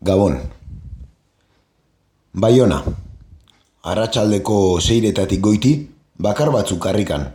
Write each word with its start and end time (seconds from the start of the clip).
Gabon. 0.00 0.38
Baiona. 2.32 2.78
Arratxaldeko 3.84 4.80
seiretatik 4.80 5.42
goiti, 5.44 5.72
bakar 6.16 6.48
batzuk 6.54 6.78
karrikan. 6.80 7.26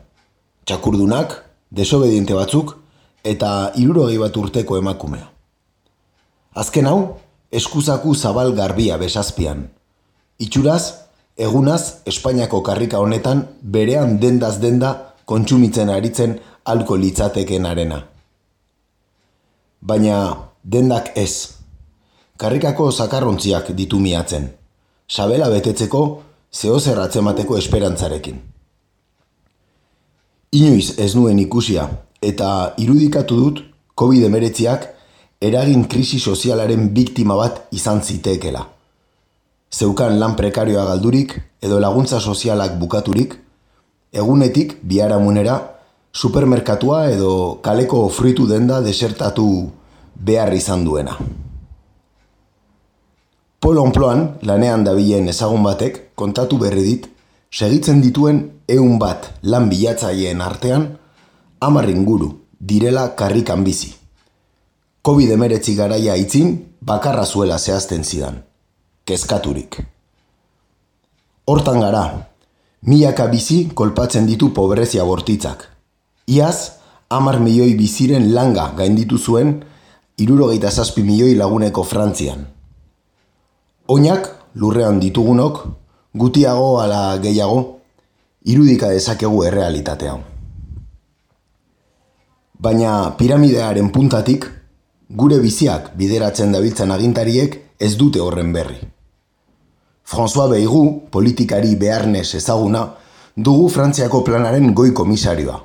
Txakurdunak, 0.65 1.35
desobediente 1.69 2.33
batzuk, 2.33 2.73
eta 3.21 3.71
irurogei 3.77 4.17
bat 4.17 4.37
urteko 4.41 4.79
emakumea. 4.81 5.27
Azken 6.57 6.89
hau, 6.89 6.99
eskuzaku 7.51 8.15
zabal 8.15 8.55
garbia 8.57 8.97
besazpian. 8.97 9.67
Itxuraz, 10.41 11.05
egunaz, 11.37 12.01
Espainiako 12.09 12.63
karrika 12.65 12.97
honetan, 12.97 13.43
berean 13.61 14.17
dendaz 14.17 14.57
denda 14.63 15.13
kontsumitzen 15.25 15.93
aritzen 15.93 16.39
alko 16.65 16.97
litzateken 16.97 17.69
arena. 17.69 18.01
Baina, 19.81 20.17
dendak 20.63 21.13
ez. 21.15 21.54
Karrikako 22.37 22.89
zakarrontziak 22.91 23.69
ditu 23.71 23.95
miatzen. 23.99 24.49
Sabela 25.07 25.47
betetzeko, 25.49 26.01
zehozer 26.51 26.99
atzemateko 26.99 27.55
esperantzarekin. 27.57 28.41
Inoiz 30.51 30.97
ez 30.99 31.13
nuen 31.15 31.39
ikusia, 31.39 31.85
eta 32.19 32.49
irudikatu 32.83 33.37
dut 33.39 33.61
COVID-19ak 33.95 34.89
eragin 35.47 35.85
krisi 35.87 36.19
sozialaren 36.19 36.89
biktima 36.91 37.39
bat 37.39 37.63
izan 37.71 38.03
ziteekela. 38.03 38.65
Zeukan 39.71 40.19
lan 40.19 40.35
prekarioa 40.35 40.83
galdurik 40.91 41.37
edo 41.63 41.79
laguntza 41.79 42.19
sozialak 42.19 42.75
bukaturik, 42.79 43.39
egunetik 44.11 44.75
biharamunera 44.83 45.55
supermerkatua 46.11 47.01
edo 47.15 47.31
kaleko 47.63 48.09
fritu 48.09 48.47
denda 48.47 48.83
desertatu 48.83 49.49
behar 50.15 50.51
izan 50.55 50.83
duena. 50.83 51.15
Pol 53.65 53.79
Onploan, 53.81 54.19
lanean 54.45 54.83
dabilen 54.85 55.25
ezagun 55.31 55.63
batek, 55.65 55.95
kontatu 56.13 56.59
berri 56.61 56.83
dit, 56.85 57.07
segitzen 57.49 57.97
dituen 57.97 58.43
ehun 58.69 58.99
bat 59.01 59.25
lan 59.41 59.71
bilatzaileen 59.71 60.43
artean, 60.45 60.85
hamar 61.65 61.89
inguru 61.89 62.29
direla 62.59 63.07
karrikan 63.17 63.65
bizi. 63.65 63.89
Covid-19 65.01 65.73
garaia 65.81 66.13
itzin, 66.13 66.53
bakarra 66.77 67.25
zuela 67.25 67.57
zehazten 67.57 68.05
zidan. 68.05 68.37
Kezkaturik. 69.03 69.81
Hortan 71.49 71.81
gara, 71.81 72.05
milaka 72.85 73.25
bizi 73.33 73.63
kolpatzen 73.73 74.29
ditu 74.29 74.53
pobrezia 74.53 75.09
bortitzak. 75.09 75.71
Iaz, 76.29 76.69
hamar 77.09 77.41
milioi 77.41 77.73
biziren 77.73 78.29
langa 78.29 78.75
gainditu 78.77 79.17
zuen, 79.17 79.63
irurogeita 80.21 80.69
zazpi 80.69 81.01
milioi 81.01 81.33
laguneko 81.33 81.81
Frantzian. 81.81 82.53
Oinak, 83.85 84.31
lurrean 84.57 84.97
ditugunok, 84.97 85.59
gutiago 86.17 86.79
ala 86.81 87.19
gehiago, 87.21 87.81
irudika 88.49 88.87
dezakegu 88.89 89.43
errealitatea. 89.45 90.15
Baina 92.65 92.93
piramidearen 93.19 93.91
puntatik, 93.93 94.47
gure 95.09 95.37
biziak 95.43 95.91
bideratzen 95.99 96.55
dabiltzen 96.57 96.95
agintariek 96.95 97.59
ez 97.77 97.91
dute 97.99 98.23
horren 98.25 98.49
berri. 98.55 98.79
François 100.01 100.49
Beigu, 100.49 100.81
politikari 101.13 101.75
beharnez 101.77 102.31
ezaguna, 102.41 102.87
dugu 103.37 103.69
Frantziako 103.69 104.23
planaren 104.25 104.73
goi 104.73 104.93
komisarioa. 104.97 105.59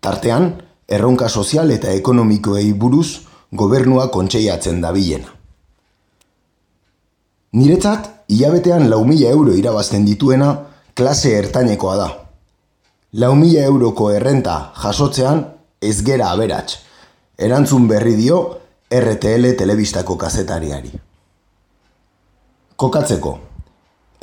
Tartean, 0.00 0.48
erronka 0.88 1.28
sozial 1.28 1.76
eta 1.76 1.92
ekonomikoei 1.92 2.72
buruz 2.72 3.26
gobernua 3.52 4.08
kontseiatzen 4.08 4.80
dabilena. 4.80 5.41
Niretzat, 7.52 8.06
hilabetean 8.32 8.86
lau 8.88 9.02
mila 9.04 9.28
euro 9.28 9.52
irabazten 9.52 10.06
dituena 10.08 10.54
klase 10.96 11.34
ertainekoa 11.36 11.96
da. 12.00 12.08
Lau 13.20 13.34
mila 13.36 13.66
euroko 13.68 14.08
errenta 14.10 14.72
jasotzean 14.80 15.42
ez 15.84 15.98
gera 16.06 16.30
aberats. 16.32 16.78
Erantzun 17.36 17.84
berri 17.90 18.16
dio 18.16 18.40
RTL 18.88 19.52
telebistako 19.60 20.16
kazetariari. 20.16 20.94
Kokatzeko, 22.76 23.36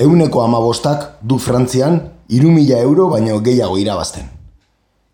euneko 0.01 0.41
amabostak 0.41 1.21
du 1.21 1.37
Frantzian 1.37 2.01
iru 2.33 2.49
mila 2.49 2.81
euro 2.81 3.11
baino 3.13 3.39
gehiago 3.45 3.77
irabazten. 3.77 4.25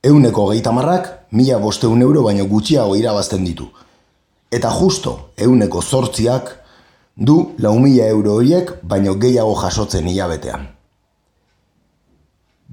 Euneko 0.03 0.53
geitamarrak 0.53 1.11
mila 1.31 1.59
bosteun 1.59 2.01
euro 2.07 2.23
baino 2.23 2.47
gutxiago 2.47 2.95
irabazten 2.95 3.43
ditu. 3.43 3.67
Eta 4.51 4.71
justo 4.71 5.33
euneko 5.35 5.81
zortziak 5.81 6.61
du 7.15 7.55
lau 7.57 7.79
mila 7.79 8.07
euro 8.07 8.35
horiek 8.35 8.71
baino 8.83 9.15
gehiago 9.15 9.55
jasotzen 9.55 10.07
hilabetean. 10.07 10.67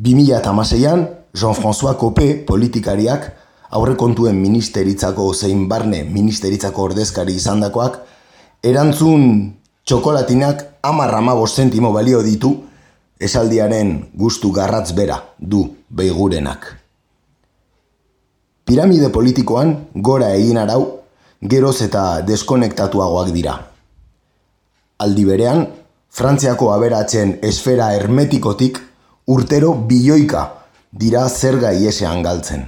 2006an, 0.03 1.07
Jean-François 1.35 1.95
Copé 1.97 2.35
politikariak 2.47 3.31
aurrekontuen 3.71 4.37
ministeritzako 4.37 5.33
zein 5.35 5.69
barne 5.69 6.03
ministeritzako 6.05 6.91
ordezkari 6.91 7.37
izandakoak 7.39 8.01
erantzun 8.63 9.55
txokolatinak 9.85 10.67
amarra 10.83 11.19
amabos 11.19 11.55
zentimo 11.57 11.93
balio 11.93 12.23
ditu 12.23 12.53
esaldiaren 13.21 13.95
gustu 14.15 14.51
garratz 14.53 14.93
bera 14.93 15.23
du 15.39 15.65
beigurenak. 15.89 16.79
Piramide 18.65 19.09
politikoan 19.11 19.77
gora 19.95 20.35
egin 20.35 20.59
arau 20.59 20.83
geroz 21.43 21.81
eta 21.83 22.23
deskonektatuagoak 22.27 23.31
dira. 23.35 23.72
Aldi 25.03 25.25
berean, 25.27 25.65
Frantziako 26.13 26.69
aberatzen 26.75 27.39
esfera 27.49 27.89
hermetikotik 27.97 28.79
urtero 29.33 29.73
bilioika 29.89 30.43
dira 30.93 31.23
zerga 31.29 31.71
iesean 31.73 32.21
galtzen. 32.23 32.67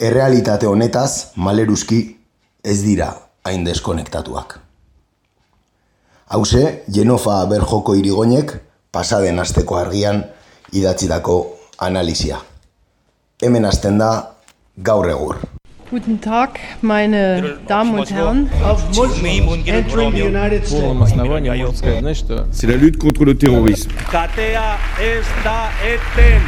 Errealitate 0.00 0.68
honetaz, 0.68 1.32
maleruzki, 1.36 2.00
ez 2.62 2.82
dira 2.84 3.08
hain 3.48 3.64
deskonektatuak. 3.64 4.58
Hauze, 6.36 6.82
Jenofa 6.92 7.38
Berjoko 7.50 7.96
irigoinek, 7.96 8.52
pasaden 8.92 9.40
asteko 9.42 9.80
argian, 9.80 10.22
idatzidako 10.76 11.38
analizia. 11.88 12.38
Hemen 13.40 13.64
hasten 13.64 13.98
da, 13.98 14.12
gaur 14.76 15.08
egur. 15.10 15.40
Guten 15.90 16.20
Tag, 16.20 16.60
meine 16.82 17.58
Damen 17.66 17.98
und 17.98 18.08
Herren. 18.12 18.48
Auf 18.62 18.80
C'est 22.52 22.66
la 22.68 22.76
lutte 22.76 22.98
contre 22.98 23.24
le 23.24 23.36
terrorisme. 23.36 23.92
Katea 24.08 24.78
ez 25.00 25.26
da 25.42 25.68
eten. 25.82 26.42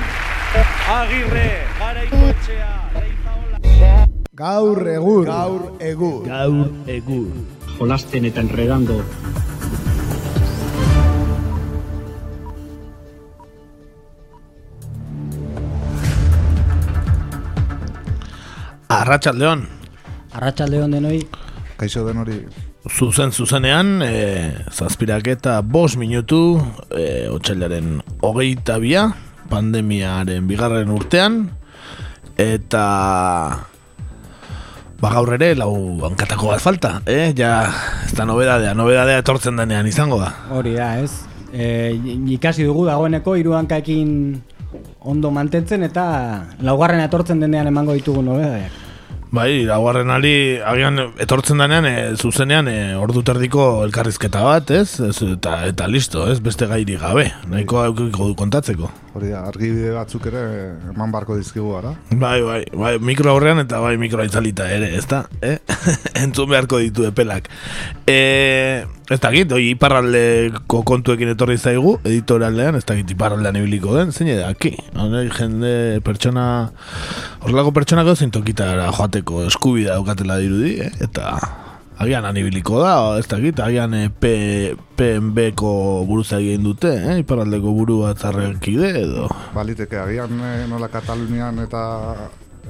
Agirre, 0.88 1.50
garaikoetxea, 1.80 2.72
reizaola. 2.94 4.06
Gaur 4.32 4.86
egur. 4.86 5.24
Gaur 5.26 5.72
egur. 5.80 6.24
Gaur 6.24 6.70
egur. 6.86 7.26
Jolasten 7.80 8.24
eta 8.24 8.40
enredando 8.40 9.02
Arratxaldeon, 19.00 19.64
Arratxaldeon 20.36 20.92
denoi, 20.96 21.18
Kaixo 21.80 22.04
den 22.06 22.18
hori. 22.22 22.36
zuzen 22.90 23.32
zuzenean, 23.32 24.02
e, 24.02 24.52
zazpiraketa 24.70 25.60
bos 25.62 25.96
minutu, 25.96 26.60
e, 26.90 27.28
otxailaren 27.32 28.00
hogeita 28.20 28.78
bia, 28.82 29.06
pandemiaren 29.50 30.46
bigarren 30.48 30.90
urtean, 30.90 31.44
eta 32.36 32.84
ba 35.02 35.10
gaur 35.10 35.34
ere 35.34 35.54
lau 35.58 35.72
hankatako 36.06 36.52
bat 36.52 36.62
falta, 36.62 36.94
eh? 37.06 37.32
Ja, 37.36 37.72
ez 38.06 38.12
da 38.14 38.26
nobedadea, 38.28 38.74
nobedadea 38.78 39.18
etortzen 39.24 39.56
denean 39.58 39.86
izango 39.86 40.20
da. 40.20 40.32
hori 40.50 40.76
da, 40.76 40.94
ez? 41.02 41.24
E, 41.52 41.92
ikasi 42.36 42.64
dugu 42.64 42.86
dagoeneko 42.86 43.34
hiru 43.36 43.56
hankaekin 43.58 44.42
ondo 45.00 45.30
mantentzen 45.30 45.82
eta 45.88 46.04
laugarren 46.60 47.02
etortzen 47.04 47.40
denean 47.42 47.70
emango 47.72 47.96
ditugu 47.98 48.22
nobedadeak. 48.22 48.80
Bai, 49.32 49.62
laugarren 49.64 50.10
ali, 50.12 50.60
agian 50.60 51.00
etortzen 51.24 51.62
denean, 51.62 51.86
e, 51.88 52.00
zuzenean, 52.20 52.66
e, 52.68 52.92
ordu 53.00 53.22
terdiko 53.24 53.62
elkarrizketa 53.86 54.42
bat, 54.44 54.68
ez? 54.76 54.98
ez 55.00 55.14
eta, 55.24 55.54
eta 55.70 55.86
listo, 55.88 56.26
ez? 56.28 56.36
Beste 56.44 56.68
gairi 56.68 56.98
gabe, 57.00 57.30
nahiko 57.48 57.80
aukiko 57.80 58.28
du 58.28 58.36
kontatzeko. 58.36 58.90
Hori 59.16 59.32
da, 59.32 59.40
argibide 59.48 59.94
batzuk 59.96 60.28
ere 60.28 60.42
eman 60.92 61.16
barko 61.16 61.38
dizkigu 61.40 61.72
gara. 61.78 61.94
Bai, 62.10 62.42
bai, 62.44 62.60
bai, 62.76 62.92
mikro 63.00 63.32
aurrean 63.32 63.64
eta 63.64 63.80
bai 63.80 63.94
mikro 64.00 64.28
itzalita 64.28 64.68
ere, 64.68 64.92
ezta? 65.00 65.24
Eh? 65.40 65.56
Entzun 66.26 66.52
beharko 66.52 66.84
ditu 66.84 67.08
epelak. 67.08 67.48
E, 68.04 68.84
ez 69.12 69.20
dakit, 69.20 69.52
oi, 69.52 69.72
iparraldeko 69.74 70.82
kontuekin 70.88 71.32
etorri 71.34 71.58
zaigu, 71.58 71.96
editorialean, 72.00 72.78
ez 72.78 72.84
dakit 72.88 73.10
iparraldean 73.12 73.58
ibiliko 73.60 73.96
den, 73.98 74.12
zein 74.12 74.30
da, 74.32 74.48
aki? 74.52 74.72
Hone, 74.96 75.26
jende, 75.36 75.72
pertsona, 76.06 76.46
horrelako 77.42 77.74
pertsona 77.76 78.06
gau 78.08 78.14
zintokitara 78.16 78.88
joateko 78.96 79.44
eskubida 79.50 79.98
daukatela 79.98 80.38
dirudi, 80.40 80.78
eh? 80.86 80.90
eta 81.04 81.34
agian 82.02 82.24
anibiliko 82.26 82.80
da, 82.82 82.94
ez 83.20 83.26
dakit, 83.30 83.60
agian 83.62 83.94
e, 83.98 84.06
P, 84.08 84.32
PNB-ko 84.98 85.72
buruza 86.08 86.40
egin 86.40 86.64
dute, 86.66 86.94
eh? 86.96 87.18
iparraldeko 87.22 87.74
buru 87.76 88.00
bat 88.06 88.22
zarrekide 88.22 88.94
edo. 89.02 89.28
Baliteke, 89.56 90.00
agian 90.00 90.40
eh, 90.40 90.62
nola 90.70 90.88
Katalunian 90.92 91.60
eta 91.66 91.82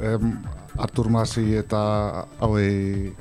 em, 0.03 0.35
Artur 0.81 1.11
Masi 1.13 1.53
eta 1.61 1.83
hauei 2.41 3.13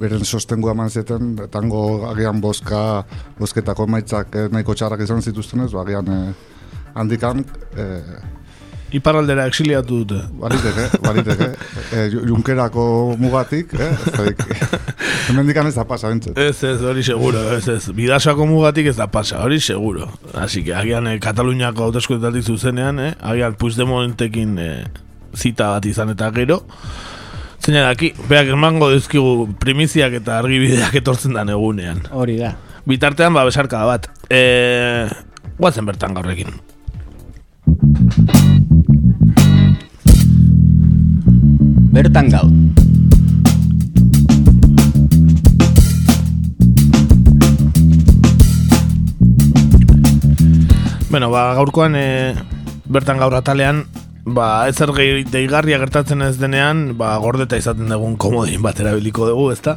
beren 0.00 0.24
sostengu 0.24 0.70
eman 0.72 0.90
zeten, 0.90 1.34
etango 1.44 1.84
agian 2.10 2.40
boska, 2.40 3.04
bosketako 3.38 3.86
maitzak 3.90 4.34
eh, 4.34 4.48
nahiko 4.52 4.74
txarrak 4.74 5.04
izan 5.06 5.22
zituztenez, 5.22 5.70
ba, 5.72 5.84
agian 5.84 6.12
eh, 6.16 6.60
handikan 6.94 7.44
eh, 7.76 8.20
Iparraldera 8.90 9.44
exiliatu 9.46 10.00
dute. 10.02 10.20
Baliteke, 10.40 10.88
baliteke. 11.04 11.50
E, 11.90 12.04
Junkerako 12.10 13.16
mugatik, 13.18 13.72
eh? 13.74 13.88
Hemen 15.28 15.48
dikan 15.48 15.66
ez 15.66 15.74
da 15.74 15.82
pasa, 15.86 16.10
bintzet. 16.12 16.38
Ez, 16.38 16.62
ez, 16.66 16.76
hori 16.86 17.02
seguro, 17.06 17.40
ez, 17.56 17.64
ez. 17.70 17.90
Bidasako 17.94 18.46
mugatik 18.46 18.90
ez 18.92 18.96
da 18.98 19.08
pasa, 19.10 19.40
hori 19.42 19.58
seguro. 19.62 20.06
Así 20.38 20.62
que, 20.62 20.74
agian, 20.74 21.08
eh, 21.10 21.18
Kataluniako 21.22 21.88
hauteskunetatik 21.88 22.46
zuzenean, 22.46 23.00
eh? 23.02 23.12
agian, 23.32 23.56
Puigdemontekin 23.58 24.58
eh, 24.62 24.84
zita 25.34 25.72
bat 25.74 25.90
izan 25.90 26.14
eta 26.14 26.30
gero. 26.34 26.60
Zeina 27.60 27.82
daki, 27.84 28.14
beak 28.24 28.48
emango 28.54 28.86
dizkigu 28.88 29.44
primiziak 29.60 30.14
eta 30.16 30.38
argibideak 30.40 30.94
etortzen 31.02 31.34
dan 31.36 31.50
egunean. 31.52 31.98
Hori 32.08 32.38
da. 32.40 32.54
Bitartean, 32.88 33.34
ba, 33.36 33.44
besarka 33.44 33.82
bat. 33.84 34.08
E, 34.32 35.04
guazen 35.60 35.84
bertan 35.84 36.16
gaurrekin. 36.16 36.56
Bertan 41.92 42.32
gau. 42.32 42.46
Bueno, 51.10 51.28
ba, 51.28 51.50
gaurkoan 51.60 51.92
e, 51.92 52.06
bertan 52.88 53.20
gaur 53.20 53.36
atalean, 53.36 53.84
ba, 54.34 54.66
ez 54.68 54.76
zer 54.78 54.92
gehi- 54.96 55.24
deigarria 55.30 55.78
gertatzen 55.82 56.22
ez 56.22 56.36
denean, 56.40 56.90
ba, 56.98 57.16
gordeta 57.22 57.58
izaten 57.60 57.88
dugun 57.90 58.16
komodin 58.20 58.62
bat 58.62 58.80
erabiliko 58.80 59.28
dugu, 59.28 59.50
ezta? 59.52 59.76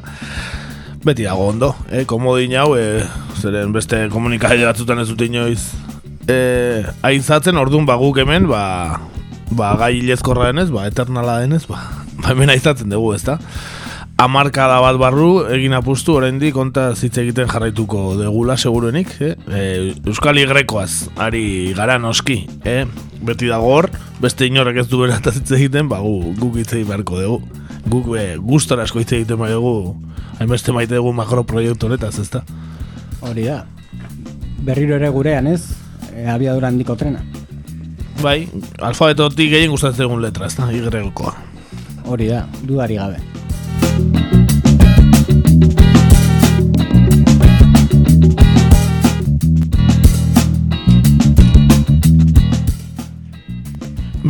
Beti 1.03 1.25
dago 1.27 1.49
ondo, 1.51 1.73
eh? 1.91 2.05
komodin 2.07 2.55
hau, 2.61 2.73
e, 2.79 3.03
zeren 3.41 3.73
beste 3.75 4.05
komunikabide 4.13 4.65
batzutan 4.69 5.01
ez 5.03 5.09
dute 5.09 5.27
inoiz 5.27 5.59
e, 6.31 6.83
aizatzen, 7.03 7.59
orduan 7.59 7.85
ba, 7.89 7.97
guk 7.99 8.21
hemen, 8.23 8.47
ba, 8.47 8.63
ba, 9.51 9.73
gai 9.81 9.97
ilezkorra 9.99 10.51
denez, 10.53 10.69
ba, 10.71 10.87
eternala 10.87 11.41
denez, 11.43 11.65
ba, 11.67 11.81
ba 12.21 12.31
hemen 12.31 12.53
aizatzen 12.55 12.89
dugu, 12.93 13.13
ezta? 13.17 13.39
Amarkada 14.21 14.77
bat 14.77 14.97
barru, 15.01 15.47
egin 15.49 15.73
apustu, 15.73 16.13
oraindik 16.19 16.53
konta 16.53 16.91
zitze 16.93 17.23
egiten 17.23 17.47
jarraituko 17.49 18.13
degula, 18.19 18.53
seguruenik, 18.61 19.09
eh? 19.25 19.31
E, 19.49 19.63
Euskal 20.05 20.37
Igrekoaz, 20.37 21.09
ari 21.17 21.73
gara 21.73 21.97
noski, 21.97 22.43
eh? 22.69 22.83
Beti 23.25 23.49
dago 23.49 23.71
hor, 23.73 23.89
beste 24.21 24.45
inorrek 24.45 24.83
ez 24.83 24.85
du 24.91 25.01
berataz 25.01 25.33
hitz 25.39 25.49
egiten, 25.57 25.89
ba, 25.89 25.97
gu, 26.05 26.35
guk 26.37 26.61
hitz 26.61 26.69
egin 26.75 26.91
beharko 26.91 27.23
dugu. 27.23 27.65
Guk 27.89 28.13
e, 28.21 28.27
gustora 28.37 28.85
asko 28.85 29.01
hitz 29.01 29.09
egiten 29.17 29.41
bai 29.41 29.49
dugu, 29.55 29.97
hainbeste 30.37 30.77
maite 30.77 30.93
dugu 30.93 31.17
makroproiektu 31.17 31.89
honetaz, 31.89 32.13
ezta? 32.21 32.45
Hori 33.25 33.49
da. 33.49 33.63
Berriro 34.63 35.01
ere 35.01 35.09
gurean, 35.09 35.49
ez? 35.49 35.73
E, 36.13 36.29
abiadura 36.29 36.69
handiko 36.69 36.95
trena. 37.01 37.25
Bai, 38.21 38.43
alfabetotik 38.77 39.57
gehien 39.57 39.73
gustatzen 39.73 40.05
egun 40.05 40.21
letra, 40.21 40.53
ezta? 40.53 40.69
Igrekoa. 40.69 41.33
Hori 42.05 42.29
da, 42.29 42.45
dudari 42.61 43.01
gabe. 43.01 43.32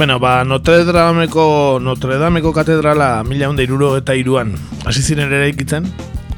Bueno, 0.04 0.20
ba, 0.20 0.44
Notre 0.44 0.84
Dameko, 0.84 1.80
Notre 1.80 2.18
Dameko 2.18 2.52
katedrala 2.52 3.24
mila 3.24 3.48
honda 3.48 3.64
iruro 3.64 3.94
eta 3.96 4.16
iruan 4.20 4.50
hasi 4.84 5.00
ziren 5.00 5.32
ere 5.32 5.48
ikitzen. 5.48 5.86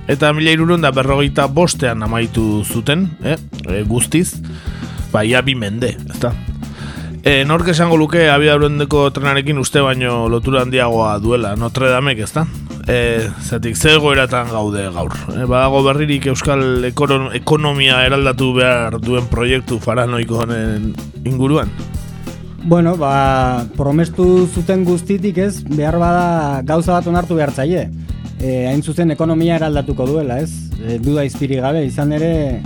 Eta 0.06 0.30
mila 0.38 0.52
iruro 0.54 0.78
da 0.78 0.92
berrogeita 0.94 1.48
bostean 1.48 2.04
amaitu 2.06 2.62
zuten, 2.62 3.08
eh? 3.24 3.40
E, 3.66 3.82
guztiz, 3.90 4.36
ba, 5.10 5.24
ia 5.26 5.42
bi 5.42 5.56
mende, 5.58 5.96
ezta? 6.14 6.36
E, 7.24 7.42
nork 7.42 7.72
esango 7.74 7.98
luke 7.98 8.28
abiadurendeko 8.30 9.08
trenarekin 9.16 9.58
uste 9.58 9.82
baino 9.82 10.28
lotura 10.30 10.62
handiagoa 10.62 11.18
duela 11.18 11.56
Notre 11.56 11.90
Damek, 11.90 12.22
ezta? 12.22 12.46
E, 12.88 13.30
zatik, 13.42 13.76
ze 13.76 13.96
egoeratan 13.96 14.50
gaude 14.54 14.84
gaur. 14.94 15.14
E, 15.34 15.46
badago 15.50 15.82
berririk 15.88 16.28
euskal 16.30 16.86
ekono- 16.86 17.32
ekonomia 17.34 18.04
eraldatu 18.06 18.52
behar 18.54 19.00
duen 19.02 19.26
proiektu 19.32 19.80
faranoiko 19.82 20.44
honen 20.44 20.92
inguruan? 21.26 21.72
Bueno, 22.66 22.96
ba, 22.98 23.66
promestu 23.78 24.48
zuten 24.48 24.86
guztitik 24.86 25.38
ez, 25.38 25.64
behar 25.66 25.98
bada 26.02 26.62
gauza 26.66 26.94
bat 26.94 27.08
onartu 27.10 27.36
behar 27.38 27.54
zaie. 27.54 27.90
E, 28.40 28.68
hain 28.70 28.84
zuzen 28.84 29.10
ekonomia 29.12 29.58
eraldatuko 29.58 30.06
duela, 30.06 30.40
ez? 30.42 30.52
E, 30.78 31.00
duda 31.02 31.26
izpiri 31.26 31.58
gabe, 31.62 31.86
izan 31.90 32.14
ere 32.14 32.62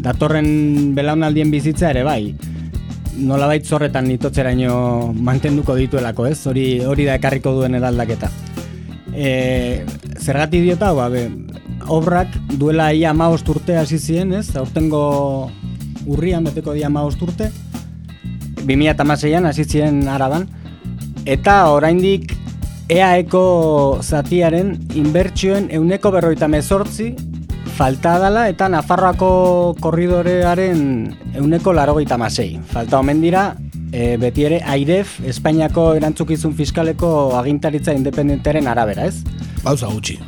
datorren 0.00 0.94
belaunaldien 0.96 1.50
bizitza 1.52 1.90
ere 1.90 2.04
bai. 2.08 2.34
Nolabait 3.18 3.64
zorretan 3.66 4.06
nitotzeraino 4.08 5.12
mantenduko 5.12 5.74
dituelako, 5.76 6.26
ez? 6.30 6.38
Hori 6.46 6.68
hori 6.86 7.04
da 7.04 7.16
ekarriko 7.20 7.52
duen 7.52 7.74
eraldaketa. 7.74 8.30
E, 9.14 9.84
zergatik 10.18 10.62
diota, 10.66 10.92
ba, 10.92 11.08
be, 11.12 11.28
obrak 11.88 12.34
duela 12.58 12.92
ia 12.92 13.10
amaost 13.10 13.48
urte 13.48 13.76
hasi 13.78 13.98
ziren, 13.98 14.34
ez? 14.36 14.50
Aurtengo 14.56 15.50
urrian 16.06 16.44
beteko 16.44 16.74
dia 16.76 16.88
amaost 16.88 17.22
urte. 17.22 17.50
2006an 18.68 19.48
hasi 19.48 19.64
ziren 19.64 20.02
araban 20.08 20.44
eta 21.28 21.70
oraindik 21.72 22.34
EAeko 22.88 24.00
zatiaren 24.02 24.74
inbertsioen 24.96 25.68
euneko 25.76 26.12
berroita 26.12 26.48
mezortzi 26.48 27.12
falta 27.78 28.16
dala 28.18 28.48
eta 28.50 28.66
Nafarroako 28.72 29.30
korridorearen 29.80 30.80
euneko 31.38 31.74
larogeita 31.76 32.18
masei. 32.18 32.56
Falta 32.72 32.98
omen 32.98 33.20
dira 33.22 33.52
e, 33.92 34.16
beti 34.20 34.44
ere 34.48 34.60
AIREF 34.64 35.18
Espainiako 35.32 35.92
erantzukizun 35.98 36.54
fiskaleko 36.58 37.12
agintaritza 37.38 37.94
independentaren 37.96 38.66
arabera, 38.68 39.06
ez? 39.08 39.22
Gauza 39.64 39.90
gutxi. 39.92 40.18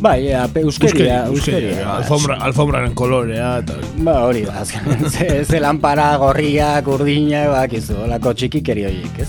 Bai, 0.00 0.28
ea, 0.30 0.46
pe- 0.48 0.62
euskeria, 0.64 1.26
euskeria. 1.28 1.84
Alfombra, 1.98 2.38
alfombraren 2.46 2.94
kolorea 2.96 3.58
eta... 3.60 3.76
Ba, 4.00 4.22
hori 4.24 4.46
da, 4.48 4.64
ze, 4.64 5.44
ze 5.44 5.60
lanpara, 5.60 6.14
gorriak, 6.22 6.88
urdina, 6.88 7.44
bakizu, 7.52 7.98
olako 8.06 8.32
txikikeri 8.32 8.86
horiek, 8.88 9.20
ez? 9.26 9.28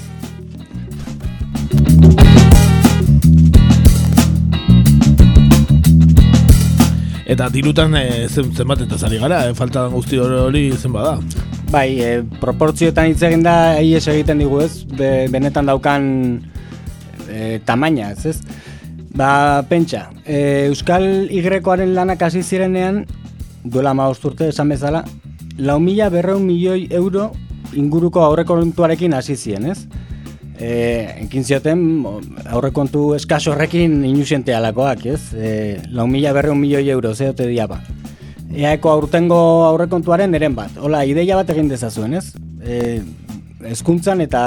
Eta 7.32 7.48
dirutan 7.52 7.96
e, 7.96 8.28
zen, 8.28 8.50
zenbat 8.56 8.82
eta 8.84 8.98
zari 9.00 9.20
gara, 9.22 9.46
e, 9.48 9.54
falta 9.56 9.86
guzti 9.92 10.20
hori, 10.20 10.40
hori 10.48 10.64
zen 10.76 10.92
bada. 10.96 11.18
Bai, 11.72 12.02
e, 12.04 12.08
proportzioetan 12.42 13.14
hitz 13.14 13.22
egin 13.24 13.46
da, 13.46 13.54
ies 13.80 14.04
egiten 14.12 14.42
digu 14.42 14.58
ez, 14.60 14.84
Be, 14.92 15.30
benetan 15.32 15.70
daukan 15.70 16.04
e, 17.32 17.62
tamaina, 17.64 18.10
ez 18.12 18.26
ez? 18.34 18.42
Ba, 19.16 19.64
pentsa, 19.70 20.10
e, 20.26 20.68
Euskal 20.68 21.32
Igrekoaren 21.32 21.94
lanak 21.96 22.26
hasi 22.28 22.44
zirenean, 22.44 23.06
duela 23.64 23.94
ma 23.96 24.10
urte 24.12 24.50
esan 24.52 24.76
bezala, 24.76 25.06
lau 25.64 25.80
mila 25.80 26.10
berreun 26.12 26.44
milioi 26.44 26.90
euro 26.92 27.30
inguruko 27.80 28.26
aurrekontuarekin 28.26 29.16
hasi 29.16 29.40
ziren, 29.40 29.72
ez? 29.72 29.86
E, 30.60 30.74
enkin 31.24 31.48
zioten, 31.48 31.88
aurrekontu 32.52 33.14
eskaso 33.16 33.56
horrekin 33.56 34.02
inusiente 34.12 34.52
alakoak, 34.60 35.08
ez? 35.16 35.22
E, 35.32 35.56
lau 35.96 36.10
mila 36.12 36.36
berreun 36.36 36.60
milioi 36.60 36.90
euro, 36.92 37.16
zeote 37.16 37.48
diaba. 37.48 37.80
Eaeko 38.52 38.92
aurtengo 38.92 39.38
aurrekontuaren 39.70 40.36
eren 40.36 40.56
bat. 40.56 40.76
Hola, 40.80 41.06
ideia 41.08 41.38
bat 41.40 41.50
egin 41.54 41.70
dezazuen, 41.72 42.18
ez? 42.20 42.34
E, 42.62 43.00
ezkuntzan 43.72 44.22
eta 44.26 44.42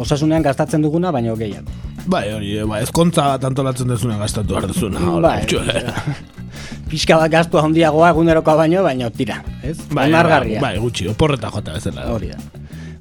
osasunean 0.00 0.42
gastatzen 0.46 0.82
duguna, 0.82 1.12
baino 1.12 1.36
gehiago. 1.36 1.68
Bai, 2.08 2.24
hori, 2.32 2.54
ba, 2.64 2.80
ezkontza 2.80 3.26
bat 3.34 3.44
antolatzen 3.44 3.90
dezuna 3.92 4.16
gastatu 4.20 4.54
behar 4.54 4.68
dezuna. 4.70 5.02
hola, 5.10 5.34
Bai. 5.36 6.14
Pixka 6.88 7.18
bat 7.20 7.30
gastu 7.30 7.60
handiagoa 7.60 8.14
egunerokoa 8.14 8.54
baino, 8.62 8.82
baino 8.82 9.10
tira, 9.12 9.42
ez? 9.62 9.76
Bai, 9.92 10.08
Onargarria. 10.08 10.62
Bai, 10.64 10.78
gutxi, 10.80 11.08
oporreta 11.10 11.50
jota 11.52 11.76
bezala. 11.76 12.06
Hori 12.14 12.32
da. 12.32 12.40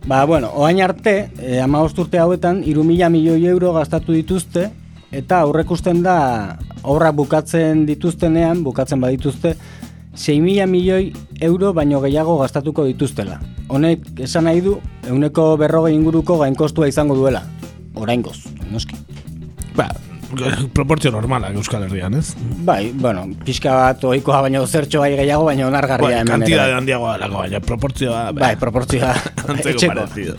Ba, 0.08 0.26
bueno, 0.26 0.52
oain 0.56 0.82
arte, 0.84 1.30
eh, 1.40 1.62
ama 1.64 1.82
urte 1.84 2.20
hauetan, 2.20 2.62
iru 2.68 2.84
mila 2.84 3.10
milioi 3.10 3.46
euro 3.48 3.72
gastatu 3.76 4.12
dituzte, 4.16 4.70
eta 5.12 5.40
aurrekusten 5.46 6.04
da, 6.04 6.58
obrak 6.84 7.16
bukatzen 7.16 7.86
dituztenean, 7.88 8.64
bukatzen 8.64 9.00
badituzte, 9.04 9.56
6 10.18 10.42
mila 10.42 10.66
milioi 10.66 11.14
euro 11.46 11.74
baino 11.78 12.02
gehiago 12.02 12.38
gastatuko 12.42 12.86
dituztela. 12.90 13.40
Honek 13.70 14.20
esan 14.26 14.48
nahi 14.50 14.62
du, 14.66 14.78
euneko 15.08 15.52
berrogei 15.62 15.94
inguruko 15.96 16.40
gainkostua 16.42 16.90
izango 16.90 17.16
duela. 17.16 17.44
Oraingoz, 17.98 18.38
noski. 18.72 18.98
Ba, 19.78 19.92
Proportzio 20.78 21.12
normalak 21.14 21.56
Euskal 21.56 21.86
Herrian, 21.86 22.18
ez? 22.20 22.34
Bai, 22.68 22.92
bueno, 22.92 23.24
pixka 23.46 23.74
bat 23.78 24.04
ohikoa 24.04 24.42
baino 24.48 24.66
zertxo 24.68 25.00
bai 25.00 25.14
gehiago, 25.16 25.46
baina 25.48 25.68
onargarria 25.70 26.10
Bai, 26.10 26.20
hemen. 26.20 26.34
kantidade 26.34 26.74
handiagoa 26.76 27.14
dalako, 27.18 27.44
baina 27.46 27.62
proportzioa... 27.64 28.24
Bai, 28.36 28.56
proportzioa 28.60 29.14
Antzeko 29.54 29.94
parecido. 29.94 30.36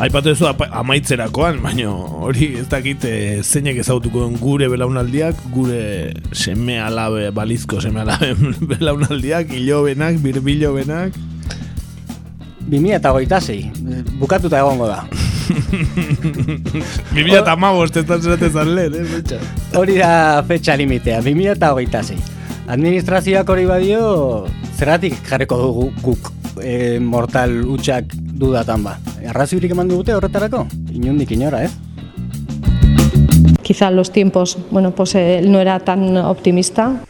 Aipatu 0.00 0.30
duzu 0.32 0.46
apa- 0.48 0.70
amaitzerakoan, 0.80 1.58
baina 1.60 1.90
hori 2.24 2.46
ez 2.62 2.66
dakit 2.72 3.02
eh, 3.04 3.42
zeinek 3.44 3.82
ezagutuko 3.82 4.22
duen 4.22 4.38
gure 4.40 4.68
belaunaldiak, 4.72 5.42
gure 5.52 6.14
seme 6.32 6.78
alabe, 6.80 7.26
balizko 7.36 7.82
seme 7.84 8.00
alabe 8.00 8.30
belaunaldiak, 8.70 9.52
hilobenak, 9.52 10.16
birbilobenak, 10.24 11.12
2026, 12.70 14.16
bukatuta 14.22 14.62
egongo 14.62 14.88
da. 14.88 15.02
2000 17.12 17.36
eta 17.42 17.52
amabost 17.58 17.96
ez 18.00 18.06
da 18.08 18.16
zeratzen 18.22 18.52
zan 18.56 18.72
lehen, 18.78 18.96
eh, 19.02 19.06
betxa. 19.18 19.42
Hori 19.76 19.98
da 20.00 20.12
fetxa 20.48 20.78
limitea, 20.80 21.20
2026. 21.28 22.16
Administrazioak 22.70 23.48
hori 23.52 23.68
badio, 23.68 24.02
zerratik 24.78 25.20
jarriko 25.28 25.60
dugu 25.60 25.90
guk 26.06 26.32
e, 26.62 26.98
mortal 27.00 27.64
utxak 27.68 28.14
dudatan 28.14 28.84
ba. 28.84 28.98
Arraziurik 29.28 29.72
eman 29.72 29.88
dugute 29.88 30.14
horretarako? 30.14 30.66
Inundik 30.92 31.32
inora, 31.32 31.64
ez? 31.64 31.72
Quizá 33.62 33.90
los 33.90 34.10
tiempos, 34.10 34.58
bueno, 34.70 34.90
pues 34.90 35.14
eh, 35.14 35.38
él 35.38 35.52
no 35.52 35.60
era 35.60 35.78
tan 35.78 36.16
optimista. 36.16 37.04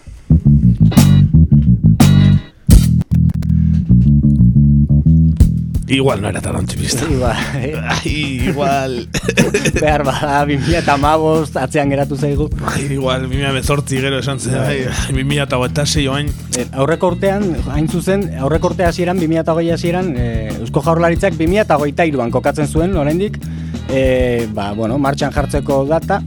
Igual 5.90 6.22
no 6.22 6.28
era 6.28 6.40
tan 6.40 6.54
optimista. 6.54 7.04
Igual, 7.10 7.36
eh, 7.56 7.74
Ai, 7.82 8.48
igual... 8.48 9.08
behar 9.80 10.04
bada, 10.04 10.44
2008 10.46 11.56
atzean 11.58 11.90
geratu 11.90 12.16
zaigu. 12.16 12.46
Ai, 12.62 12.84
igual, 12.94 13.26
2008 13.26 13.98
gero 13.98 14.20
esan 14.22 14.38
zen, 14.38 14.54
ai, 14.54 14.84
2006 15.10 16.06
oain, 16.08 16.30
Eh, 16.56 16.66
aurreko 16.78 17.10
urtean, 17.10 17.56
hain 17.74 17.88
zuzen, 17.88 18.28
aurreko 18.38 18.70
urte 18.70 18.86
hasieran, 18.86 19.18
2008 19.18 19.74
hasieran, 19.74 20.12
e, 20.16 20.28
Eusko 20.60 20.82
Jaurlaritzak 20.86 21.34
2008an 21.34 22.30
kokatzen 22.30 22.68
zuen, 22.68 22.94
oraindik, 22.96 23.40
e, 23.88 24.46
ba, 24.54 24.70
bueno, 24.78 24.98
martxan 24.98 25.34
jartzeko 25.34 25.82
data, 25.90 26.20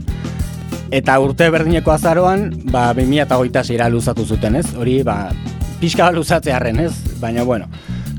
eta 0.90 1.16
urte 1.20 1.48
berdineko 1.48 1.92
azaroan, 1.92 2.50
ba, 2.68 2.90
2008 2.92 3.88
luzatu 3.88 4.28
zuten, 4.28 4.60
ez? 4.60 4.66
Hori, 4.76 5.00
ba, 5.02 5.30
pixka 5.80 6.10
bat 6.10 6.20
luzatzearren, 6.20 6.84
ez? 6.84 6.92
Baina, 7.20 7.48
bueno, 7.48 7.72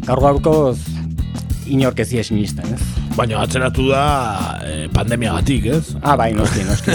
gaur 0.05 0.21
gaurkoz 0.21 0.94
inork 1.67 1.99
ez 1.99 2.09
sinisten, 2.27 2.73
ez? 2.73 3.05
baina 3.15 3.39
atzeratu 3.45 3.87
da 3.89 4.03
eh, 4.65 4.85
pandemiagatik, 4.93 5.67
ez? 5.71 5.95
Ah, 6.03 6.15
bai, 6.19 6.31
noski, 6.35 6.65
noski. 6.67 6.91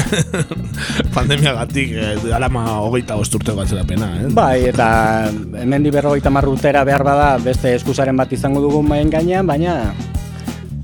pandemiagatik, 1.16 1.94
eh, 1.96 2.34
alama 2.36 2.66
hogeita 2.84 3.16
bosturteko 3.16 3.64
atzerapena, 3.64 4.10
ez? 4.26 4.32
Bai, 4.36 4.68
eta 4.70 4.88
hemen 5.62 5.86
di 5.86 5.92
berrogeita 5.94 6.32
marru 6.32 6.54
urtera 6.56 6.84
behar 6.84 7.04
bada 7.06 7.30
beste 7.42 7.74
eskusaren 7.78 8.20
bat 8.20 8.32
izango 8.36 8.62
dugu 8.64 8.82
maien 8.84 9.12
gainean, 9.12 9.48
baina 9.48 9.94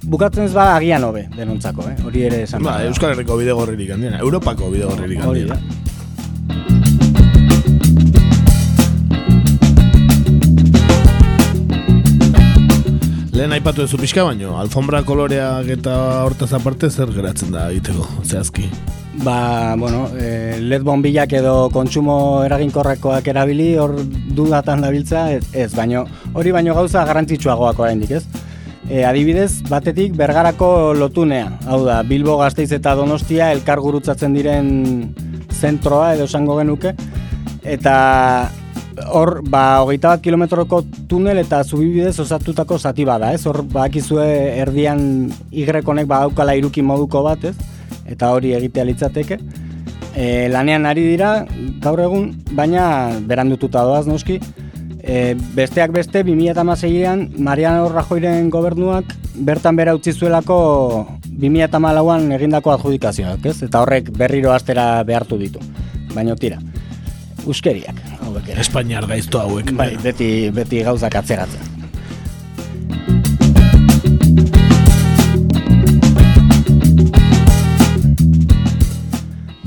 bukatzen 0.07 0.47
ez 0.47 0.55
bada 0.55 0.79
agian 0.79 1.05
hobe 1.05 1.27
denontzako, 1.37 1.91
eh? 1.93 1.97
hori 2.07 2.29
ere 2.31 2.45
esan 2.47 2.65
Ba. 2.65 2.79
Euskal 2.89 3.13
Herriko 3.13 3.37
bidegorririk 3.41 3.93
handiena, 3.97 4.23
Europako 4.25 4.71
bidegorririk 4.73 5.21
handiena. 5.21 5.61
Lehen 13.37 13.53
aipatu 13.53 13.85
duzu 13.85 13.99
pixka 14.01 14.23
baino, 14.25 14.55
alfombra 14.57 15.03
koloreak 15.05 15.67
eta 15.75 15.95
hortaz 16.25 16.47
aparte 16.57 16.89
zer 16.89 17.11
geratzen 17.13 17.51
da 17.53 17.67
egiteko, 17.69 18.07
zehazki. 18.25 18.71
Ba, 19.27 19.75
bueno, 19.77 20.07
eh, 20.17 20.57
LED 20.57 20.87
bombilak 20.87 21.35
edo 21.37 21.69
kontsumo 21.75 22.17
eraginkorrekoak 22.47 23.29
erabili 23.29 23.69
hor 23.77 23.93
dudatan 24.39 24.81
dabiltza, 24.87 25.27
ez, 25.37 25.45
ez 25.53 25.69
baino, 25.77 26.07
hori 26.33 26.57
baino 26.57 26.79
gauza 26.81 27.05
garrantzitsuagoak 27.05 27.85
oraindik, 27.85 28.17
ez? 28.17 28.25
E, 28.89 29.05
adibidez, 29.05 29.61
batetik 29.69 30.17
bergarako 30.17 30.95
lotunea, 30.97 31.59
hau 31.69 31.83
da, 31.85 32.01
Bilbo 32.09 32.39
Gasteiz 32.41 32.71
eta 32.73 32.97
Donostia 32.97 33.53
elkar 33.53 33.85
gurutzatzen 33.85 34.33
diren 34.33 34.71
zentroa 35.53 36.15
edo 36.17 36.25
esango 36.25 36.57
genuke, 36.63 36.97
eta 37.69 37.97
hor, 39.05 39.43
ba, 39.45 39.83
hogeita 39.85 40.15
bat 40.15 40.23
kilometroko 40.25 40.83
tunel 41.09 41.39
eta 41.43 41.63
zubibidez 41.65 42.19
osatutako 42.21 42.79
zati 42.79 43.05
bada, 43.05 43.33
ez? 43.35 43.45
Hor, 43.47 43.63
bakizue 43.73 44.27
erdian 44.57 45.31
Y-honek 45.53 46.09
badaukala 46.09 46.57
iruki 46.57 46.83
moduko 46.83 47.23
bat, 47.27 47.45
ez? 47.45 47.57
Eta 48.07 48.33
hori 48.33 48.55
egitea 48.57 48.87
litzateke. 48.89 49.39
E, 50.17 50.49
lanean 50.49 50.87
ari 50.89 51.05
dira, 51.05 51.45
gaur 51.85 52.01
egun, 52.01 52.31
baina 52.57 52.87
berandututa 53.21 53.85
doaz 53.85 54.07
noski. 54.09 54.41
E, 55.07 55.37
besteak 55.55 55.93
beste, 55.95 56.25
2006an 56.27 57.39
Mariano 57.39 57.91
Rajoyren 57.93 58.49
gobernuak 58.51 59.13
bertan 59.37 59.77
bera 59.77 59.95
utzi 59.95 60.15
zuelako 60.17 60.57
2008an 61.37 62.33
egindako 62.39 62.73
adjudikazioak, 62.73 63.45
ez? 63.47 63.61
Eta 63.69 63.85
horrek 63.85 64.11
berriro 64.17 64.55
astera 64.57 65.05
behartu 65.05 65.39
ditu. 65.39 65.61
Baina 66.15 66.35
tira, 66.41 66.59
uskeriak, 67.47 68.01
hauek 68.37 68.53
ere. 68.53 68.61
Espainiar 68.61 69.07
gaizto 69.09 69.41
hauek. 69.41 69.73
Bai, 69.77 69.95
beti, 70.03 70.51
beti 70.55 70.83
gauzak 70.85 71.15
atzeratzen. 71.17 71.73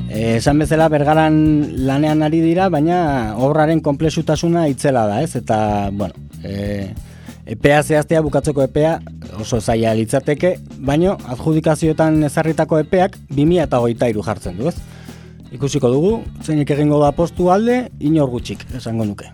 Eh, 0.10 0.38
Esan 0.38 0.60
bezala 0.60 0.90
bergaran 0.90 1.36
lanean 1.88 2.24
ari 2.24 2.42
dira, 2.44 2.70
baina 2.70 3.36
obraren 3.38 3.82
konplexutasuna 3.82 4.68
itzela 4.68 5.06
da, 5.08 5.22
ez? 5.24 5.36
Eta, 5.40 5.90
bueno, 5.92 6.14
e, 6.44 6.90
epea 7.50 7.82
zehaztea 7.84 8.22
bukatzeko 8.22 8.66
epea 8.66 9.00
oso 9.40 9.62
zaila 9.62 9.94
litzateke, 9.96 10.58
baino 10.84 11.16
adjudikazioetan 11.32 12.24
ezarritako 12.28 12.82
epeak 12.84 13.16
2023 13.32 14.26
jartzen 14.26 14.60
du, 14.60 14.68
ez? 14.74 14.99
Ikusiko 15.56 15.90
dugu, 15.90 16.12
zeinek 16.46 16.70
egingo 16.76 17.00
da 17.02 17.12
postu 17.16 17.50
alde, 17.50 17.88
inor 18.06 18.30
gutxik, 18.30 18.68
esango 18.78 19.08
nuke. 19.08 19.32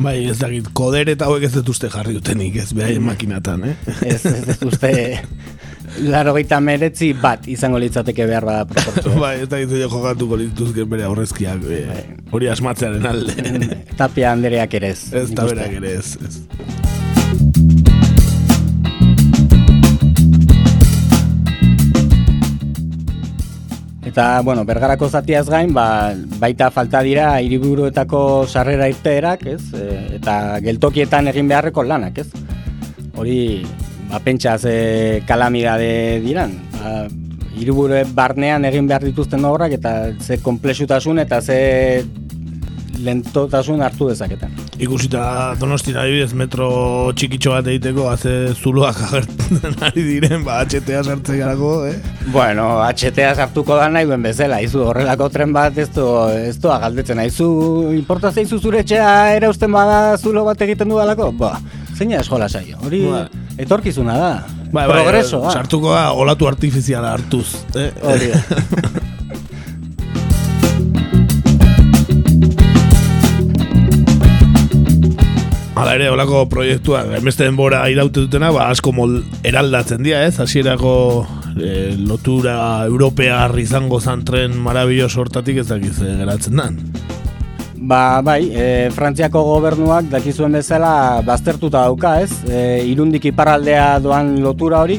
Bai, 0.00 0.14
ez 0.32 0.38
dakit, 0.40 0.68
koder 0.76 1.10
eta 1.12 1.26
hauek 1.28 1.44
ez 1.48 1.52
dituzte 1.52 1.90
jarri 1.92 2.14
dutenik, 2.16 2.56
ez 2.62 2.70
behaien 2.76 3.04
makinatan, 3.04 3.66
eh? 3.68 3.74
Ez, 4.14 4.22
ez, 4.24 4.56
uste, 4.64 4.92
laro 6.08 6.34
meretzi 6.60 7.12
bat 7.12 7.48
izango 7.48 7.78
litzateke 7.78 8.26
behar 8.26 8.44
bada 8.44 8.64
proportzioa. 8.64 9.20
bai, 9.24 9.34
ez 9.42 9.48
dakit 9.48 9.70
jo 9.70 9.88
jokatuko 9.88 10.36
lituzken 10.36 10.88
bere 10.88 11.04
aurrezkiak, 11.04 11.64
eh, 11.68 12.04
hori 12.32 12.48
asmatzearen 12.48 13.06
alde. 13.06 13.82
Tapia 13.96 14.32
Andereak 14.32 14.74
ere 14.74 14.94
ez. 14.96 15.12
ez 15.12 15.28
nik 15.28 15.36
da 15.36 15.44
uste. 15.44 15.56
berak 15.56 15.76
ere 15.82 15.96
ez, 15.98 16.79
Eta, 24.10 24.40
bueno, 24.42 24.64
bergarako 24.66 25.06
zatiaz 25.06 25.44
gain, 25.46 25.70
ba, 25.70 26.10
baita 26.42 26.72
falta 26.74 26.98
dira 27.06 27.28
hiriburuetako 27.44 28.42
sarrera 28.50 28.88
irteerak, 28.90 29.44
ez? 29.46 29.60
E, 29.70 30.16
eta 30.16 30.34
geltokietan 30.64 31.30
egin 31.30 31.46
beharreko 31.46 31.84
lanak, 31.86 32.18
ez? 32.18 32.26
Hori, 33.14 33.62
ba, 34.10 34.18
pentsa 34.24 34.56
ze 34.58 35.22
kalamidade 35.28 36.18
diran. 36.24 36.56
Ba, 36.74 37.04
hiriburu 37.54 38.02
barnean 38.16 38.66
egin 38.66 38.90
behar 38.90 39.06
dituzten 39.06 39.46
obrak 39.46 39.78
eta 39.78 39.94
ze 40.18 40.40
komplexutasun 40.42 41.22
eta 41.22 41.38
ze 41.40 41.60
lentotasun 43.04 43.80
hartu 43.84 44.08
dezaketan. 44.10 44.52
Ikusita 44.80 45.22
donostina 45.60 46.02
adibidez 46.04 46.32
metro 46.36 46.68
txikitxo 47.16 47.54
bat 47.54 47.70
egiteko 47.72 48.06
haze 48.10 48.34
zuloak 48.54 49.00
agertzen 49.08 49.76
ari 49.88 50.04
diren, 50.06 50.44
ba, 50.46 50.60
HTA 50.64 51.02
sartzen 51.04 51.40
garako, 51.40 51.72
eh? 51.88 51.96
Bueno, 52.34 52.68
HTA 52.86 53.32
sartuko 53.34 53.76
da 53.80 53.88
nahi 53.92 54.08
duen 54.08 54.22
bezala, 54.24 54.60
izu 54.64 54.84
horrelako 54.90 55.30
tren 55.32 55.52
bat 55.56 55.78
ez 55.80 55.88
du, 55.96 56.06
ez 56.36 56.56
du 56.60 56.68
galdetzen 56.70 57.20
aizu, 57.24 57.50
importa 57.96 58.32
zeizu 58.32 58.60
zure 58.60 58.84
etxea 58.84 59.10
erausten 59.40 59.72
bada 59.72 60.16
zulo 60.18 60.44
bat 60.48 60.62
egiten 60.68 60.92
dudalako? 60.92 61.32
Ba, 61.40 61.56
zeina 61.96 62.20
eskola 62.20 62.48
saio, 62.48 62.78
hori 62.84 63.04
Ba. 63.08 63.26
etorkizuna 63.60 64.16
da, 64.20 64.32
Bai, 64.70 64.86
bai, 64.86 65.00
progreso, 65.00 65.42
ah. 65.44 65.52
sartuko 65.56 65.90
da 65.90 66.12
olatu 66.14 66.46
artifiziala 66.46 67.10
hartuz. 67.16 67.48
Eh? 67.74 67.90
Hori 68.06 68.30
Hala 75.80 75.94
ere, 75.96 76.10
olako 76.12 76.42
proiektuak, 76.52 77.06
emeste 77.16 77.46
denbora 77.46 77.78
iraute 77.88 78.26
dutena, 78.26 78.50
ba, 78.52 78.66
asko 78.68 78.92
mol 78.92 79.14
eraldatzen 79.48 80.02
dira, 80.04 80.18
ez? 80.28 80.34
Hasierako 80.42 80.90
eh, 81.56 81.94
lotura 81.96 82.84
europear 82.84 83.54
izango 83.62 83.96
zan 83.96 84.20
tren 84.28 84.58
marabilloso 84.60 85.22
hortatik 85.22 85.62
ez 85.62 85.64
dakiz 85.70 85.94
geratzen 86.02 86.60
dan. 86.60 86.76
Ba, 87.80 88.20
bai, 88.20 88.50
e, 88.52 88.66
Frantziako 88.92 89.40
gobernuak 89.46 90.10
dakizuen 90.12 90.52
bezala 90.58 91.22
baztertuta 91.24 91.86
dauka, 91.86 92.18
ez? 92.20 92.42
E, 92.44 92.60
irundik 92.90 93.30
iparraldea 93.32 93.94
doan 94.04 94.34
lotura 94.44 94.82
hori, 94.84 94.98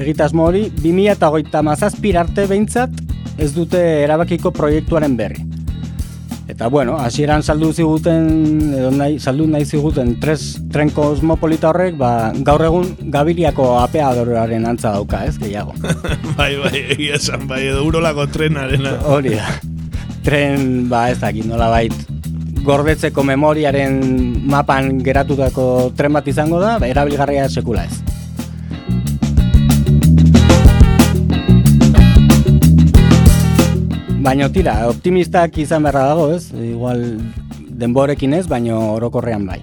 egitasmo 0.00 0.48
hori, 0.48 0.70
2008 0.80 1.60
mazazpir 1.68 2.16
arte 2.24 2.48
behintzat 2.48 3.04
ez 3.36 3.52
dute 3.52 3.84
erabakiko 4.06 4.54
proiektuaren 4.56 5.20
berri. 5.20 5.44
Eta 6.46 6.68
bueno, 6.68 6.94
hasieran 6.96 7.42
saldu 7.42 7.72
ziguten, 7.74 8.72
edo 8.78 8.92
nahi, 8.94 9.18
saldu 9.18 9.48
nahi 9.50 9.64
ziguten 9.66 10.14
tres, 10.22 10.60
tren 10.70 10.92
kosmopolita 10.94 11.72
horrek, 11.72 11.96
ba, 11.98 12.30
gaur 12.46 12.62
egun 12.68 12.92
Gabiliako 13.10 13.72
apeadoraren 13.80 14.68
antza 14.70 14.92
dauka, 14.94 15.24
ez, 15.26 15.34
gehiago. 15.42 15.74
bai, 16.38 16.52
bai, 16.62 16.84
egia 16.94 17.18
esan, 17.18 17.48
bai, 17.50 17.64
edo 17.66 17.82
urolako 17.88 18.28
trenaren. 18.30 18.86
Hori 19.10 19.34
da. 19.34 19.50
Tren, 20.26 20.86
ba, 20.90 21.08
ez 21.10 21.18
dakit, 21.18 21.48
nola 21.50 21.66
bait, 21.72 21.94
gordetzeko 22.66 23.26
memoriaren 23.26 23.98
mapan 24.46 25.00
geratutako 25.02 25.90
tren 25.98 26.14
bat 26.14 26.30
izango 26.30 26.62
da, 26.62 26.76
ba, 26.78 26.86
erabilgarria 26.90 27.50
sekula 27.50 27.88
ez. 27.90 28.15
Baina 34.26 34.48
tira, 34.50 34.72
optimistak 34.90 35.54
izan 35.62 35.84
beharra 35.86 36.00
dago, 36.08 36.24
ez? 36.34 36.48
Igual 36.50 36.98
denborekin 37.78 38.32
ez, 38.34 38.42
baina 38.50 38.74
orokorrean 38.96 39.44
bai. 39.46 39.60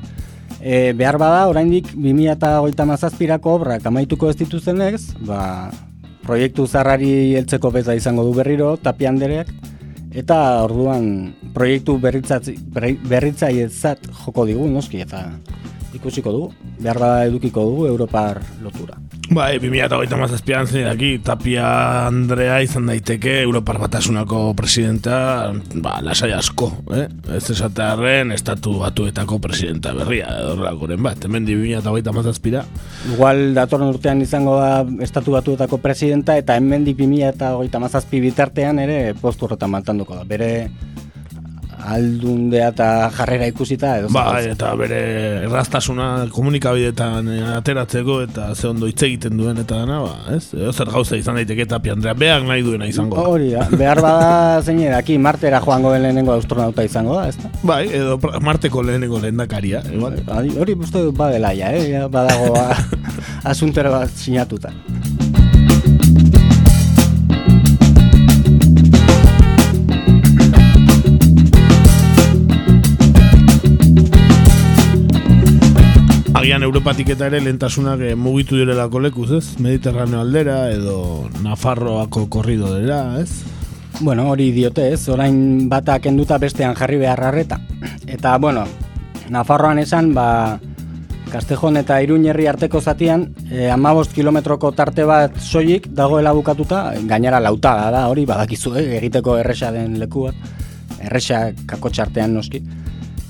E, 0.64 0.96
behar 0.96 1.18
bada, 1.20 1.42
oraindik 1.52 1.90
2008 1.92 2.86
mazazpirako 2.88 3.58
obrak 3.58 3.84
amaituko 3.92 4.32
ez 4.32 4.38
dituzten 4.40 4.80
ez, 4.86 5.02
ba, 5.28 5.68
proiektu 6.24 6.64
zarrari 6.64 7.36
heltzeko 7.42 7.74
beza 7.76 7.92
izango 8.00 8.24
du 8.24 8.32
berriro, 8.38 8.70
tapi 8.80 9.04
handereak, 9.10 9.52
eta 10.16 10.38
orduan 10.64 11.36
proiektu 11.52 11.98
berritzaiezat 12.00 14.08
joko 14.24 14.48
digu, 14.48 14.64
noski, 14.72 15.04
eta 15.04 15.26
ikusiko 15.94 16.32
dugu, 16.34 16.52
behar 16.80 17.00
bada 17.00 17.26
edukiko 17.28 17.64
dugu 17.68 17.88
Europar 17.88 18.42
lotura. 18.64 18.98
Bai, 19.34 19.56
2008 19.58 20.18
mazazpian 20.20 20.68
zen 20.68 20.88
daki, 20.90 21.16
Tapia 21.24 21.68
Andrea 22.08 22.60
izan 22.62 22.90
daiteke 22.90 23.38
Europar 23.42 23.80
Batasunako 23.82 24.42
presidenta, 24.58 25.54
ba, 25.82 25.96
lasai 26.04 26.34
asko, 26.36 26.70
eh? 26.94 27.08
Ez 27.38 27.46
esatearen 27.54 28.34
estatu 28.36 28.76
batuetako 28.82 29.40
presidenta 29.42 29.94
berria, 29.96 30.28
edorra 30.42 30.74
goren 30.78 31.02
bat, 31.06 31.24
hemen 31.24 31.48
di 31.48 31.56
2008 31.56 32.14
mazazpira. 32.14 32.66
Igual 33.14 33.54
datorren 33.56 33.94
urtean 33.94 34.22
izango 34.22 34.58
da 34.60 34.84
estatu 35.06 35.38
batuetako 35.38 35.80
presidenta, 35.82 36.38
eta 36.38 36.58
hemen 36.60 36.84
di 36.86 36.94
2008 37.00 37.80
mazazpi 37.80 38.22
bitartean 38.28 38.84
ere 38.84 39.14
postu 39.20 39.48
horretan 39.48 39.72
mantanduko 39.72 40.20
da. 40.20 40.28
Bere 40.28 40.52
aldundea 41.84 42.70
eta 42.74 42.88
jarrera 43.16 43.48
ikusita 43.52 43.98
edo 44.00 44.10
ba, 44.14 44.26
eta 44.42 44.72
bere 44.80 45.00
erraztasuna 45.44 46.28
komunikabidetan 46.34 47.30
ateratzeko 47.58 48.20
eta 48.26 48.50
ze 48.56 48.68
ondo 48.70 48.88
hitz 48.88 49.02
egiten 49.04 49.38
duen 49.38 49.60
eta 49.62 49.82
dana 49.84 50.00
ba, 50.04 50.16
ez? 50.36 50.54
Edo 50.56 50.72
zer 50.74 50.92
gauza 50.94 51.20
izan 51.20 51.40
daiteke 51.40 51.66
eta 51.68 51.82
Andrea 51.94 52.14
beak 52.18 52.48
nahi 52.48 52.64
duena 52.66 52.88
izango. 52.90 53.20
Hori 53.34 53.52
da, 53.54 53.68
behar 53.72 54.02
bada 54.02 54.62
zein 54.62 54.80
edaki 54.86 55.18
Martera 55.18 55.62
joango 55.64 55.92
den 55.94 56.06
lehenengo 56.08 56.34
astronauta 56.38 56.86
izango 56.88 57.20
da, 57.20 57.28
ezta? 57.30 57.52
Bai, 57.64 57.84
edo 57.92 58.18
Marteko 58.42 58.84
lehenengo 58.84 59.20
lehendakaria, 59.22 59.84
igual. 59.94 60.18
Hori 60.60 60.78
uste 60.80 61.04
dut 61.10 61.18
badela 61.18 61.54
ja, 61.58 61.74
eh? 61.74 62.06
badago 62.12 62.54
asuntero 63.54 63.92
bat 63.94 64.10
sinatuta. 64.10 64.74
Agian 76.44 76.64
Europatik 76.66 77.08
eta 77.14 77.30
ere 77.30 77.40
lentasunak 77.40 78.02
eh, 78.04 78.16
mugitu 78.20 78.58
direlako 78.60 79.00
lekuz, 79.00 79.30
ez? 79.38 79.46
Mediterraneo 79.64 80.20
aldera 80.20 80.58
edo 80.74 81.30
Nafarroako 81.40 82.26
korrido 82.28 82.74
dela, 82.74 83.22
ez? 83.22 83.46
Bueno, 84.02 84.26
hori 84.28 84.50
diote, 84.52 84.90
ez? 84.92 85.08
Orain 85.08 85.70
batak 85.72 86.10
enduta 86.12 86.36
bestean 86.44 86.76
jarri 86.76 86.98
behar 87.00 87.22
harreta. 87.30 87.62
Eta, 88.04 88.34
bueno, 88.44 88.66
Nafarroan 89.32 89.80
esan, 89.80 90.10
ba, 90.14 90.60
Kastejon 91.32 91.80
eta 91.80 92.02
Iruñerri 92.04 92.50
arteko 92.52 92.82
zatian, 92.82 93.30
e, 93.48 93.70
amabost 93.72 94.12
kilometroko 94.12 94.74
tarte 94.76 95.08
bat 95.08 95.40
soilik 95.40 95.88
dagoela 95.96 96.34
bukatuta, 96.36 96.90
gainera 97.08 97.40
lauta 97.40 97.78
da, 97.88 98.04
hori 98.12 98.26
badakizu, 98.28 98.76
eh? 98.82 98.90
egiteko 98.98 99.38
erresa 99.40 99.72
den 99.72 99.96
leku 100.02 100.28
bat, 100.28 100.44
erresa 101.00 101.46
kakotxartean 101.72 102.36
noski. 102.36 102.60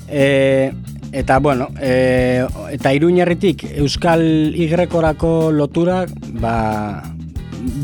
E, 0.10 0.74
Eta, 1.14 1.38
bueno, 1.38 1.68
e, 1.80 2.44
eta 2.74 2.92
iruñerritik 2.92 3.68
Euskal 3.78 4.24
Igrekorako 4.58 5.52
lotura, 5.54 6.08
ba, 6.42 7.04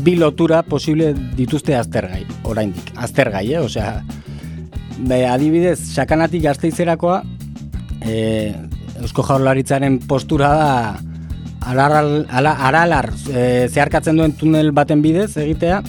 bi 0.02 0.16
lotura 0.18 0.64
posible 0.66 1.12
dituzte 1.38 1.76
aztergai, 1.78 2.24
oraindik, 2.42 2.90
aztergai, 2.98 3.44
eh? 3.54 3.60
Osea, 3.62 4.00
be, 4.98 5.20
adibidez, 5.30 5.78
sakanatik 5.94 6.42
gazteizerakoa, 6.48 7.20
e, 8.02 8.16
Eusko 8.98 9.22
Jaurlaritzaren 9.22 10.00
postura 10.10 10.50
da, 10.58 10.72
aralar, 11.70 12.26
aralar 12.34 13.12
e, 13.30 13.68
zeharkatzen 13.70 14.18
duen 14.18 14.34
tunel 14.34 14.72
baten 14.74 15.06
bidez 15.06 15.36
egitea, 15.38 15.84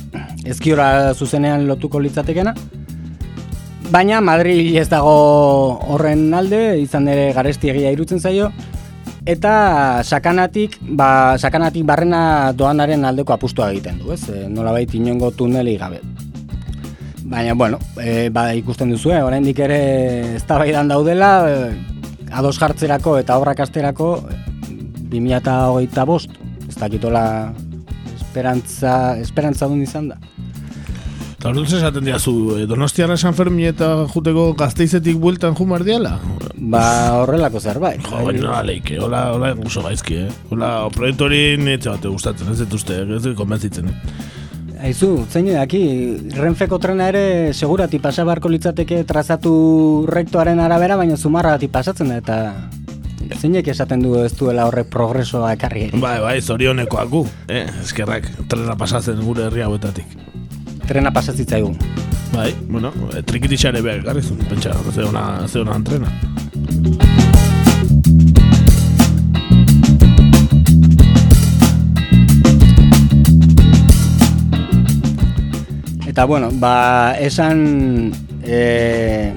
ezkiora 0.46 1.16
zuzenean 1.18 1.66
lotuko 1.66 2.06
litzatekena, 2.06 2.54
Baina 3.92 4.22
Madrid 4.24 4.78
ez 4.80 4.88
dago 4.88 5.12
horren 5.92 6.30
alde, 6.32 6.80
izan 6.80 7.10
ere 7.12 7.34
garesti 7.36 7.74
egia 7.74 7.90
irutzen 7.92 8.22
zaio. 8.24 8.48
Eta 9.28 9.52
sakanatik, 10.08 10.78
ba, 10.96 11.36
sakanatik 11.36 11.84
barrena 11.86 12.54
doanaren 12.56 13.04
aldeko 13.06 13.36
apustua 13.36 13.68
egiten 13.74 14.00
du, 14.00 14.14
ez? 14.16 14.24
E, 14.32 14.46
Nola 14.48 14.72
baita 14.72 14.96
inongo 14.96 15.34
tuneli 15.36 15.76
gabe. 15.78 16.00
Baina, 17.28 17.54
bueno, 17.54 17.82
e, 18.00 18.30
ba, 18.32 18.48
ikusten 18.56 18.96
duzu, 18.96 19.12
eh? 19.12 19.22
oraindik 19.28 19.60
ere 19.60 19.82
ez 20.38 20.44
daudela, 20.48 21.32
e, 21.52 21.76
ados 22.32 22.58
jartzerako 22.60 23.18
eta 23.20 23.38
obrak 23.38 23.60
asterako 23.60 24.24
2008 25.12 26.06
bost, 26.08 26.32
ez 26.70 26.78
dakitola 26.80 27.54
esperantza, 28.16 29.20
esperantza 29.20 29.68
duen 29.68 29.84
izan 29.84 30.14
da. 30.16 30.18
Eta 31.42 31.50
hori 31.50 31.64
esaten 31.66 32.06
diazu, 32.06 32.32
eh, 32.54 32.68
Donostiara 32.70 33.16
San 33.18 33.34
Fermi 33.34 33.64
eta 33.66 33.88
juteko 34.14 34.44
gazteizetik 34.54 35.16
bueltan 35.18 35.56
jumar 35.58 35.82
diala? 35.82 36.20
Ba, 36.54 36.82
horrelako 37.18 37.58
zerbait. 37.60 38.04
Jo, 38.06 38.20
baina 38.28 38.44
no, 38.44 38.60
leike, 38.68 39.00
hola, 39.02 39.24
hola, 39.34 39.50
guso 39.58 39.82
gaizki, 39.82 40.20
eh? 40.22 40.28
Hola, 40.54 40.70
proiektu 40.94 41.26
hori 41.26 41.58
netxe 41.58 41.90
bate 41.90 42.12
gustatzen, 42.14 42.52
ez 42.54 42.60
dut 42.60 42.78
uste, 42.78 43.00
ez 43.02 43.24
dut 43.24 43.34
konbentzitzen, 43.40 43.90
eh? 43.90 44.14
Aizu, 44.86 45.10
zein 45.34 45.50
edaki, 45.50 45.82
renfeko 46.38 46.78
trena 46.78 47.10
ere 47.10 47.26
segurati 47.58 47.98
pasabarko 47.98 48.52
litzateke 48.54 49.02
trazatu 49.10 50.06
rektoaren 50.14 50.62
arabera, 50.62 51.00
baina 51.02 51.18
zumarra 51.18 51.56
bati 51.58 51.72
pasatzen 51.74 52.14
da, 52.14 52.20
eta 52.22 53.40
zeinek 53.40 53.74
esaten 53.74 54.06
du 54.06 54.14
ez 54.22 54.36
duela 54.38 54.70
horrek 54.70 54.94
progresoa 54.94 55.56
ekarri 55.58 55.90
Bai, 55.96 56.20
bai, 56.22 56.38
zorionekoak 56.38 57.10
gu, 57.10 57.26
eh? 57.50 57.66
Eskerrak, 57.82 58.30
trena 58.46 58.78
pasatzen 58.78 59.26
gure 59.26 59.50
herri 59.50 59.66
hauetatik 59.66 60.22
trena 60.92 61.12
pasatzaigu. 61.16 61.72
Bai, 62.36 62.52
bueno, 62.68 62.92
trikitixare 63.28 63.82
behar 63.84 64.04
garrizun, 64.04 64.40
pentsa, 64.50 64.76
ze 64.92 65.04
ona, 65.08 65.48
ze 65.48 65.60
ona 65.60 65.76
antrena. 65.76 66.12
Eta 76.12 76.26
bueno, 76.28 76.50
ba, 76.60 77.16
esan 77.24 78.12
e, 78.44 79.32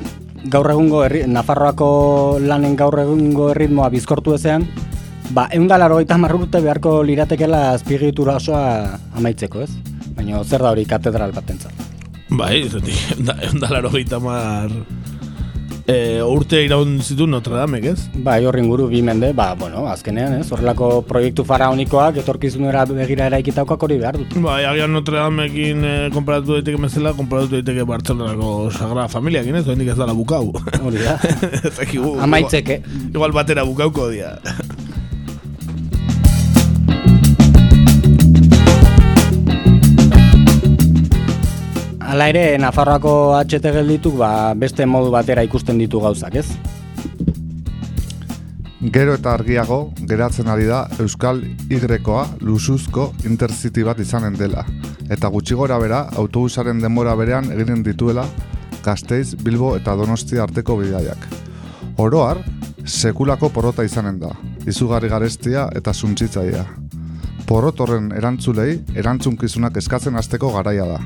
gaur 0.51 0.73
egungo 0.75 1.05
herri, 1.07 1.23
Nafarroako 1.31 2.41
lanen 2.43 2.75
gaur 2.75 2.99
egungo 2.99 3.53
erritmoa 3.55 3.93
bizkortu 3.95 4.35
ezean, 4.35 4.67
ba, 5.31 5.47
eundalaro 5.55 6.01
eta 6.03 6.19
marrurte 6.19 6.59
beharko 6.65 7.03
liratekela 7.07 7.69
azpigitura 7.77 8.41
osoa 8.43 8.99
amaitzeko, 9.15 9.63
ez? 9.63 9.94
Baina 10.25 10.45
zer 10.45 10.63
da 10.65 10.73
hori 10.73 10.85
katedral 10.89 11.33
bat 11.33 11.51
entzat? 11.51 11.73
Bai, 12.35 12.65
zeti, 12.69 12.95
da 13.61 13.69
laro 13.71 13.91
mar 14.21 14.71
e, 15.87 16.23
urte 16.25 16.63
iraun 16.65 17.01
zitu 17.03 17.27
Notre 17.27 17.55
Dame, 17.55 17.79
ez? 17.85 18.09
Bai, 18.15 18.45
horri 18.47 18.63
inguru 18.63 18.89
bi 18.89 19.03
mende, 19.03 19.33
ba, 19.35 19.55
bueno, 19.55 19.85
azkenean, 19.87 20.39
ez? 20.41 20.51
Horrelako 20.51 21.03
proiektu 21.07 21.45
faraonikoak 21.45 22.17
etorkizunera 22.23 22.87
begira 22.87 23.27
eraikitakoak 23.27 23.83
hori 23.83 23.99
behar 24.01 24.19
dut. 24.19 24.35
Bai, 24.41 24.65
agian 24.65 24.93
Notre 24.97 25.21
Dame 25.21 25.47
ekin 25.51 25.85
e, 25.85 25.95
komparatu 26.15 26.57
daiteke 26.57 26.81
mezela, 26.81 27.13
komparatu 27.13 27.59
daiteke 27.59 27.85
Bartzelonako 27.85 28.71
Sagrada 28.73 29.09
Familia, 29.13 29.45
ez? 29.45 29.67
Oendik 29.69 29.93
ez 29.93 29.99
dala 30.01 30.17
bukau. 30.17 30.55
Hori 30.81 31.05
da. 31.05 31.19
Amaitzeke. 32.25 32.81
Igual 33.13 33.37
batera 33.37 33.69
bukauko 33.69 34.09
dia. 34.11 34.39
Hala 42.15 42.29
ere, 42.31 42.43
Nafarroako 42.63 43.13
HT 43.35 43.73
geldituk 43.75 44.21
ba, 44.21 44.29
beste 44.55 44.85
modu 44.87 45.09
batera 45.11 45.43
ikusten 45.43 45.81
ditu 45.83 45.99
gauzak, 45.99 46.37
ez? 46.39 46.45
Gero 48.95 49.17
eta 49.19 49.33
argiago, 49.35 49.79
geratzen 50.07 50.47
ari 50.53 50.69
da 50.69 50.85
Euskal 51.03 51.43
Y-koa 51.67 52.29
lusuzko 52.39 53.09
intercity 53.27 53.83
bat 53.83 53.99
izanen 53.99 54.39
dela. 54.39 54.63
Eta 55.11 55.27
gutxi 55.27 55.59
gora 55.59 55.81
bera, 55.83 56.05
autobusaren 56.15 56.79
denbora 56.79 57.17
berean 57.19 57.51
eginen 57.51 57.83
dituela 57.83 58.29
Gasteiz, 58.85 59.35
Bilbo 59.35 59.75
eta 59.75 59.97
Donostia 59.99 60.47
arteko 60.47 60.79
bidaiak. 60.85 61.27
Oroar, 61.99 62.45
sekulako 62.87 63.51
porrota 63.51 63.83
izanen 63.83 64.23
da, 64.23 64.31
izugarri 64.71 65.11
garestia 65.11 65.67
eta 65.75 65.91
suntzitzaia. 65.91 66.63
Porrot 67.51 67.83
horren 67.83 68.13
erantzulei, 68.15 68.85
erantzunkizunak 68.95 69.83
eskatzen 69.83 70.15
hasteko 70.15 70.55
garaia 70.55 70.87
da. 70.95 71.03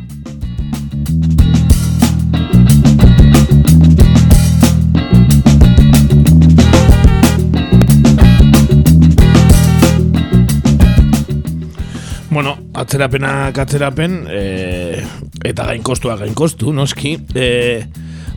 Bueno, 12.30 12.58
atzerapenak 12.76 13.56
atzerapen, 13.56 14.18
e, 14.28 15.00
eta 15.48 15.64
gainkostua 15.70 16.18
gainkostu, 16.20 16.74
noski. 16.76 17.16
E, 17.34 17.86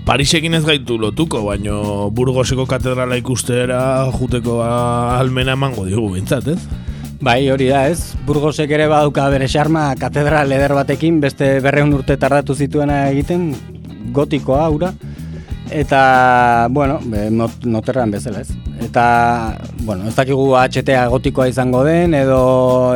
Parisekin 0.06 0.56
ez 0.58 0.64
gaitu 0.66 0.96
lotuko, 0.98 1.44
baino 1.46 2.10
Burgoseko 2.16 2.66
katedrala 2.66 3.20
ikustera 3.20 3.82
juteko 4.16 4.62
almena 4.66 5.54
emango 5.54 5.86
digu 5.86 6.08
bintzat, 6.16 6.48
ez? 6.56 6.58
Bai, 7.22 7.52
hori 7.54 7.68
da, 7.70 7.84
ez? 7.92 8.16
Burgosek 8.26 8.72
ere 8.74 8.88
baduka 8.90 9.28
bere 9.30 9.46
xarma 9.52 9.92
katedral 10.00 10.56
eder 10.56 10.74
batekin, 10.74 11.20
beste 11.22 11.60
berreun 11.62 11.94
urte 11.94 12.18
tardatu 12.18 12.56
zituena 12.56 13.04
egiten, 13.12 13.52
gotikoa, 14.16 14.64
aura. 14.72 14.90
Eta, 15.72 16.68
bueno, 16.70 17.00
not, 17.32 17.64
noterran 17.64 18.12
bezala, 18.12 18.42
ez? 18.42 18.52
Eta, 18.84 19.58
bueno, 19.88 20.08
ez 20.10 20.16
dakigu 20.18 20.50
HTA 20.60 21.06
gotikoa 21.14 21.48
izango 21.48 21.86
den, 21.88 22.14
edo 22.14 22.42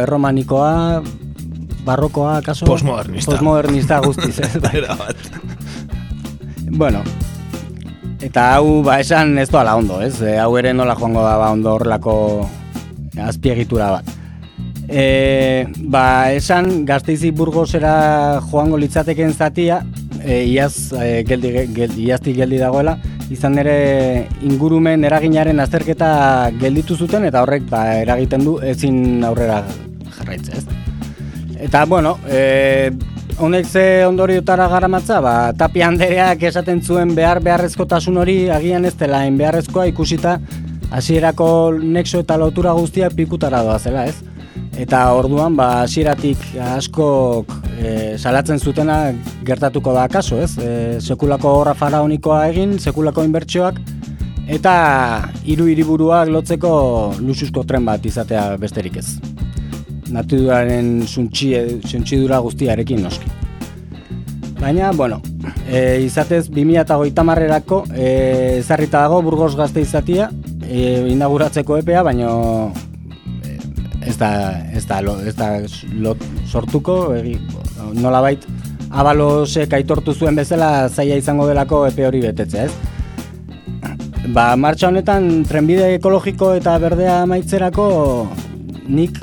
erromanikoa, 0.03 1.01
barrokoa, 1.87 2.41
kaso? 2.43 2.67
Postmodernista. 2.67 3.31
Postmodernista 3.31 3.99
guztiz, 4.03 4.39
ez? 4.39 4.59
Bueno, 6.75 6.99
eta 8.19 8.55
hau, 8.57 8.81
ba, 8.83 8.97
esan 8.99 9.37
ez 9.39 9.47
doala 9.47 9.77
ondo, 9.79 10.01
ez? 10.03 10.17
E, 10.19 10.33
hau 10.41 10.49
ere 10.59 10.73
nola 10.75 10.97
joango 10.97 11.21
da, 11.23 11.37
ba, 11.39 11.53
ondo 11.55 11.71
horrelako 11.77 12.15
azpiegitura 13.23 13.91
bat. 13.93 14.09
E, 14.89 15.67
ba, 15.87 16.33
esan 16.35 16.83
gazteizi 16.89 17.31
burgosera 17.31 18.41
joango 18.49 18.81
litzateken 18.81 19.31
zatia, 19.31 19.79
e, 20.25 20.43
iaz, 20.49 20.91
e, 20.93 21.23
geldi, 21.27 21.51
geldi, 21.75 22.07
iazti 22.09 22.33
geldi 22.35 22.59
dagoela, 22.59 22.97
izan 23.31 23.57
ere 23.61 23.77
ingurumen 24.45 25.05
eraginaren 25.07 25.61
azterketa 25.63 26.09
gelditu 26.59 26.97
zuten 26.97 27.25
eta 27.29 27.43
horrek 27.45 27.65
ba, 27.69 27.85
eragiten 28.01 28.45
du 28.45 28.57
ezin 28.73 29.23
aurrera 29.25 29.63
jarraitze 30.17 30.57
ez. 30.59 30.65
Eta, 31.65 31.85
bueno, 31.89 32.17
e, 32.27 32.91
honek 33.39 33.65
ze 33.65 34.05
ondoriotara 34.05 34.67
garamatza, 34.71 35.21
ba, 35.21 35.35
tapi 35.57 35.81
handereak 35.85 36.43
esaten 36.51 36.81
zuen 36.81 37.15
behar 37.15 37.41
beharrezkotasun 37.43 38.17
hori 38.21 38.37
agian 38.49 38.85
ez 38.85 38.95
dela 38.99 39.23
beharrezkoa 39.29 39.87
ikusita 39.91 40.39
hasierako 40.91 41.47
nexo 41.81 42.21
eta 42.23 42.37
lotura 42.37 42.73
guztia 42.77 43.09
pikutara 43.09 43.63
doa 43.63 43.79
zela, 43.79 44.05
ez? 44.05 44.15
Eta 44.77 45.07
orduan, 45.15 45.55
ba, 45.55 45.81
hasieratik 45.83 46.41
askok 46.75 47.64
e, 47.79 48.17
salatzen 48.17 48.59
zutena 48.59 49.13
gertatuko 49.45 49.93
da 49.93 50.07
kaso, 50.11 50.39
ez? 50.41 50.55
E, 50.57 50.99
sekulako 51.01 51.51
horra 51.59 51.75
faraonikoa 51.77 52.45
egin, 52.51 52.77
sekulako 52.79 53.23
inbertsioak, 53.27 53.79
eta 54.47 54.75
hiru 55.45 55.69
hiriburuak 55.71 56.29
lotzeko 56.29 56.73
luxuzko 57.19 57.65
tren 57.65 57.85
bat 57.85 58.05
izatea 58.05 58.51
besterik 58.61 58.99
ez. 59.01 59.07
Naturaren 60.13 61.01
suntxidura 61.09 62.39
guztiarekin 62.45 63.01
noski. 63.01 63.31
Baina, 64.59 64.91
bueno, 64.95 65.19
e, 65.67 66.01
izatez 66.05 66.45
2008 66.49 67.23
marrerako 67.27 67.83
e, 67.91 68.59
ezarrita 68.61 69.01
dago 69.03 69.21
Burgos 69.25 69.55
gazte 69.57 69.83
izatia, 69.83 70.29
e, 70.63 71.03
inauguratzeko 71.11 71.81
epea, 71.81 72.05
baina 72.07 72.29
ez 74.05 74.15
da, 74.17 74.29
ez 74.71 74.85
da, 74.87 75.01
ez 75.27 75.35
da 75.35 75.49
lot 75.99 76.21
sortuko, 76.47 77.13
egi, 77.17 77.35
nola 78.01 78.21
bait, 78.23 78.45
abalosek 78.91 79.73
aitortu 79.77 80.13
zuen 80.13 80.35
bezala 80.35 80.87
zaila 80.89 81.19
izango 81.19 81.47
delako 81.49 81.85
epe 81.89 82.07
hori 82.07 82.21
betetzea, 82.23 82.65
ez? 82.65 82.73
Ba, 84.33 84.55
martxa 84.57 84.89
honetan, 84.89 85.43
trenbide 85.45 85.91
ekologiko 85.99 86.55
eta 86.57 86.77
berdea 86.81 87.21
maitzerako 87.29 87.85
nik 88.89 89.19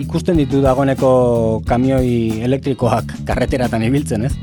ikusten 0.00 0.38
ditu 0.40 0.62
dagoneko 0.64 1.62
kamioi 1.68 2.42
elektrikoak 2.46 3.18
karreteratan 3.28 3.84
ibiltzen, 3.86 4.26
ez? 4.30 4.34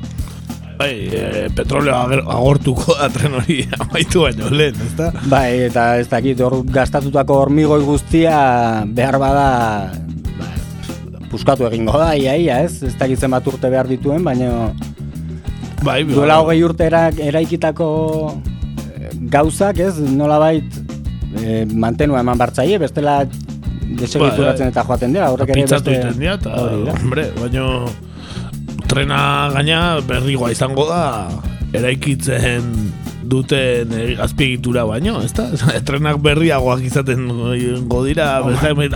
Bai, 0.82 0.94
e, 1.14 1.50
petroleo 1.54 1.94
agortuko 2.34 2.96
da 2.98 3.10
tren 3.14 3.36
hori 3.38 3.60
amaitu 3.84 4.24
baino 4.26 4.50
lehen, 4.50 4.80
ez? 4.86 5.10
Bai, 5.30 5.68
eta 5.68 5.92
ez 6.02 6.08
dakit, 6.10 6.42
hor 6.42 6.62
gastatutako 6.74 7.38
hormigoi 7.44 7.82
guztia 7.86 8.38
behar 8.88 9.20
bada 9.22 9.46
ba, 9.92 10.11
puskatu 11.32 11.65
egingo 11.70 11.96
da, 11.98 12.12
ia, 12.20 12.36
ia, 12.38 12.60
ez? 12.65 12.82
Ez 12.84 12.96
dakit 13.00 13.20
zenbat 13.20 13.48
urte 13.48 13.72
behar 13.72 13.89
dituen, 13.89 14.24
baina 14.28 14.72
bai, 15.86 16.02
duela 16.10 16.41
hogei 16.44 16.60
urte 16.65 16.89
eraikitako 16.91 17.88
gauzak, 19.32 19.80
ez? 19.80 19.96
Nola 20.02 20.39
bait 20.41 20.82
e, 21.39 21.63
mantenua 21.72 22.22
eman 22.26 22.39
bartzaie, 22.39 22.78
bestela 22.82 23.22
desegituratzen 23.26 24.67
bai, 24.67 24.74
eta 24.74 24.86
joaten 24.88 25.15
dira, 25.15 25.32
horrek 25.34 25.54
ere 25.56 25.67
beste... 25.67 25.98
Pitzatu 26.12 26.96
hombre, 26.98 27.28
baina 27.39 27.67
trena 28.91 29.22
gaina 29.56 29.82
berrigoa 30.08 30.52
izango 30.52 30.88
da 30.89 31.04
eraikitzen 31.78 32.67
duten 33.32 33.94
azpiegitura 34.22 34.84
baino, 34.88 35.22
ez 35.24 35.32
da? 35.36 35.46
Trenak 35.88 36.20
berriagoak 36.24 36.84
izaten 36.88 37.28
godira, 37.89 38.28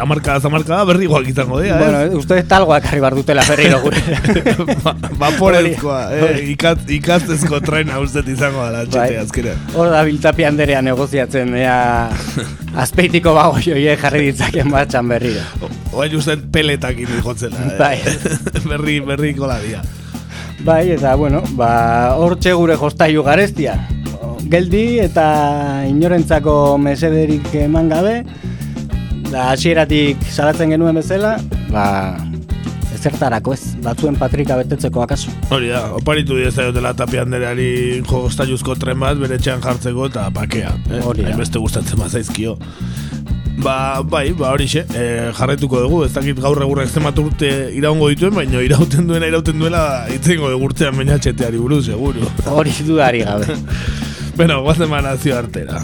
amarka 0.03 0.37
amarka 0.43 0.81
berriagoak 0.89 1.29
izango 1.31 1.61
dira, 1.63 1.79
Bueno, 1.79 2.01
eh? 2.03 2.19
uste 2.19 2.41
talgoak 2.49 2.89
harri 2.89 3.03
bar 3.03 3.15
dutela 3.15 3.45
berriro 3.47 3.79
gure. 3.85 4.01
Vaporezkoa, 5.21 6.01
eh? 6.17 6.43
Ikat, 6.51 6.85
ikastezko 6.97 7.61
trena 7.65 8.01
ustet 8.03 8.27
izango 8.31 8.65
da, 8.67 8.83
txete 8.83 8.99
bai. 8.99 9.17
azkera. 9.23 9.55
Hor 9.75 9.91
da 9.93 10.03
biltapi 10.07 10.47
handerea 10.49 10.83
negoziatzen, 10.85 11.55
ea 11.61 11.79
azpeitiko 12.85 13.35
bago 13.37 13.61
joie 13.63 13.95
jarri 14.01 14.29
ditzaken 14.29 14.71
batxan 14.73 15.11
berriro. 15.15 15.45
Oain 15.95 16.15
ustet 16.19 16.43
peletak 16.51 16.99
indi 17.05 17.21
jotzela, 17.23 17.69
eh? 17.71 17.77
Bai. 17.79 18.63
berri, 18.67 18.99
berri 19.05 19.35
kola 19.37 19.61
dia. 19.63 19.83
Bai, 20.65 20.87
eta, 20.95 21.13
bueno, 21.19 21.43
ba, 21.59 22.15
hor 22.17 22.39
gure 22.41 22.75
jostaiu 22.79 23.23
garestia 23.23 23.75
geldi 24.51 24.99
eta 25.01 25.25
inorentzako 25.89 26.77
mesederik 26.77 27.47
eman 27.63 27.89
gabe 27.89 28.15
da 29.31 29.49
hasieratik 29.51 30.21
salatzen 30.29 30.73
genuen 30.75 30.99
bezala 30.99 31.35
ba 31.71 31.85
ezertarako 32.95 33.55
ez 33.55 33.73
batzuen 33.85 34.19
patrika 34.21 34.57
betetzeko 34.61 35.01
akaso 35.05 35.33
hori 35.55 35.71
da 35.73 35.81
oparitu 35.97 36.37
diez 36.37 36.53
dela 36.77 36.93
tapi 36.93 37.21
andereari 37.21 38.03
jostaiuzko 38.09 38.77
tren 38.81 39.01
bat 39.01 39.17
bere 39.17 39.41
txan 39.41 39.65
jartzeko 39.65 40.11
eta 40.11 40.29
bakea 40.29 40.75
eh? 40.91 41.01
hori 41.01 41.25
da 41.25 41.35
beste 41.41 41.59
gustatzen 41.59 42.01
mazaizkio 42.01 42.57
Ba, 43.55 44.03
bai, 44.03 44.33
ba 44.35 44.49
hori 44.51 44.65
xe, 44.67 44.81
e, 44.91 45.03
jarretuko 45.37 45.79
dugu, 45.85 46.01
ez 46.03 46.09
dakit 46.11 46.41
gaur 46.43 46.59
egurra 46.61 46.83
zenbat 46.91 47.21
urte 47.21 47.51
iraungo 47.71 48.09
dituen, 48.11 48.33
baina 48.35 48.59
irauten 48.61 49.07
duena 49.07 49.29
irauten 49.31 49.63
duela 49.63 49.83
itzengo 50.11 50.51
egurtzean 50.51 50.99
baina 50.99 51.15
txeteari 51.23 51.61
buruz, 51.63 51.85
seguru. 51.87 52.27
Hori 52.51 52.75
dudari 52.83 53.23
gabe. 53.23 53.55
Bueno, 54.35 54.61
guazen 54.63 54.89
nazio 54.91 55.37
artera. 55.37 55.79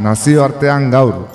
Nazio 0.00 0.42
artean 0.42 0.90
gaur, 0.90 1.28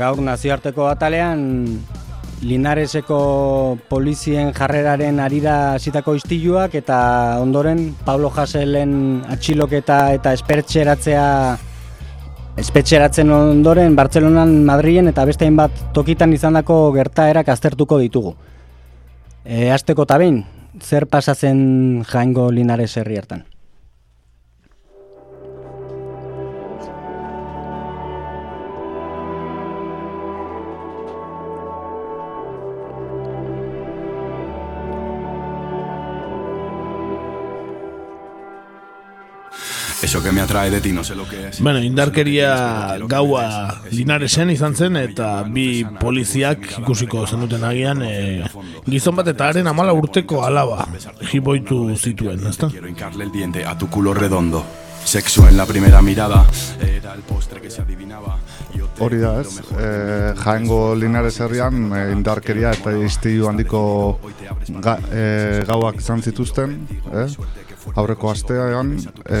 gaur 0.00 0.20
nazioarteko 0.22 0.88
atalean 0.90 1.44
Linareseko 2.44 3.18
polizien 3.88 4.50
jarreraren 4.52 5.20
arira 5.22 5.74
hasitako 5.76 6.16
istiluak 6.18 6.74
eta 6.76 6.98
ondoren 7.40 7.86
Pablo 8.04 8.28
Haselen 8.34 9.22
atxiloketa 9.32 10.00
eta 10.18 10.34
espertxeratzea 10.36 11.28
espetxeratzen 12.60 13.30
ondoren 13.34 13.96
Bartzelonan, 13.96 14.52
Madrilen 14.66 15.08
eta 15.10 15.24
beste 15.26 15.48
hainbat 15.48 15.80
tokitan 15.96 16.34
izandako 16.36 16.92
gertaerak 16.94 17.48
aztertuko 17.48 17.98
ditugu. 18.02 18.34
E, 19.44 19.70
azteko 19.74 20.06
eta 20.06 20.20
behin, 20.20 20.44
zer 20.82 21.08
pasatzen 21.10 22.04
jaingo 22.10 22.50
Linares 22.52 22.92
herri 23.00 23.18
hartan? 23.18 23.44
Eso 40.04 40.22
que 40.22 40.32
me 40.32 40.42
atrae 40.42 40.68
de 40.68 40.82
ti 40.82 40.92
no 40.92 41.02
sé 41.02 41.14
lo 41.14 41.26
que 41.26 41.48
es. 41.48 41.62
Bueno, 41.62 41.82
indarkeria 41.82 42.98
gaua 43.08 43.80
Linaresen 43.90 44.50
izan 44.52 44.76
zen 44.76 44.98
eta 45.00 45.28
bi 45.48 45.80
poliziak 45.96 46.66
ikusiko 46.82 47.22
zenuten 47.26 47.64
agian 47.64 48.02
e, 48.04 48.44
gizon 48.84 49.16
bat 49.16 49.32
eta 49.32 49.48
haren 49.48 49.70
amala 49.72 49.96
urteko 49.96 50.44
alaba 50.44 50.84
jiboitu 51.30 51.96
zituen, 51.96 52.44
ezta? 52.52 52.68
Quiero 52.68 52.86
hincarle 52.92 53.24
el 53.24 53.32
diente 53.32 53.64
a 53.64 53.78
tu 53.78 53.88
culo 53.88 54.12
redondo. 54.12 54.60
Sexo 55.04 55.48
en 55.48 55.56
la 55.56 55.64
primera 55.64 56.02
mirada 56.02 56.44
era 56.80 57.14
el 57.14 57.20
postre 57.20 57.62
que 57.62 57.70
se 57.70 57.80
adivinaba. 57.80 58.38
Hori 59.00 59.18
da 59.18 59.40
ez, 59.40 59.58
e, 59.72 60.34
jaengo 60.38 60.94
Linares 60.94 61.40
herrian 61.40 61.88
e, 61.96 62.04
indarkeria 62.12 62.70
eta 62.76 62.92
iztiu 63.04 63.48
handiko 63.48 63.80
ga, 64.84 64.98
e, 65.10 65.64
gauak 65.66 65.98
izan 65.98 66.22
zituzten, 66.22 66.76
eh? 67.10 67.26
Aurreko 67.94 68.30
astean 68.30 68.94
e, 69.26 69.40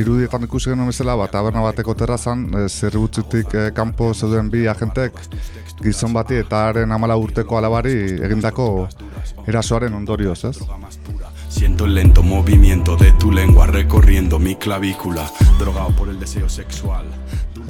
irudietan 0.00 0.46
ikusi 0.48 0.70
genuen 0.72 0.90
bezala 0.92 1.16
bat 1.16 1.32
taberna 1.34 1.62
bateko 1.64 1.94
terrazan 1.94 2.46
e, 2.54 2.68
zerbutzutik 2.68 3.54
e, 3.54 3.64
kanpo 3.76 4.12
zeuden 4.14 4.50
bi 4.50 4.66
agentek 4.70 5.18
gizon 5.82 6.12
bati 6.12 6.40
eta 6.42 6.66
haren 6.68 6.92
amala 6.92 7.16
urteko 7.20 7.58
alabari 7.58 7.94
egindako 8.28 8.68
erasoaren 9.46 9.94
ondorioz, 9.94 10.44
ez? 10.44 10.58
Siento 11.48 11.84
el 11.84 11.94
lento 11.94 12.22
movimiento 12.22 12.96
de 12.96 13.12
tu 13.12 13.30
lengua 13.30 13.66
recorriendo 13.66 14.38
mi 14.38 14.56
clavícula, 14.56 15.30
drogado 15.58 15.90
por 15.96 16.08
el 16.08 16.18
deseo 16.18 16.48
sexual. 16.48 17.06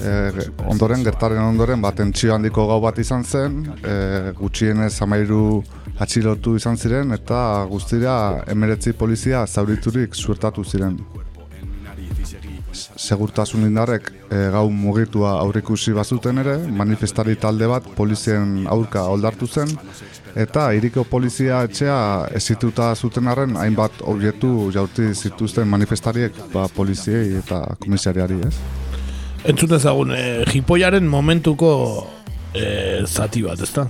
E, 0.02 0.46
ondoren, 0.66 1.04
gertaren 1.06 1.42
ondoren, 1.44 1.80
bat 1.82 2.00
entzio 2.02 2.34
handiko 2.34 2.66
gau 2.70 2.80
bat 2.82 2.98
izan 2.98 3.24
zen, 3.24 3.60
e, 3.82 4.32
gutxienez 4.38 4.94
amairu 5.06 5.62
atxilotu 6.02 6.56
izan 6.58 6.76
ziren, 6.76 7.14
eta 7.14 7.38
guztira 7.70 8.16
emeretzi 8.50 8.94
polizia 8.98 9.44
zauriturik 9.46 10.14
suertatu 10.14 10.64
ziren. 10.64 10.98
Segurtasun 12.74 13.62
indarrek 13.68 14.10
e, 14.10 14.48
gau 14.50 14.66
mugitua 14.70 15.36
aurrikusi 15.38 15.94
bazuten 15.94 16.42
ere, 16.42 16.56
manifestari 16.82 17.36
talde 17.38 17.68
bat 17.70 17.86
polizien 17.94 18.64
aurka 18.70 19.06
oldartu 19.14 19.46
zen, 19.46 19.70
eta 20.34 20.72
iriko 20.74 21.04
polizia 21.06 21.62
etxea 21.68 21.98
ezituta 22.34 22.90
zuten 22.96 23.30
arren 23.30 23.54
hainbat 23.60 24.02
objektu 24.02 24.72
jaurti 24.74 25.12
zituzten 25.14 25.70
manifestariek 25.70 26.48
ba, 26.52 26.66
poliziei 26.74 27.36
eta 27.44 27.62
komisariari, 27.84 28.42
ez? 28.48 28.83
Entzut 29.44 29.74
ezagun, 29.76 30.14
e, 30.16 30.44
jipoiaren 30.48 31.04
momentuko 31.04 31.70
e, 32.56 33.04
zati 33.04 33.42
bat, 33.44 33.60
ezta? 33.60 33.88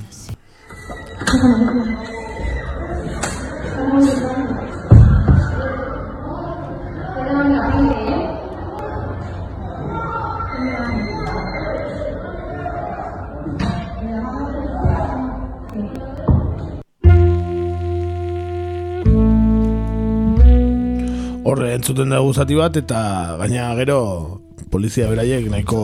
Entzuten 21.75 22.15
dugu 22.15 22.31
zati 22.33 22.57
bat 22.57 22.77
eta 22.81 23.01
gaina 23.37 23.75
gero 23.77 24.44
polizia 24.75 25.07
beraiek 25.07 25.47
nahiko 25.53 25.81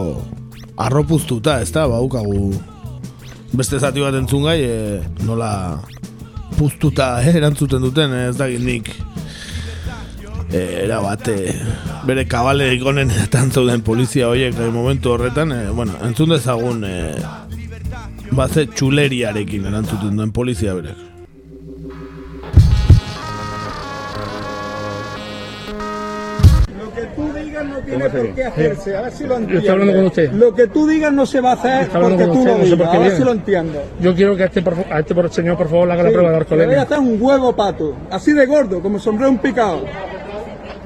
arropuztuta, 0.83 1.61
ez 1.62 1.70
da, 1.70 1.85
baukagu 1.87 2.48
beste 3.55 3.79
zati 3.79 4.03
bat 4.03 4.16
entzun 4.18 4.48
gai, 4.48 4.59
e, 4.66 4.98
nola 5.29 5.50
puztuta 6.57 7.12
eh, 7.22 7.37
erantzuten 7.38 7.87
duten, 7.87 8.16
ez 8.26 8.35
da 8.38 8.48
nik 8.50 8.90
e, 10.50 10.64
era 10.83 10.98
bate 11.05 11.37
bere 12.09 12.26
kabale 12.26 12.72
ikonen 12.74 13.12
zauden 13.31 13.85
polizia 13.87 14.33
horiek 14.33 14.59
e, 14.59 14.70
momentu 14.74 15.14
horretan, 15.14 15.55
e, 15.55 15.70
bueno, 15.70 15.94
entzun 16.09 16.35
dezagun 16.35 16.83
e, 16.83 16.96
baze 18.35 18.66
txuleriarekin 18.74 19.70
erantzuten 19.70 20.18
duen 20.18 20.35
polizia 20.35 20.74
berek. 20.74 21.09
Tiene 27.90 28.11
por 28.11 28.35
qué 28.35 28.44
hacerse, 28.44 28.96
a 28.96 29.03
ver 29.03 29.12
si 29.12 29.24
lo 29.24 29.37
entiendo. 29.37 29.59
Estoy 29.59 29.70
hablando 29.70 29.94
con 29.94 30.07
usted. 30.07 30.33
Lo 30.33 30.55
que 30.55 30.66
tú 30.68 30.87
digas 30.87 31.12
no 31.12 31.26
se 31.26 31.40
va 31.40 31.50
a 31.50 31.55
hacer 31.55 31.88
porque 31.88 32.24
tú 32.24 32.44
lo 32.44 32.55
digas, 32.59 32.94
a 32.94 32.98
ver 32.98 33.16
si 33.16 33.24
lo 33.24 33.33
entiendo. 33.33 33.83
Yo 34.00 34.14
quiero 34.14 34.37
que 34.37 34.44
a 34.44 34.46
este, 34.46 34.62
a 34.90 34.98
este 35.00 35.29
señor, 35.31 35.57
por 35.57 35.68
favor, 35.68 35.87
le 35.87 35.94
haga 35.94 36.03
la 36.05 36.11
prueba 36.11 36.31
de 36.31 36.37
alcoholemia. 36.37 36.68
Le 36.68 36.74
voy 36.74 36.81
a 36.81 36.83
hacer 36.83 36.98
un 36.98 37.22
huevo 37.22 37.55
pato, 37.55 37.96
así 38.11 38.33
de 38.33 38.46
gordo, 38.46 38.81
como 38.81 38.98
sombrero 38.98 39.31
un 39.31 39.38
picado. 39.38 39.85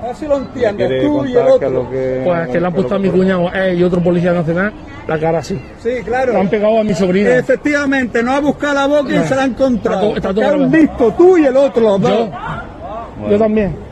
A 0.03 0.09
ver 0.09 0.17
si 0.17 0.27
lo 0.27 0.37
entiendes, 0.37 1.03
tú 1.03 1.25
y 1.25 1.33
el 1.33 1.38
otro. 1.38 1.90
Que 1.90 2.23
pues 2.25 2.49
que 2.49 2.61
le 2.61 2.67
han 2.67 2.73
puesto 2.75 2.95
a 2.95 2.99
mi 2.99 3.09
cuñado 3.09 3.51
eh, 3.55 3.75
y 3.75 3.83
otro 3.83 4.03
policía 4.03 4.33
nacional 4.33 4.73
la 5.07 5.19
cara 5.19 5.38
así. 5.38 5.61
Sí, 5.83 6.03
claro. 6.05 6.33
Le 6.33 6.40
han 6.40 6.49
pegado 6.49 6.81
a 6.81 6.85
mi 6.85 6.95
sobrina. 6.95 7.37
Efectivamente, 7.37 8.23
no 8.23 8.33
ha 8.33 8.40
buscado 8.40 8.75
la 8.75 8.87
boca 8.87 9.14
y 9.14 9.27
se 9.27 9.35
la 9.35 9.43
ha 9.43 9.47
encontrado. 9.47 10.17
Está, 10.17 10.31
está 10.31 10.35
todo 10.35 10.69
visto, 10.69 11.14
tú 11.17 11.38
y 11.38 11.47
el 11.47 11.57
otro, 11.57 11.83
los 11.83 12.01
dos. 12.01 12.29
Yo, 13.23 13.31
yo 13.31 13.38
también. 13.38 13.84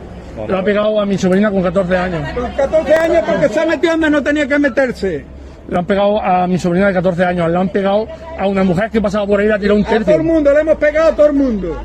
Lo 0.47 0.57
ha 0.57 0.63
pegado 0.63 0.99
a 0.99 1.05
mi 1.05 1.17
sobrina 1.17 1.51
con 1.51 1.61
14 1.61 1.97
años. 1.97 2.29
Con 2.33 2.51
14 2.51 2.93
años 2.93 3.23
porque 3.25 3.49
se 3.49 3.59
ha 3.59 3.65
metido 3.65 3.91
donde 3.91 4.09
no 4.09 4.23
tenía 4.23 4.47
que 4.47 4.59
meterse. 4.59 5.25
Le 5.69 5.77
han 5.77 5.85
pegado 5.85 6.21
a 6.21 6.47
mi 6.47 6.57
sobrina 6.57 6.87
de 6.87 6.93
14 6.93 7.23
años. 7.25 7.49
Le 7.49 7.57
han 7.57 7.69
pegado 7.69 8.07
a 8.37 8.47
una 8.47 8.63
mujer 8.63 8.89
que 8.89 8.99
pasaba 8.99 9.25
por 9.25 9.39
ahí 9.39 9.45
y 9.45 9.49
la 9.49 9.59
tiró 9.59 9.75
un 9.75 9.83
tercio. 9.83 10.01
A 10.01 10.05
todo 10.05 10.15
el 10.17 10.23
mundo, 10.23 10.53
le 10.53 10.61
hemos 10.61 10.77
pegado 10.77 11.09
a 11.09 11.15
todo 11.15 11.27
el 11.27 11.33
mundo. 11.33 11.81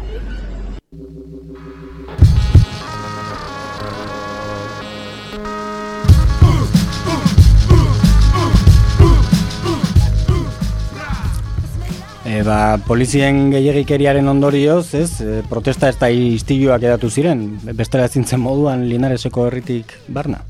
E, 12.29 12.43
ba, 12.45 12.77
polizien 12.85 13.47
gehiagikeriaren 13.55 14.27
ondorioz, 14.29 14.93
ez, 14.99 15.21
e, 15.25 15.39
protesta 15.49 15.89
ez 15.89 15.97
da 15.97 16.11
iztiluak 16.13 16.83
edatu 16.85 17.09
ziren, 17.09 17.47
bestela 17.79 18.09
zintzen 18.09 18.43
moduan 18.43 18.85
linareseko 18.91 19.47
herritik 19.49 19.95
barna. 20.13 20.43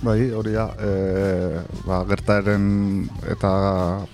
Bai, 0.00 0.30
hori 0.32 0.54
da, 0.54 0.70
e, 0.80 1.60
ba, 1.84 2.00
gertaeren 2.08 2.64
eta 3.28 3.50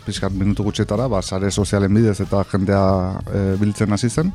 pixkat 0.06 0.34
minutu 0.34 0.66
gutxetara, 0.66 1.06
ba, 1.12 1.22
sare 1.22 1.52
sozialen 1.52 1.94
bidez 1.94 2.16
eta 2.24 2.42
jendea 2.50 2.82
e, 3.30 3.44
biltzen 3.62 3.94
hasi 3.94 4.10
zen. 4.10 4.34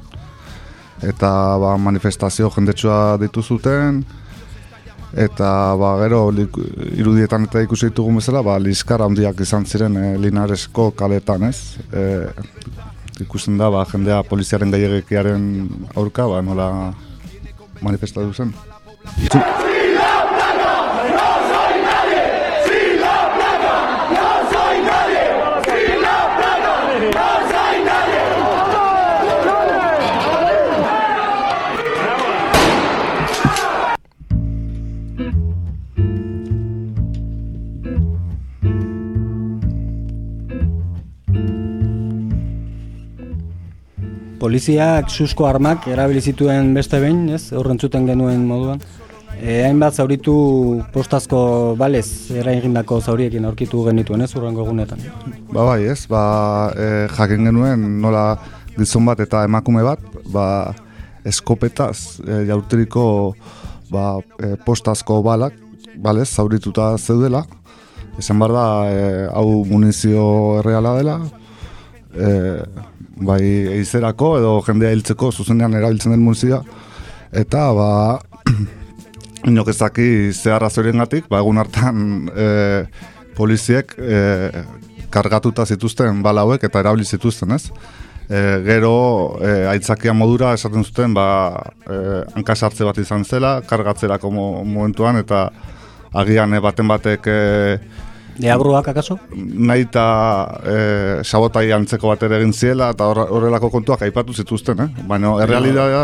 Eta 1.04 1.32
ba, 1.60 1.76
manifestazio 1.84 2.48
jendetsua 2.56 3.18
ditu 3.20 3.44
zuten, 3.44 4.06
eta 5.14 5.76
ba, 5.80 5.94
gero 6.04 6.22
irudietan 6.34 7.48
eta 7.48 7.64
ikusi 7.66 7.90
ditugun 7.90 8.20
bezala, 8.20 8.44
ba, 8.46 8.58
liskar 8.62 9.02
handiak 9.06 9.40
izan 9.42 9.66
ziren 9.66 9.98
e, 9.98 10.18
linaresko 10.22 10.92
kaletan, 10.98 11.50
ez? 11.50 11.80
E, 11.94 12.04
ikusten 13.26 13.58
da, 13.58 13.72
ba, 13.74 13.86
jendea 13.90 14.22
poliziaren 14.28 14.72
gaiagekiaren 14.76 15.50
aurka, 15.96 16.28
ba, 16.30 16.44
nola 16.46 16.70
manifestatu 17.82 18.34
zen. 18.34 18.54
Poliziak 44.50 45.12
susko 45.14 45.46
armak 45.46 45.84
erabili 45.94 46.24
zituen 46.26 46.72
beste 46.74 46.98
behin, 46.98 47.28
ez? 47.36 47.52
Horrentzuten 47.54 48.08
genuen 48.10 48.48
moduan. 48.50 48.80
E, 49.38 49.60
hainbat 49.62 50.00
zauritu 50.02 50.34
postazko 50.90 51.42
balez 51.78 52.32
era 52.34 52.56
egindako 52.58 52.98
zauriekin 52.98 53.46
aurkitu 53.46 53.84
genituen 53.86 54.26
ez 54.26 54.32
urrengo 54.34 54.66
egunetan. 54.66 55.06
Ba 55.54 55.68
bai 55.68 55.84
ez, 55.92 56.00
ba, 56.10 56.24
e, 56.74 56.90
jakin 57.14 57.46
genuen 57.52 57.86
nola 58.02 58.24
gizon 58.74 59.06
bat 59.06 59.22
eta 59.22 59.44
emakume 59.46 59.86
bat, 59.86 60.02
ba, 60.34 60.48
eskopetaz 61.30 62.18
e, 62.26 62.42
jaurteriko 62.50 63.06
ba, 63.94 64.16
e, 64.42 64.56
postazko 64.66 65.22
balak, 65.30 65.62
balez, 66.02 66.32
zaurituta 66.34 66.96
zeudela, 66.98 67.46
esan 68.18 68.42
bar 68.42 68.58
da, 68.58 68.68
e, 68.90 69.10
hau 69.30 69.62
munizio 69.70 70.26
erreala 70.64 70.98
dela, 70.98 71.20
e, 72.18 72.34
bai 73.26 73.42
eizerako 73.78 74.34
edo 74.40 74.52
jendea 74.68 74.92
hiltzeko 74.96 75.32
zuzenean 75.32 75.76
erabiltzen 75.78 76.14
den 76.16 76.24
munizioa, 76.24 76.62
eta 77.36 77.70
ba, 77.76 77.92
inok 79.50 79.72
ezaki 79.74 80.10
zehar 80.34 80.66
azorien 80.68 81.00
gatik, 81.04 81.30
ba, 81.32 81.42
egun 81.44 81.62
hartan 81.62 82.30
e, 82.34 82.50
poliziek 83.38 83.96
e, 83.98 84.20
kargatuta 85.14 85.66
zituzten 85.66 86.24
bala 86.24 86.46
hauek 86.46 86.64
eta 86.68 86.84
erabili 86.84 87.06
zituzten, 87.06 87.56
ez? 87.56 87.70
E, 88.30 88.40
gero 88.66 88.94
e, 89.42 89.54
aitzakia 89.72 90.14
modura 90.14 90.54
esaten 90.58 90.86
zuten 90.86 91.16
ba, 91.18 91.28
e, 91.88 92.00
hankasartze 92.36 92.88
bat 92.88 93.00
izan 93.02 93.26
zela, 93.26 93.60
kargatzerako 93.68 94.32
momentuan 94.32 95.20
eta 95.24 95.48
agian 96.20 96.54
e, 96.54 96.62
baten 96.64 96.88
batek 96.90 97.28
e, 97.28 97.40
Deabruak 98.40 98.88
akaso? 98.88 99.18
Nahi 99.36 99.84
eta 99.90 100.04
e, 100.64 100.76
sabotai 101.28 101.68
antzeko 101.76 102.08
bat 102.14 102.22
ere 102.24 102.40
egin 102.40 102.54
ziela 102.54 102.92
eta 102.96 103.10
horrelako 103.10 103.70
kontuak 103.74 104.06
aipatu 104.08 104.34
zituzten, 104.34 104.86
eh? 104.86 105.08
Baina 105.08 105.34
errealidadea 105.44 106.04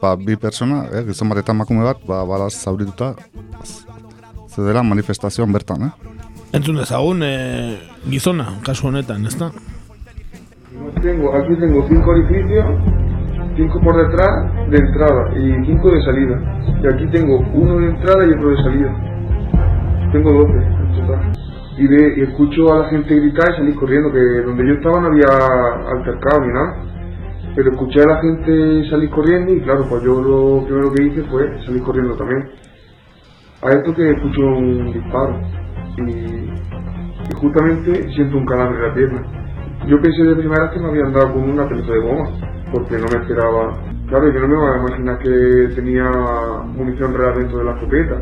ba, 0.00 0.14
bi 0.16 0.36
persona, 0.36 0.84
eh, 0.92 1.02
gizon 1.08 1.28
bat 1.32 1.42
eta 1.42 1.52
emakume 1.52 1.84
bat, 1.84 1.98
ba, 2.06 2.22
balaz 2.24 2.54
zaurituta 2.54 3.14
zedera 4.48 4.82
manifestazioan 4.86 5.52
bertan, 5.52 5.90
eh? 5.90 5.92
Entzun 6.56 6.80
dezagun, 6.80 7.22
eh, 7.22 7.78
gizona, 8.08 8.46
kasu 8.66 8.88
honetan, 8.88 9.26
ez 9.26 9.36
da? 9.38 9.50
Tengo, 11.02 11.34
aquí 11.36 11.54
tengo 11.60 11.86
cinco 11.88 12.10
orificios, 12.10 12.66
cinco 13.56 13.80
por 13.80 13.96
detrás 13.96 14.70
de 14.70 14.78
entrada 14.78 15.22
y 15.36 15.66
cinco 15.66 15.90
de 15.90 16.02
salida. 16.02 16.36
Y 16.82 16.86
aquí 16.86 17.06
tengo 17.12 17.38
uno 17.54 17.78
de 17.78 17.86
entrada 17.90 18.26
y 18.26 18.30
otro 18.30 18.50
de 18.50 18.56
salida. 18.62 18.90
Tengo 20.12 20.32
doce 20.32 20.79
total. 20.92 21.32
Y, 21.78 22.22
escucho 22.22 22.72
a 22.72 22.80
la 22.80 22.88
gente 22.90 23.14
gritar 23.14 23.52
y 23.52 23.56
salir 23.56 23.74
corriendo, 23.74 24.12
que 24.12 24.20
donde 24.20 24.66
yo 24.66 24.74
estaba 24.74 25.00
no 25.00 25.08
había 25.08 25.28
altercado 25.96 26.40
ni 26.40 26.52
nada. 26.52 26.90
Pero 27.54 27.72
escuché 27.72 28.02
a 28.02 28.06
la 28.06 28.20
gente 28.20 28.90
salir 28.90 29.10
corriendo 29.10 29.52
y 29.52 29.60
claro, 29.60 29.86
pues 29.88 30.02
yo 30.04 30.20
lo 30.20 30.64
primero 30.64 30.92
que 30.92 31.02
hice 31.04 31.22
fue 31.24 31.58
salir 31.64 31.82
corriendo 31.82 32.14
también. 32.14 32.48
A 33.62 33.70
esto 33.72 33.94
que 33.94 34.10
escucho 34.10 34.40
un 34.40 34.92
disparo 34.92 35.40
y, 35.98 36.50
justamente 37.34 38.12
siento 38.14 38.38
un 38.38 38.46
calambre 38.46 38.78
en 38.78 38.88
la 38.88 38.94
pierna. 38.94 39.22
Yo 39.86 40.00
pensé 40.00 40.22
de 40.22 40.36
primera 40.36 40.70
que 40.70 40.78
me 40.78 40.88
habían 40.88 41.12
dado 41.12 41.32
con 41.32 41.48
una 41.48 41.66
pelota 41.68 41.92
de 41.92 42.00
goma, 42.00 42.30
porque 42.72 42.98
no 42.98 43.06
me 43.12 43.22
esperaba. 43.22 43.78
Claro, 44.08 44.32
yo 44.32 44.40
no 44.40 44.48
me 44.48 44.56
voy 44.56 44.70
a 44.72 44.78
imaginar 44.78 45.18
que 45.18 45.74
tenía 45.74 46.10
munición 46.66 47.14
real 47.14 47.38
dentro 47.38 47.58
de 47.58 47.64
la 47.64 47.72
escopeta. 47.72 48.20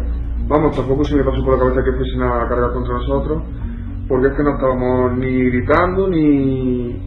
Vamos, 0.49 0.75
tampoco 0.75 1.05
se 1.05 1.15
me 1.15 1.25
pasó 1.25 1.45
por 1.45 1.59
la 1.59 1.61
cabeza 1.61 1.85
que 1.85 1.93
fuesen 1.93 2.23
a 2.23 2.49
cargar 2.49 2.73
contra 2.73 2.95
nosotros, 2.95 3.43
porque 4.09 4.29
es 4.29 4.33
que 4.33 4.43
no 4.43 4.51
estábamos 4.55 5.19
ni 5.19 5.45
gritando, 5.51 6.09
ni, 6.09 6.99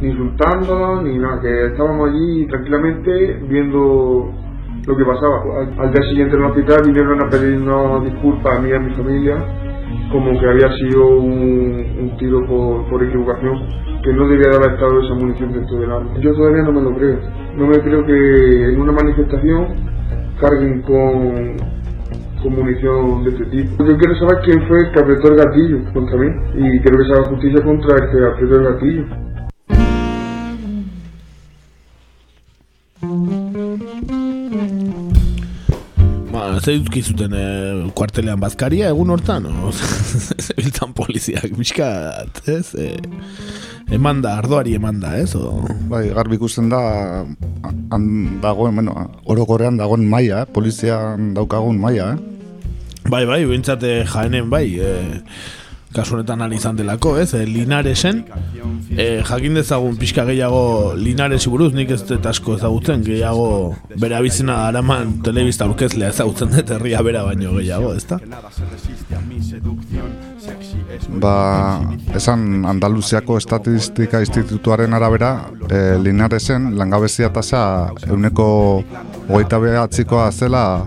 ni 0.00 0.08
insultándonos, 0.08 1.04
ni 1.04 1.18
nada, 1.18 1.42
que 1.42 1.66
estábamos 1.66 2.08
allí 2.08 2.46
tranquilamente 2.46 3.42
viendo 3.50 4.32
lo 4.86 4.96
que 4.96 5.04
pasaba. 5.04 5.60
Al, 5.76 5.92
día 5.92 6.02
siguiente 6.08 6.36
en 6.36 6.42
el 6.42 6.48
hospital 6.48 6.82
vinieron 6.86 7.22
a 7.22 7.28
pedirnos 7.28 8.04
disculpas 8.04 8.58
a 8.58 8.62
mí 8.62 8.70
y 8.70 8.72
a 8.72 8.80
mi 8.80 8.94
familia, 8.94 9.36
como 10.10 10.40
que 10.40 10.48
había 10.48 10.72
sido 10.78 11.06
un, 11.18 11.84
un 12.00 12.16
tiro 12.16 12.46
por, 12.46 12.88
por, 12.88 13.02
equivocación, 13.02 13.58
que 14.02 14.12
no 14.14 14.26
debía 14.26 14.48
de 14.48 14.56
haber 14.56 14.72
estado 14.72 15.02
esa 15.02 15.14
munición 15.16 15.52
dentro 15.52 15.76
del 15.80 15.92
arma. 15.92 16.18
Yo 16.18 16.32
todavía 16.32 16.62
no 16.62 16.72
me 16.72 16.80
lo 16.80 16.96
creo. 16.96 17.18
No 17.56 17.66
me 17.66 17.78
creo 17.78 18.06
que 18.06 18.72
en 18.72 18.80
una 18.80 18.92
manifestación 18.92 19.66
carguen 20.40 20.80
con, 20.80 21.79
con 22.42 22.54
munición 22.54 23.24
de 23.24 23.30
este 23.30 23.44
tipo. 23.46 23.84
Yo 23.84 23.96
quiero 23.98 24.14
saber 24.18 24.38
quién 24.44 24.66
fue 24.68 24.78
el 24.80 24.92
que 24.92 25.00
apretó 25.00 25.28
el 25.28 25.36
gatillo 25.36 25.92
contra 25.92 26.16
mí 26.16 26.28
y 26.54 26.80
quiero 26.80 26.98
que 26.98 27.04
se 27.04 27.12
haga 27.12 27.28
justicia 27.28 27.64
contra 27.64 27.96
el 27.96 28.10
que 28.10 28.26
apretó 28.26 28.54
el 28.56 28.64
gatillo. 28.64 29.30
Ba, 36.32 36.60
ze 36.60 36.76
dutki 36.78 37.02
zuten 37.02 37.32
e, 37.34 37.44
kuartelean 37.96 38.40
bazkaria 38.40 38.90
egun 38.92 39.10
hortan, 39.10 39.46
o? 39.50 39.72
Zebiltzan 39.72 40.92
poliziak, 41.00 41.56
miskat, 41.60 42.42
ez? 42.48 42.74
E, 42.76 42.96
emanda, 43.90 44.36
ardoari 44.38 44.76
emanda, 44.78 45.16
ez? 45.18 45.34
O? 45.34 45.64
Bai, 45.90 46.08
garbi 46.14 46.38
ikusten 46.38 46.68
da, 46.70 46.82
han 47.90 48.04
dagoen, 48.40 48.76
bueno, 48.78 49.10
orokorrean 49.24 49.80
dagoen 49.80 50.06
maia, 50.08 50.44
eh? 50.44 50.52
polizian 50.54 51.32
daukagun 51.34 51.80
maia, 51.80 52.12
eh? 52.14 52.29
Bai, 53.10 53.24
bai, 53.26 53.40
bintzate 53.48 54.04
jaenen, 54.06 54.46
bai, 54.52 54.66
e, 54.78 54.90
kasu 55.90 56.14
honetan 56.14 56.52
izan 56.54 56.76
delako, 56.78 57.16
ez? 57.18 57.32
E, 57.34 57.40
Linaresen, 57.48 58.20
e, 58.94 59.06
jakin 59.26 59.58
dezagun 59.58 59.96
pixka 59.98 60.22
gehiago 60.28 60.92
Linaresi 60.94 61.50
buruz, 61.50 61.72
nik 61.74 61.90
ez 61.90 62.04
dut 62.06 62.28
asko 62.30 62.54
ezagutzen, 62.60 63.02
gehiago 63.02 63.48
bere 63.98 64.14
abizena 64.20 64.60
araman 64.68 65.16
telebista 65.26 65.66
aurkezlea 65.66 66.12
ezagutzen 66.14 66.54
dut 66.54 66.70
herria 66.76 67.02
bera 67.02 67.24
baino 67.26 67.56
gehiago, 67.58 67.90
ezta? 67.98 68.20
Ba, 71.20 71.80
esan 72.14 72.64
Andaluziako 72.64 73.36
Estatistika 73.38 74.20
Institutuaren 74.20 74.94
arabera, 74.94 75.50
e, 75.68 75.98
Linaresen 76.00 76.76
langabezia 76.78 77.30
tasa 77.32 77.90
euneko 78.08 78.46
hogeita 79.28 79.58
behatzikoa 79.60 80.30
zela 80.32 80.86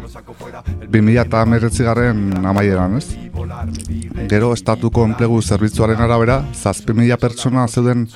2000 0.89 1.21
eta 1.21 1.43
garren 1.85 2.45
amaieran, 2.45 2.97
ez? 2.97 3.17
Gero 4.29 4.53
estatuko 4.53 5.05
enplegu 5.05 5.41
zerbitzuaren 5.41 6.01
arabera, 6.01 6.43
zazpi 6.53 6.93
mila 6.93 7.17
pertsona 7.17 7.67
zeuden 7.67 8.07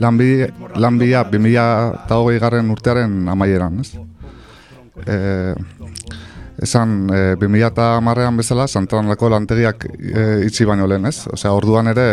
lanbia, 0.00 0.48
lanbia 0.76 1.24
2000 1.24 2.04
eta 2.04 2.16
hogei 2.16 2.38
garren 2.38 2.70
urtearen 2.70 3.28
amaieran, 3.28 3.80
ez? 3.80 3.92
E, 5.06 5.54
esan, 6.62 7.08
e, 7.12 7.36
2000 7.36 7.68
eta 7.68 7.88
marrean 8.00 8.36
bezala, 8.36 8.66
Santanako 8.68 9.28
lantegiak 9.32 9.86
e, 9.86 10.24
itxi 10.46 10.64
baino 10.68 10.86
lehen, 10.88 11.06
ez? 11.06 11.26
Osea, 11.32 11.52
orduan 11.52 11.90
ere, 11.92 12.06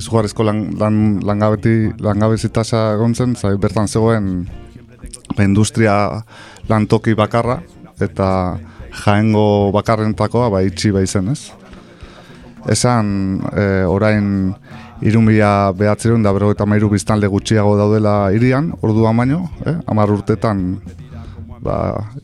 izugarrizko 0.00 0.46
lan, 0.46 0.64
lan, 0.80 1.20
langabeti, 1.26 1.92
langabezitasa 2.00 2.94
gontzen, 3.00 3.36
zai, 3.36 3.56
bertan 3.60 3.88
zegoen 3.88 4.48
industria 5.40 5.94
lantoki 6.68 7.14
bakarra, 7.16 7.60
eta 8.00 8.30
jaengo 9.04 9.70
bakarrentakoa 9.76 10.50
ba 10.50 10.62
itxi 10.66 10.92
ba 10.92 11.04
izen, 11.04 11.30
ez? 11.32 11.52
Esan 12.68 13.40
e, 13.56 13.84
orain 13.88 14.54
irumila 15.00 15.72
behatzeron 15.72 16.22
da 16.22 16.32
berro 16.36 16.50
eta 16.52 16.66
mairu 16.68 16.90
biztanle 16.92 17.28
gutxiago 17.32 17.76
daudela 17.78 18.32
irian, 18.36 18.74
orduan 18.84 19.16
baino, 19.16 19.46
eh? 19.64 19.78
amar 19.88 20.12
urtetan 20.12 20.80
ba, 21.62 21.76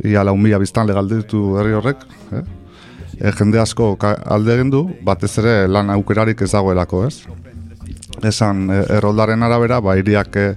ia 0.05 0.25
lau 0.25 0.37
mila 0.37 0.61
biztanle 0.63 0.95
galditu 0.97 1.57
herri 1.61 1.77
horrek, 1.77 2.07
eh? 2.33 2.45
E, 3.17 3.33
jende 3.33 3.61
asko 3.63 3.95
alde 4.05 4.55
egin 4.55 4.71
du, 4.71 4.83
batez 5.05 5.33
ere 5.41 5.55
lan 5.69 5.91
aukerarik 5.95 6.43
ez 6.43 6.51
dagoelako, 6.53 7.05
ez? 7.07 7.23
Esan, 8.25 8.67
e, 8.71 8.83
erroldaren 8.99 9.43
arabera, 9.43 9.81
ba, 9.81 9.97
iriak 9.97 10.37
e, 10.37 10.49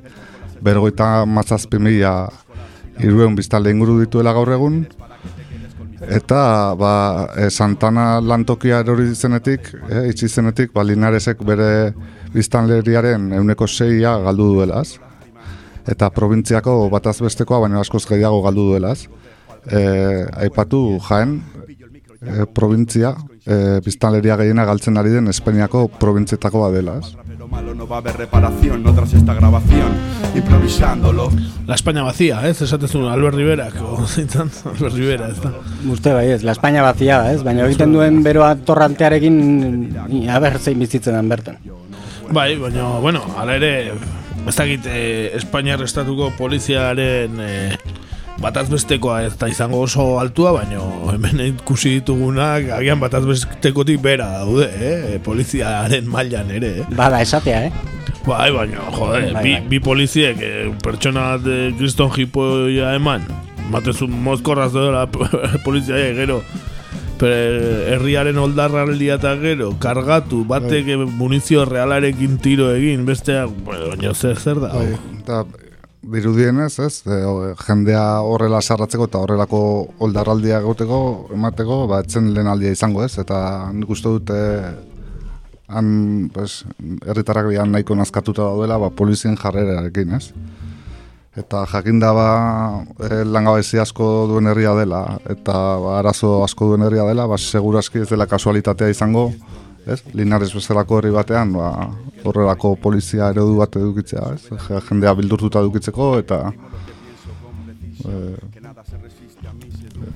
bergoita 0.64 1.26
mazazpi 1.26 1.80
mila 1.80 2.14
iruen 3.00 3.36
biztanle 3.36 3.72
inguru 3.72 4.00
dituela 4.02 4.34
gaur 4.36 4.52
egun, 4.58 4.84
Eta 6.00 6.76
ba, 6.80 7.28
e, 7.36 7.50
Santana 7.52 8.22
lantokia 8.24 8.80
erori 8.80 9.12
zenetik, 9.16 9.68
e, 9.92 10.08
itxi 10.10 10.30
zenetik, 10.30 10.72
ba, 10.74 10.84
Linaresek 10.88 11.44
bere 11.46 11.92
biztanleriaren 12.34 13.34
euneko 13.36 13.68
seia 13.68 14.16
galdu 14.24 14.54
duelaz. 14.56 14.96
Eta 15.88 16.10
probintziako 16.10 16.90
bataz 16.90 17.20
bestekoa, 17.22 17.62
baina 17.66 17.80
askoz 17.80 18.06
gehiago 18.10 18.42
galdu 18.44 18.70
duelaz. 18.72 19.08
E, 19.70 20.26
aipatu 20.46 21.00
jaen, 21.08 21.40
e, 22.22 22.46
probintzia, 22.56 23.16
e, 23.46 23.80
biztanleria 23.86 24.38
gehiena 24.40 24.66
galtzen 24.66 24.98
ari 24.98 25.16
den 25.16 25.28
Espainiako 25.32 25.88
probintzietako 26.00 26.68
badelaz 26.68 27.16
malo 27.50 27.74
no 27.74 27.88
va 27.88 27.98
a 27.98 28.00
haber 28.00 28.16
reparación 28.18 28.84
no 28.84 28.94
tras 28.94 29.14
esta 29.14 29.34
grabación 29.34 29.92
improvisándolo 30.36 31.30
La 31.66 31.76
España 31.76 32.04
vacía, 32.04 32.48
¿eh? 32.48 32.52
Esatezun 32.52 33.06
Albert 33.06 33.36
Rivera 33.36 33.70
zintzan 34.08 34.52
Albert 34.66 34.94
Rivera, 34.94 35.30
ez 35.30 35.42
da 35.42 35.54
Uste 35.90 36.14
bai, 36.14 36.30
ez, 36.32 36.44
La 36.44 36.52
España 36.52 36.82
vacía, 36.82 37.32
ez? 37.34 37.44
Baina 37.44 37.66
egiten 37.66 37.94
duen 37.94 38.22
beroa 38.24 38.56
torrantearekin 38.56 40.28
a 40.30 40.40
ber 40.40 40.60
zein 40.60 40.80
bizitzen 40.80 41.16
den 41.16 41.30
bertan 41.30 41.58
Bai, 42.30 42.56
baina, 42.58 43.00
bueno, 43.02 43.24
ala 43.38 43.56
ere 43.58 43.94
ez 44.50 44.56
dakit 44.58 44.86
eh, 44.90 45.30
Espainiar 45.38 45.82
estatuko 45.86 46.32
poliziaren 46.38 47.40
eh, 47.44 47.76
bataz 48.42 48.68
bestekoa 48.72 49.22
ez 49.28 49.34
da 49.38 49.50
izango 49.52 49.82
oso 49.84 50.06
altua, 50.20 50.54
baino 50.56 50.86
hemen 51.14 51.42
ikusi 51.50 51.98
ditugunak 52.00 52.70
agian 52.80 53.00
bataz 53.02 53.26
bestekotik 53.28 54.00
bera 54.02 54.30
daude, 54.40 54.70
eh? 54.80 55.18
poliziaren 55.24 56.08
mailan 56.10 56.52
ere. 56.56 56.74
Eh? 56.82 56.88
Bada 56.98 57.22
esatea, 57.26 57.66
eh? 57.68 57.72
Bai, 58.26 58.50
baina, 58.56 58.84
jode, 58.96 59.22
Bai, 59.34 59.44
bi, 59.44 59.54
bai. 59.54 59.62
bi 59.70 59.82
poliziek 59.84 60.42
eh, 60.46 60.66
pertsona 60.84 61.34
bat 61.38 61.76
kriston 61.80 62.12
jipoia 62.16 62.94
eman, 62.98 63.28
batezun 63.74 64.14
mozkorraz 64.26 64.72
doela 64.74 65.06
polizia 65.68 66.00
eh, 66.00 66.14
gero, 66.18 66.42
herriaren 67.28 68.38
oldarraldia 68.38 69.18
eta 69.20 69.36
gero, 69.42 69.72
kargatu, 69.82 70.44
batek 70.48 70.94
eh, 70.94 70.98
munizio 70.98 71.66
realarekin 71.66 72.38
tiro 72.44 72.70
egin, 72.74 73.06
besteak, 73.08 73.52
bueno, 73.66 74.14
zer, 74.14 74.38
zer 74.38 74.62
da? 74.64 74.72
Bai, 74.74 74.94
eta 75.20 75.44
dirudienez, 76.10 76.72
ez, 76.80 77.02
e, 77.06 77.18
jendea 77.66 78.04
horrela 78.26 78.62
sarratzeko 78.62 79.10
eta 79.10 79.20
horrelako 79.24 79.62
oldarraldia 80.06 80.62
gauteko, 80.64 81.02
emateko, 81.36 81.82
ba, 81.92 82.02
etzen 82.06 82.32
lehen 82.34 82.48
aldia 82.48 82.72
izango 82.72 83.04
ez, 83.04 83.18
eta 83.20 83.40
nik 83.76 83.90
uste 83.92 84.14
dute 84.16 84.40
han, 85.70 85.92
pues, 86.34 86.64
herritarrak 87.06 87.52
bian 87.52 87.72
nahiko 87.76 87.98
nazkatuta 88.00 88.48
daudela, 88.48 88.80
ba, 88.82 88.90
polizien 88.90 89.38
jarrerarekin, 89.38 90.16
ez. 90.18 90.32
Eta 91.40 91.62
jakinda 91.72 92.10
ba, 92.14 92.28
e, 93.00 93.22
langabezi 93.24 93.80
asko 93.80 94.06
duen 94.28 94.50
herria 94.52 94.74
dela, 94.76 95.04
eta 95.32 95.54
ba, 95.80 95.94
arazo 96.02 96.40
asko 96.44 96.72
duen 96.74 96.84
herria 96.88 97.06
dela, 97.08 97.28
ba, 97.32 97.38
seguraski 97.40 98.02
ez 98.04 98.10
dela 98.10 98.28
kasualitatea 98.28 98.90
izango, 98.92 99.30
ez? 99.88 100.02
Linares 100.18 100.52
bezalako 100.58 101.00
herri 101.00 101.14
batean, 101.16 101.54
ba, 101.56 101.70
horrelako 102.28 102.74
polizia 102.84 103.30
eredu 103.32 103.56
bat 103.62 103.78
edukitzea, 103.80 104.26
ez? 104.36 104.50
Je- 104.68 104.82
Jendea 104.90 105.16
bildurtuta 105.22 105.64
edukitzeko, 105.64 106.12
eta... 106.26 106.42
E, 108.04 108.20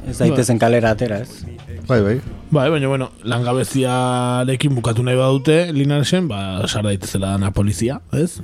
Ez 0.07 0.17
daitezen 0.19 0.59
kalera 0.59 0.93
atera, 0.95 1.19
ez? 1.23 1.43
bai, 1.87 2.01
bai. 2.01 2.21
Bai, 2.53 2.69
baina, 2.69 2.87
bueno, 2.87 3.09
langabeziarekin 3.25 4.75
bukatu 4.75 5.03
nahi 5.03 5.17
badute, 5.17 5.55
Linaresen, 5.73 6.27
ba, 6.29 6.61
sar 6.67 6.85
daitezela 6.85 7.31
dana 7.33 7.49
polizia, 7.51 7.99
ez? 8.13 8.37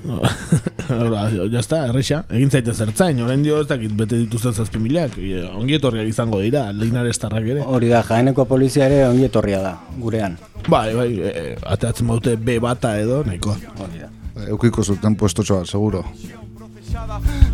Hora, 0.90 1.28
jazta, 1.54 1.84
erreixa, 1.92 2.24
egin 2.34 2.50
zaite 2.50 2.74
zertzain, 2.74 3.22
orain 3.22 3.44
dio 3.46 3.60
ez 3.62 3.68
dakit 3.70 3.94
bete 3.96 4.18
dituzten 4.18 4.56
zazpi 4.56 4.82
milak, 4.82 5.20
ongi 5.54 5.78
etorriak 5.78 6.10
izango 6.10 6.42
dira, 6.42 6.66
Linares 6.74 7.20
tarrak 7.22 7.46
ere. 7.54 7.62
Hori 7.62 7.94
da, 7.94 8.02
jaeneko 8.08 8.48
polizia 8.50 8.90
ere 8.90 9.04
ongi 9.08 9.30
etorria 9.30 9.62
da, 9.62 9.76
gurean. 10.02 10.40
Bai, 10.68 10.88
bai, 10.98 11.10
e, 11.30 11.56
ateatzen 11.78 12.10
baute 12.10 12.36
B 12.36 12.58
bata 12.64 12.98
edo, 13.00 13.22
nahikoa. 13.28 13.60
Hori 13.78 14.04
da. 14.08 14.10
Eukiko 14.50 14.84
zuten 14.84 15.16
puestotxoa, 15.20 15.66
seguro. 15.70 16.06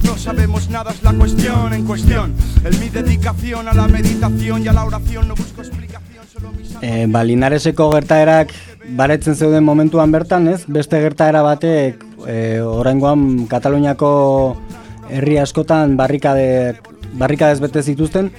No 0.03 0.17
sabemos 0.17 0.69
nada, 0.69 0.91
es 0.91 1.03
la 1.03 1.13
cuestión 1.13 1.73
en 1.73 1.85
cuestión. 1.85 2.33
En 2.63 2.79
mi 2.79 2.89
dedicación 2.89 3.67
a 3.67 3.73
la 3.73 3.87
meditación 3.87 4.63
y 4.63 4.67
a 4.67 4.73
la 4.73 4.85
oración 4.85 5.27
no 5.27 5.35
busco 5.35 5.61
explicación, 5.61 6.25
solo 6.31 6.51
mis 6.51 6.75
E, 6.81 7.07
ba, 7.07 7.23
Linareseko 7.23 7.91
gertaerak 7.91 8.51
baretzen 8.95 9.35
zeuden 9.35 9.63
momentuan 9.63 10.11
bertan, 10.11 10.47
ez? 10.47 10.65
Beste 10.67 11.01
gertaera 11.01 11.41
batek 11.41 12.03
e, 12.27 12.61
oraingoan 12.61 13.47
Kataluniako 13.47 14.57
herri 15.09 15.37
askotan 15.37 15.97
barrikade 15.97 16.79
barrikadez 17.13 17.59
bete 17.59 17.83
zituzten 17.83 18.31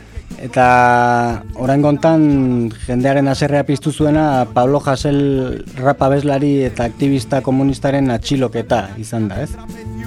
eta 0.42 1.42
oraingo 1.55 1.88
hontan 1.88 2.70
jendearen 2.86 3.28
haserrea 3.28 3.64
piztu 3.64 3.92
zuena 3.92 4.47
Pablo 4.53 4.82
Hasel 4.84 5.64
rap 5.78 6.03
abeslari 6.03 6.64
eta 6.66 6.84
aktivista 6.84 7.40
komunistaren 7.42 8.11
atxiloketa 8.11 8.88
izan 9.01 9.28
da, 9.28 9.42
ez? 9.44 9.51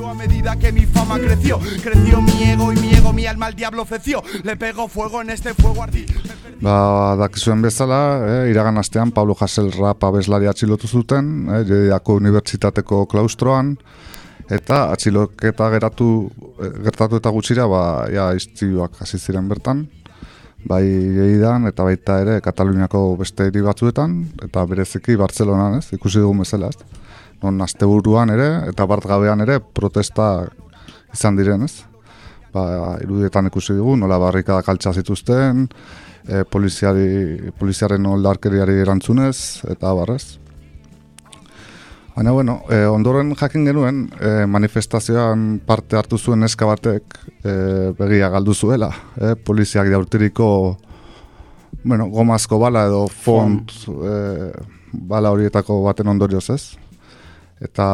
A 0.09 0.13
medida 0.15 0.55
que 0.57 0.71
mi 0.71 0.85
fama 0.85 1.19
creció. 1.19 1.59
Creció 1.83 2.21
mi 2.21 2.43
ego 2.43 2.73
y 2.73 2.77
mi 2.77 2.89
ego, 2.93 3.13
mi 3.13 3.27
alma 3.27 3.45
al 3.45 3.55
diablo 3.55 3.85
feció. 3.85 4.23
Le 4.43 4.55
pego 4.57 4.87
fuego 4.87 5.21
en 5.21 5.29
este 5.29 5.53
fuego 5.53 5.83
ardí. 5.83 6.05
Ba, 6.61 7.15
dakizuen 7.15 7.61
bezala, 7.61 7.99
eh, 8.25 8.49
iragan 8.49 8.77
astean 8.77 9.11
Pablo 9.11 9.35
Hassel 9.39 9.71
rap 9.71 10.03
abeslari 10.03 10.47
atxilotu 10.47 10.87
zuten, 10.87 11.47
eh, 11.47 11.63
Jediako 11.63 12.15
Unibertsitateko 12.19 13.05
klaustroan, 13.05 13.77
eta 14.49 14.91
atxiloketa 14.91 15.69
geratu, 15.69 16.31
eh, 16.59 16.71
gertatu 16.83 17.21
eta 17.21 17.29
gutxira, 17.29 17.67
ba, 17.67 18.07
ja, 18.11 18.33
iztioak 18.33 18.99
hasi 18.99 19.19
ziren 19.19 19.47
bertan, 19.47 19.87
bai 20.65 20.83
Jedidan 20.83 21.67
eta 21.67 21.83
baita 21.83 22.19
ere 22.19 22.41
Kataluniako 22.41 23.15
beste 23.15 23.47
hiri 23.47 23.61
batzuetan, 23.61 24.25
eta 24.43 24.65
bereziki 24.65 25.15
Bartzelonan, 25.15 25.77
ez, 25.77 25.93
ikusi 25.93 26.19
dugun 26.19 26.43
bezala, 26.43 26.73
ez. 26.73 27.08
Non 27.43 27.61
asteburuan 27.63 28.33
ere, 28.33 28.49
eta 28.71 28.85
bart 28.89 29.05
gabean 29.07 29.45
ere, 29.45 29.59
protesta 29.59 30.47
izan 31.13 31.39
diren, 31.39 31.63
ez. 31.63 31.85
Ba, 32.53 32.97
irudietan 33.03 33.47
ikusi 33.47 33.77
dugu, 33.77 33.95
nola 33.99 34.17
barrikada 34.19 34.63
kaltsa 34.65 34.91
zituzten, 34.97 35.67
e, 36.27 36.43
poliziari, 36.43 37.51
poliziaren 37.59 38.05
oldarkeriari 38.09 38.79
erantzunez, 38.83 39.65
eta 39.69 39.93
barrez. 39.95 40.39
Baina, 42.15 42.33
bueno, 42.35 42.57
e, 42.67 42.81
ondoren 42.89 43.31
jakin 43.39 43.69
genuen, 43.69 44.01
e, 44.19 44.43
manifestazioan 44.49 45.61
parte 45.65 45.95
hartu 45.95 46.17
zuen 46.17 46.41
neska 46.43 46.67
batek 46.67 47.15
e, 47.45 47.53
begia 47.95 48.27
galdu 48.33 48.53
zuela. 48.53 48.89
E, 49.15 49.37
poliziak 49.39 49.87
jaurtiriko, 49.93 50.49
bueno, 51.85 52.09
gomazko 52.11 52.59
bala 52.59 52.83
edo 52.89 53.05
font 53.07 53.71
e, 53.87 54.51
bala 54.91 55.31
horietako 55.31 55.79
baten 55.85 56.11
ondorioz 56.11 56.49
ez. 56.57 56.63
Eta 57.59 57.85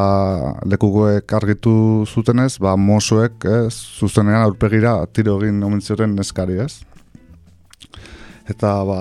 lekukoek 0.69 1.31
argitu 1.33 2.05
zutenez, 2.05 2.59
ba, 2.61 2.75
mosoek 2.77 3.47
ez, 3.49 3.73
zuzenean 3.97 4.43
aurpegira 4.43 4.99
tiro 5.09 5.39
egin 5.41 5.63
omen 5.65 5.81
zioten 5.81 6.13
neskari 6.13 6.59
ez? 6.61 6.83
Eta 8.45 8.75
ba, 8.85 8.99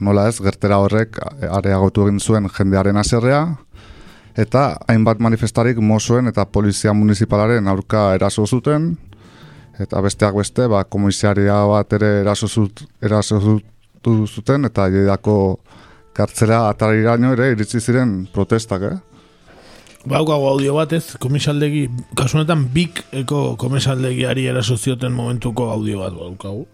nola 0.00 0.30
ez, 0.30 0.38
gertera 0.40 0.78
horrek 0.80 1.18
areagotu 1.52 2.06
egin 2.06 2.22
zuen 2.24 2.48
jendearen 2.48 2.96
haserrea, 2.96 3.42
eta 4.38 4.78
hainbat 4.88 5.20
manifestarik 5.20 5.80
mosoen 5.84 6.32
eta 6.32 6.46
polizia 6.48 6.94
municipalaren 6.96 7.68
aurka 7.68 8.14
eraso 8.16 8.46
zuten, 8.46 8.94
eta 9.78 10.00
besteak 10.00 10.40
beste, 10.40 10.70
ba, 10.72 10.86
komisaria 10.88 11.58
bat 11.68 11.92
ere 11.98 12.14
eraso, 12.22 12.48
zut, 12.48 12.86
eraso 13.04 13.42
zutu 13.42 14.22
zuten, 14.24 14.64
eta 14.64 14.88
jedako 14.88 15.36
kartzera 16.16 16.64
atariraino 16.70 17.34
ere 17.36 17.52
iritsi 17.52 17.84
ziren 17.84 18.22
protestak, 18.32 18.88
eh? 18.88 18.96
Baukago 20.08 20.48
audio 20.48 20.72
batez, 20.72 21.18
komisaldegi, 21.20 21.82
kasu 22.16 22.38
honetan 22.38 22.62
bik 22.72 23.02
eko 23.20 23.58
komisaldegiari 23.60 24.46
eraso 24.48 24.78
zioten 24.80 25.12
momentuko 25.12 25.68
audio 25.68 26.00
bat 26.00 26.16
baukagu. 26.16 26.64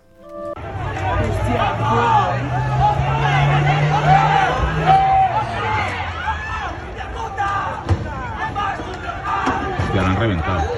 Ya 9.95 10.07
han 10.07 10.16
reventado. 10.22 10.73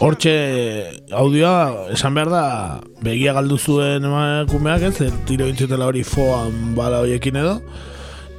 Hortxe 0.00 0.32
audioa 1.14 1.88
esan 1.94 2.14
behar 2.16 2.30
da 2.32 2.42
begia 3.04 3.32
galdu 3.36 3.58
zuen 3.58 4.04
emakumeak 4.08 4.82
ez, 4.90 4.96
tiro 5.28 5.46
intzutela 5.50 5.86
hori 5.90 6.02
foan 6.06 6.74
bala 6.76 7.02
horiekin 7.04 7.38
edo. 7.42 7.56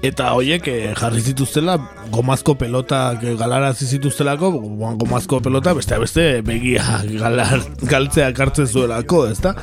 Eta 0.03 0.33
horiek 0.35 0.65
eh, 0.67 0.91
jarri 0.99 1.21
zituztela 1.23 1.77
gomazko 2.11 2.57
pelotak 2.59 3.23
eh, 3.23 3.35
galarazi 3.39 3.87
zituztelako 3.95 4.49
go- 4.57 4.95
gomazko 4.99 5.39
pelota 5.45 5.71
beste 5.77 5.95
beste 6.01 6.25
begia 6.43 6.83
galar, 7.21 7.61
galtzea 7.87 8.33
kartzen 8.35 8.67
zuelako 8.67 9.25
ezta 9.31 9.55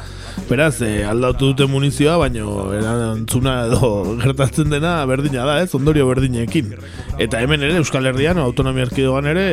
Beraz, 0.48 0.80
eh, 0.82 1.04
aldatu 1.06 1.52
dute 1.52 1.66
munizioa, 1.70 2.16
baino 2.20 2.70
erantzuna 2.74 3.54
edo 3.68 3.90
gertatzen 4.22 4.70
dena 4.72 4.98
berdina 5.10 5.46
da, 5.48 5.60
ez? 5.62 5.70
Ondorio 5.78 6.06
berdinekin. 6.08 6.74
Eta 7.22 7.40
hemen 7.42 7.62
ere 7.66 7.78
Euskal 7.80 8.08
Herrian 8.10 8.40
autonomia 8.42 8.86
erkidegoan 8.88 9.30
ere 9.30 9.46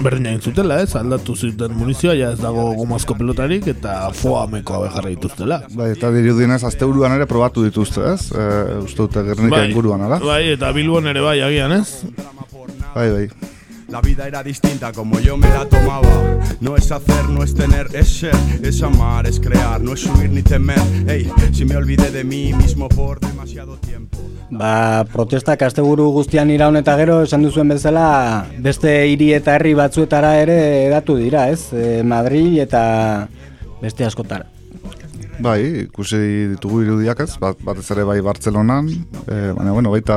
berdina 0.00 0.36
zutela, 0.38 0.80
ez? 0.84 0.94
Aldatu 0.98 1.36
zuten 1.36 1.76
munizioa, 1.78 2.14
ja 2.18 2.32
ez 2.34 2.40
dago 2.40 2.70
gomazko 2.78 3.16
pelotarik 3.18 3.66
eta 3.74 3.96
foamekoa 4.16 4.90
jarri 4.96 5.16
dituztela. 5.16 5.62
Bai, 5.76 5.92
eta 5.96 6.12
dirudienez 6.14 6.62
asteburuan 6.68 7.16
ere 7.18 7.28
probatu 7.30 7.64
dituzte, 7.66 8.04
ez? 8.14 8.30
E, 8.30 8.48
uste 8.84 9.04
dute 9.04 9.24
Gernika 9.30 9.64
inguruan, 9.68 10.06
ala? 10.08 10.20
Bai, 10.24 10.42
eta 10.56 10.72
Bilbon 10.76 11.10
ere 11.10 11.24
bai 11.24 11.38
agian, 11.46 11.80
ez? 11.80 12.04
Bai, 12.94 13.08
bai. 13.10 13.58
La 13.90 14.00
vida 14.00 14.28
era 14.28 14.42
distinta 14.44 14.92
como 14.92 15.18
yo 15.18 15.36
me 15.36 15.48
la 15.48 15.68
tomaba. 15.68 16.38
No 16.60 16.76
es 16.76 16.92
hacer, 16.92 17.28
no 17.28 17.42
es 17.42 17.54
tener, 17.54 17.88
es 17.92 18.08
ser, 18.08 18.36
es 18.62 18.82
amar, 18.82 19.26
es 19.26 19.40
crear, 19.40 19.80
no 19.80 19.94
es 19.94 20.00
subir 20.00 20.30
ni 20.30 20.42
temer. 20.42 20.78
Ey, 21.08 21.28
si 21.52 21.64
me 21.64 21.76
olvidé 21.76 22.10
de 22.12 22.22
mí 22.22 22.52
mismo 22.52 22.88
por 22.88 23.18
demasiado 23.18 23.76
tiempo. 23.78 24.18
Ba, 24.50 25.04
protestak 25.12 25.62
asteburu 25.62 26.08
guztian 26.10 26.50
iraun 26.50 26.78
eta 26.78 26.96
gero 26.98 27.20
esan 27.22 27.42
duzuen 27.46 27.70
bezala 27.70 28.46
beste 28.58 28.94
hiri 29.06 29.32
eta 29.34 29.54
herri 29.54 29.74
batzuetara 29.78 30.36
ere 30.42 30.60
edatu 30.86 31.14
dira, 31.18 31.48
ez? 31.50 31.72
E, 31.72 32.02
Madrid 32.02 32.58
eta 32.66 33.28
beste 33.82 34.06
askotara. 34.06 34.49
Bai, 35.40 35.86
ikusi 35.86 36.18
ditugu 36.52 36.82
irudiak 36.84 37.22
ez, 37.24 37.30
bat, 37.40 37.56
batez 37.64 37.86
ere 37.94 38.04
bai 38.04 38.18
Bartzelonan, 38.24 38.90
e, 39.24 39.36
baina, 39.56 39.72
bueno, 39.72 39.92
baita 39.94 40.16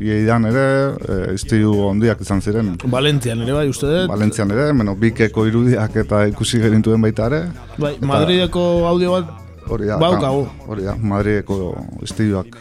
ieidan 0.00 0.46
ere, 0.48 0.64
e, 1.04 1.16
iztiu 1.36 1.74
ondiak 1.90 2.22
izan 2.24 2.40
ziren. 2.40 2.70
Valentzian 2.94 3.42
ere 3.44 3.52
bai, 3.58 3.66
uste 3.68 3.90
dut? 3.90 4.08
Valentzian 4.08 4.50
ere, 4.54 4.70
bueno, 4.72 4.94
bikeko 4.96 5.44
irudiak 5.50 5.98
eta 6.04 6.24
ikusi 6.32 6.62
gerintuen 6.64 7.04
baita 7.04 7.28
ere. 7.28 7.42
Bai, 7.76 7.94
Madrideko 8.00 8.64
audio 8.88 9.18
bat 9.18 9.38
Hori 9.68 9.86
da, 9.86 9.96
baukagu. 10.00 10.46
hori 10.66 10.88
da, 10.88 10.96
Madrideko 10.96 11.58
iztiuak. 12.02 12.56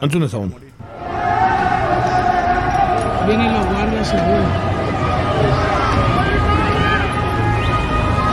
Antzun 0.00 0.22
ezagun. 0.28 0.54
Vienen 3.26 3.52
los 3.52 3.66
guardias 3.66 4.12
y 4.14 4.16
bueno. 4.16 4.48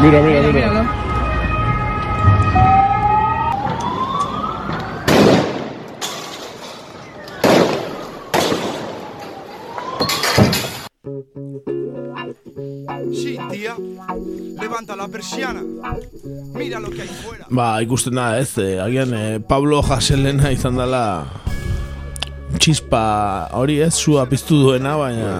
Mira, 0.03 0.21
mira, 0.21 0.41
mira. 0.51 1.12
Ba, 17.53 17.67
ikusten 17.83 18.17
da, 18.17 18.33
ez, 18.39 18.57
eh, 18.61 18.77
agian 18.83 19.13
eh, 19.13 19.39
Pablo 19.47 19.81
Jaselena 19.85 20.51
izan 20.53 20.79
dela 20.79 21.03
txispa 22.59 23.03
hori 23.57 23.79
ez, 23.83 23.93
sua 23.97 24.25
piztu 24.29 24.59
duena, 24.61 24.95
baina 24.97 25.33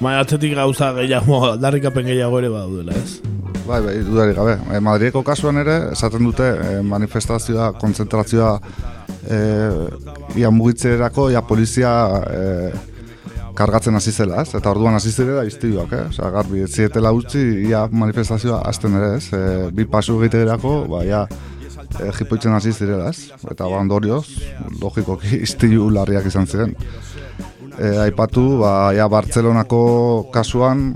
baina 0.00 0.20
atzetik 0.20 0.54
gauza 0.56 0.90
gehiago, 0.98 1.40
aldarrikapen 1.52 2.06
gehiago 2.10 2.40
ere 2.42 2.50
badaudela, 2.52 2.96
ez? 2.96 3.20
Bai, 3.66 3.80
bai, 3.82 3.94
dudarik 4.06 4.36
gabe. 4.38 4.58
E, 4.70 4.80
Madrideko 4.84 5.22
kasuan 5.26 5.58
ere, 5.62 5.76
esaten 5.94 6.22
dute 6.28 6.46
e, 6.46 6.74
manifestazioa, 6.86 7.72
kontzentrazioa 7.80 8.52
e, 9.26 9.38
ia 10.38 10.52
mugitzerako, 10.54 11.30
ia 11.34 11.42
polizia 11.42 11.94
e, 12.30 12.42
kargatzen 13.56 13.96
hasi 13.96 14.12
zela, 14.12 14.42
ez? 14.44 14.52
Eta 14.56 14.70
orduan 14.70 14.96
hasi 14.98 15.12
zirela 15.12 15.44
iztiduak, 15.48 15.92
eh? 15.96 16.04
Osea, 16.10 16.30
garbi, 16.34 16.62
ez 16.66 16.70
zietela 16.74 17.12
utzi, 17.16 17.42
ia 17.68 17.86
manifestazioa 17.90 18.60
hasten 18.68 18.96
ere, 18.98 19.12
ez? 19.18 19.30
E, 19.32 19.70
bi 19.76 19.86
pasu 19.90 20.18
egitegerako, 20.20 20.74
ba, 20.92 21.02
ia 21.06 21.22
e, 21.26 22.10
jipoitzen 22.18 22.56
hasi 22.56 22.74
zirela, 22.74 23.10
ez? 23.12 23.32
Eta 23.50 23.64
ba, 23.64 23.80
ondorioz, 23.80 24.24
logikoki 24.82 25.40
iztidu 25.46 25.88
larriak 25.94 26.28
izan 26.28 26.48
ziren. 26.50 26.76
E, 27.76 27.92
aipatu, 28.06 28.46
ba, 28.62 28.74
ja, 28.96 29.08
Bartzelonako 29.12 29.80
kasuan, 30.34 30.88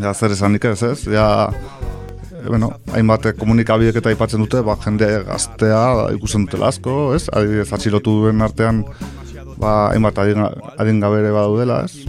ja, 0.00 0.14
zer 0.14 0.36
esanik 0.36 0.70
ez, 0.70 0.80
ez? 0.86 1.00
Ja, 1.10 1.28
e, 2.30 2.46
bueno, 2.46 2.70
hainbat 2.94 3.32
komunikabiek 3.40 3.98
eta 3.98 4.14
aipatzen 4.14 4.46
dute, 4.46 4.62
ba, 4.66 4.78
jende 4.86 5.10
gaztea 5.26 5.84
ikusten 6.16 6.46
dutela 6.46 6.70
asko, 6.70 6.96
ez? 7.18 7.26
Adibidez, 7.34 7.70
atxilotu 7.74 8.20
duen 8.22 8.46
artean, 8.46 8.84
ba, 9.58 9.90
hainbat 9.92 10.18
adin, 10.18 11.00
gabere 11.00 11.32
badaudela, 11.34 11.84
ez? 11.84 12.06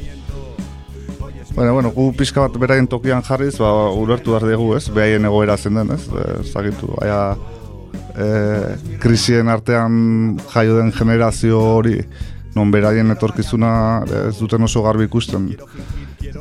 Bueno, 1.55 1.73
bueno, 1.73 1.89
gu 1.89 2.11
pixka 2.13 2.43
bat 2.43 2.57
beraien 2.61 2.87
tokian 2.87 3.23
jarriz, 3.25 3.55
ba, 3.57 3.89
ulertu 3.89 4.35
behar 4.35 4.45
dugu, 4.45 4.75
ez? 4.77 4.87
Behaien 4.93 5.25
egoera 5.25 5.57
zen 5.57 5.79
den, 5.79 5.93
ez? 5.95 6.03
E, 6.07 6.25
zagitu, 6.45 6.91
baina 6.99 7.37
e, 8.13 8.97
krisien 9.01 9.49
artean 9.49 10.37
jaio 10.53 10.77
den 10.77 10.91
generazio 10.93 11.61
hori, 11.77 11.97
non 12.57 12.71
beraien 12.73 13.13
etorkizuna 13.13 13.71
ez 14.27 14.35
duten 14.39 14.65
oso 14.65 14.83
garbi 14.85 15.07
ikusten. 15.09 15.49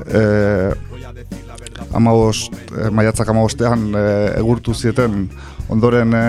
E, 0.07 0.23
amabost, 1.97 2.55
e, 2.73 2.91
maiatzak 2.93 3.33
amabostean 3.33 3.89
e, 3.97 4.05
egurtu 4.41 4.75
zieten, 4.75 5.27
ondoren 5.73 6.13
e, 6.17 6.27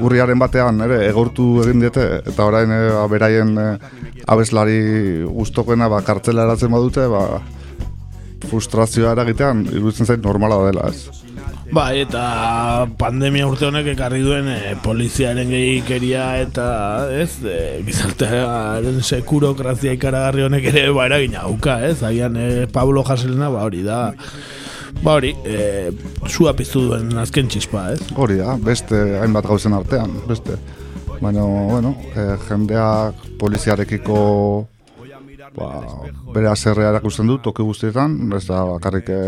urriaren 0.00 0.38
batean 0.38 0.80
ere 0.86 1.02
egurtu 1.08 1.48
egin 1.64 1.84
diete 1.84 2.06
eta 2.26 2.48
orain 2.48 2.72
e, 2.72 2.80
ba, 2.94 3.06
beraien 3.10 3.54
e, 3.58 3.68
abeslari 4.26 4.80
gustokoena 5.26 5.88
ba 5.88 6.02
kartzela 6.06 6.46
eratzen 6.48 6.74
badute 6.74 7.06
ba 7.12 7.24
frustrazioa 8.48 9.14
eragitean 9.16 9.64
iruditzen 9.72 10.06
zait 10.06 10.22
normala 10.22 10.60
dela 10.68 10.90
ez. 10.92 11.08
Bai, 11.68 12.00
eta 12.00 12.86
pandemia 12.96 13.44
urte 13.44 13.66
honek 13.68 13.90
ekarri 13.92 14.22
duen 14.24 14.46
e, 14.48 14.72
poliziaren 14.80 15.50
gehikeria 15.52 16.30
eta 16.40 16.68
ez, 17.12 17.42
e, 17.44 17.58
gizartearen 17.84 19.02
sekurokrazia 19.04 19.92
ikaragarri 19.98 20.46
honek 20.46 20.70
ere 20.70 20.86
ba 20.96 21.04
eragina 21.10 21.44
auka, 21.50 21.76
ez? 21.84 21.98
Agian 22.08 22.38
e, 22.40 22.48
Pablo 22.72 23.04
Jaselena 23.04 23.50
ba 23.52 23.66
hori 23.68 23.84
da 23.84 24.00
Ba 25.02 25.18
hori, 25.18 25.34
e, 25.44 25.90
sua 26.26 26.54
piztu 26.58 26.86
duen 26.88 27.12
azken 27.20 27.48
txispa, 27.48 27.92
ez? 27.94 28.00
Hori 28.16 28.38
da, 28.40 28.56
beste 28.60 28.98
hainbat 29.20 29.46
gauzen 29.46 29.76
artean, 29.76 30.16
beste. 30.28 30.58
Baina, 31.18 31.42
bueno, 31.42 31.94
e, 32.14 32.26
jendeak 32.48 33.24
poliziarekiko 33.40 34.18
ba, 35.56 35.68
bere 36.34 36.50
azerrea 36.50 36.92
erakusten 36.92 37.28
du, 37.30 37.38
toki 37.42 37.64
guztietan, 37.66 38.16
ez 38.36 38.44
da 38.48 38.62
bakarrik 38.68 39.10
e, 39.12 39.20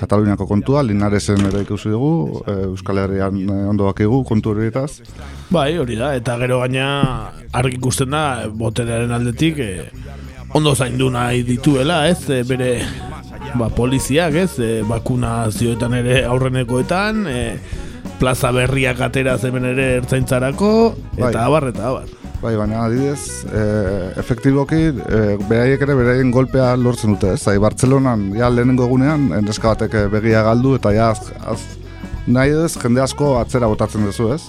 Kataluniako 0.00 0.46
kontua, 0.48 0.82
Linaresen 0.86 1.44
ere 1.48 1.64
ikusi 1.64 1.92
dugu, 1.92 2.42
e, 2.46 2.56
Euskal 2.70 3.02
Herrian 3.02 3.40
e, 3.42 3.58
ondo 3.72 3.88
bakigu 3.90 4.22
kontu 4.28 4.54
horietaz. 4.54 5.00
Bai, 5.50 5.74
hori 5.78 5.98
da, 5.98 6.14
eta 6.18 6.36
gero 6.40 6.60
gaina 6.62 6.86
argi 7.56 7.80
ikusten 7.80 8.14
da, 8.14 8.24
boterearen 8.62 9.12
aldetik, 9.16 9.60
e, 9.60 9.90
ondo 10.54 10.74
zaindu 10.74 11.10
nahi 11.12 11.44
dituela, 11.46 12.04
ez, 12.10 12.42
bere 12.48 12.72
ba, 13.58 13.68
poliziak, 13.74 14.34
ez, 14.34 14.52
e, 14.58 14.70
bakunazioetan 14.88 15.94
ere 16.00 16.22
aurrenekoetan, 16.28 17.26
e, 17.26 17.42
plaza 18.20 18.52
berriak 18.52 19.00
atera 19.00 19.36
zemen 19.38 19.64
ere 19.72 19.94
ertzaintzarako, 20.00 20.72
eta 21.16 21.30
Bai. 21.30 21.44
abar, 21.44 21.68
eta 21.72 21.86
abar. 21.88 22.16
Bai, 22.40 22.54
baina 22.56 22.86
adibidez, 22.86 23.44
e, 23.52 23.62
efektiboki, 24.20 24.80
e, 24.88 25.20
beraiek 25.48 25.82
ere 25.84 25.96
beraien 25.98 26.30
golpea 26.32 26.70
lortzen 26.80 27.12
dute, 27.16 27.34
ez? 27.36 27.42
Zai, 27.44 27.58
Bartzelonan, 27.60 28.30
ja 28.38 28.48
lehenengo 28.48 28.86
egunean, 28.88 29.28
neska 29.44 29.74
batek 29.74 29.96
eh, 29.96 30.06
begia 30.12 30.40
galdu, 30.46 30.72
eta 30.78 30.92
ja, 30.96 31.10
az, 31.12 31.28
az, 31.44 31.66
nahi 32.26 32.54
ez, 32.64 32.72
jende 32.80 33.04
asko 33.04 33.34
atzera 33.42 33.68
botatzen 33.68 34.08
duzu, 34.08 34.30
ez? 34.36 34.40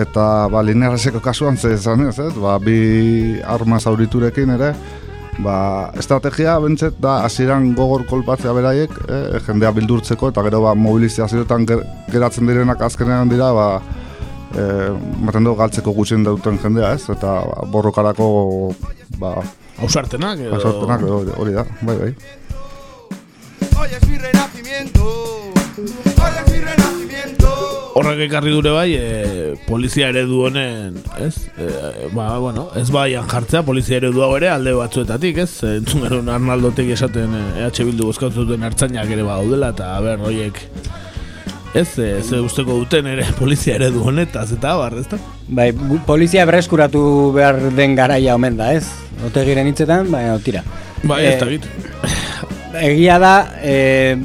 Eta, 0.00 0.48
ba, 0.50 0.64
linearraseko 0.64 1.20
kasuan 1.24 1.60
ze 1.60 1.74
esan 1.76 2.06
ez, 2.08 2.16
ez? 2.18 2.32
Ba, 2.40 2.56
bi 2.58 3.40
arma 3.52 3.78
zauriturekin 3.80 4.56
ere, 4.56 4.72
ba, 5.42 5.90
estrategia 5.98 6.58
bentset 6.62 7.00
da 7.02 7.22
hasieran 7.24 7.72
gogor 7.74 8.04
kolpatzea 8.06 8.52
beraiek, 8.54 8.94
eh, 9.08 9.40
jendea 9.46 9.72
bildurtzeko, 9.74 10.30
eta 10.30 10.44
gero 10.46 10.62
ba, 10.66 10.74
mobilizazioetan 10.78 11.66
ger, 11.66 11.84
geratzen 12.12 12.46
direnak 12.50 12.82
azkenean 12.86 13.32
dira, 13.32 13.50
ba, 13.56 13.68
e, 14.54 14.64
maten 15.24 15.46
dugu 15.46 15.58
galtzeko 15.58 15.94
gutxien 15.96 16.24
duten 16.26 16.58
jendea, 16.62 16.94
ez? 16.94 17.08
Eta 17.10 17.34
ba, 17.48 17.66
borrokarako, 17.70 18.28
ba... 19.18 19.36
Ausartenak 19.82 20.38
edo... 20.46 20.54
Ausartenak 20.58 21.06
edo, 21.06 21.20
hori 21.42 21.56
da, 21.56 21.66
bai, 21.82 21.96
bai. 21.98 22.12
Hoy 23.76 23.88
es 23.90 24.08
mi 24.08 24.18
renacimiento. 24.18 25.04
Hoy 25.76 26.32
es 26.40 26.52
mi 26.52 26.60
renacimiento. 26.60 27.83
Horrek 27.94 28.24
ekarri 28.24 28.50
dure 28.50 28.72
bai, 28.74 28.88
e, 28.98 29.54
polizia 29.68 30.08
eredu 30.10 30.40
honen, 30.48 30.96
ez? 31.22 31.46
E, 31.54 32.08
ba, 32.10 32.40
bueno, 32.42 32.66
ez 32.74 32.88
baian 32.90 33.28
jartzea, 33.30 33.62
polizia 33.62 34.00
eredu 34.00 34.24
hau 34.26 34.32
ere 34.34 34.48
alde 34.50 34.72
batzuetatik, 34.74 35.38
ez? 35.44 35.52
E, 35.62 35.76
Entzun 35.78 36.02
genuen 36.02 36.32
Arnaldotek 36.34 36.90
esaten 36.96 37.36
e, 37.38 37.44
EH 37.62 37.86
Bildu 37.86 38.08
bozkatu 38.10 38.42
duten 38.42 38.66
hartzainak 38.66 39.14
ere 39.14 39.22
badaudela, 39.22 39.70
eta 39.76 39.92
ber, 40.02 40.26
horiek 40.26 40.58
ez, 41.74 41.86
e, 42.02 42.10
ze 42.22 42.42
usteko 42.42 42.80
duten 42.82 43.06
ere 43.14 43.28
polizia 43.40 43.78
eredu 43.78 44.02
honetaz, 44.10 44.48
eta 44.58 44.74
abar, 44.74 44.98
ez 44.98 45.06
da? 45.14 45.22
Bai, 45.46 45.70
polizia 46.06 46.50
berreskuratu 46.50 47.06
behar 47.38 47.62
den 47.78 47.94
garaia 47.94 48.34
omen 48.34 48.58
da, 48.58 48.72
ez? 48.74 48.88
Otegiren 49.30 49.70
hitzetan, 49.70 50.10
baina 50.10 50.34
tira. 50.42 50.66
Bai, 51.06 51.22
ez 51.30 51.38
da 51.38 51.50
git. 51.54 51.70
Egia 52.82 53.22
da, 53.22 53.34
e, 53.62 54.16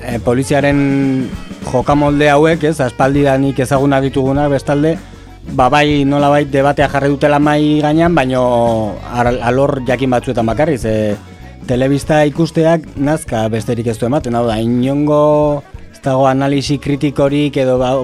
e, 0.00 0.20
poliziaren 0.24 0.78
jokamolde 1.64 2.28
hauek, 2.30 2.64
ez, 2.64 2.78
aspaldidanik 2.80 3.58
ezaguna 3.64 4.00
ditugunak 4.02 4.50
bestalde, 4.52 4.96
ba 5.56 5.68
bai 5.70 6.04
nolabait 6.04 6.48
debatea 6.50 6.88
jarri 6.88 7.10
dutela 7.12 7.38
mai 7.38 7.80
gainean, 7.82 8.14
baino 8.14 8.42
alor 9.12 9.80
jakin 9.86 10.10
batzuetan 10.10 10.46
bakarriz, 10.46 10.84
e, 10.84 11.16
telebista 11.66 12.22
ikusteak 12.26 12.94
nazka 12.96 13.46
besterik 13.52 13.86
ez 13.86 13.98
du 13.98 14.06
ematen, 14.06 14.34
hau 14.38 14.46
da, 14.46 14.58
inongo 14.60 15.62
ez 15.92 16.00
dago 16.04 16.26
analisi 16.30 16.78
kritikorik 16.82 17.56
edo 17.62 17.78
ba, 17.82 17.94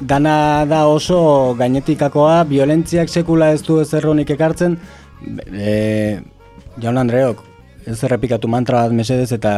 dana 0.00 0.64
da 0.68 0.86
oso 0.88 1.54
gainetikakoa, 1.58 2.42
violentziak 2.48 3.08
sekula 3.08 3.52
ez 3.52 3.62
du 3.66 3.80
ezer 3.82 4.08
honik 4.08 4.36
ekartzen, 4.36 4.78
e, 5.52 6.20
jaun 6.80 6.98
Andreok, 6.98 7.47
ez 7.88 8.02
errepikatu 8.04 8.50
mantra 8.50 8.84
bat 8.86 8.94
mesedez 8.96 9.30
eta 9.36 9.52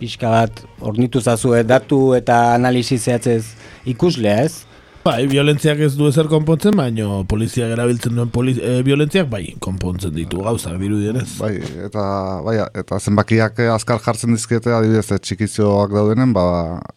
pixka 0.00 0.32
bat 0.32 0.64
ornitu 0.80 1.20
zazue 1.20 1.62
datu 1.64 2.00
eta 2.18 2.40
analisi 2.56 2.98
zehatzez 2.98 3.44
ikuslea 3.88 4.42
ez? 4.48 4.64
Bai, 5.00 5.24
violentziak 5.30 5.78
ez 5.80 5.94
du 5.96 6.10
ezer 6.10 6.26
konpontzen, 6.28 6.74
baino 6.76 7.22
polizia 7.28 7.70
erabiltzen 7.72 8.18
duen 8.18 8.50
e, 8.52 8.82
violentziak 8.84 9.30
bai 9.32 9.54
konpontzen 9.64 10.12
ditu 10.12 10.42
gauzak 10.44 10.76
dirudienez. 10.82 11.38
Bai, 11.40 11.54
eta 11.86 12.02
bai, 12.44 12.58
eta 12.82 12.98
zenbakiak 13.00 13.62
azkar 13.72 14.02
jartzen 14.04 14.36
dizkiete 14.36 14.74
adibidez 14.76 15.08
txikizioak 15.08 15.94
daudenen, 15.96 16.34
ba 16.36 16.44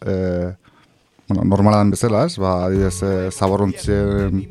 e, 0.04 0.18
bueno, 1.28 1.44
normalan 1.44 1.90
bezala, 1.94 2.24
ez? 2.26 2.36
Ba, 2.40 2.64
adibidez 2.66 2.98
e, 3.02 3.12
zaborrontzien 3.32 4.44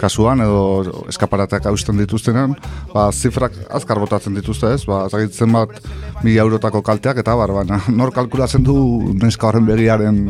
kasuan 0.00 0.42
edo 0.44 1.04
eskaparateak 1.10 1.66
hausten 1.70 2.00
dituztenean, 2.02 2.56
ba, 2.92 3.06
zifrak 3.12 3.56
azkar 3.78 4.00
botatzen 4.02 4.36
dituzte, 4.36 4.74
ez? 4.76 4.84
Ba, 4.88 5.04
zagitzen 5.08 5.52
bat 5.54 5.78
mi 6.24 6.36
eurotako 6.42 6.82
kalteak 6.86 7.22
eta 7.22 7.36
bar, 7.38 7.54
baina 7.62 7.80
nor 8.00 8.12
kalkulatzen 8.14 8.66
du 8.66 8.76
neska 9.22 9.48
horren 9.48 9.68
begiaren 9.68 10.24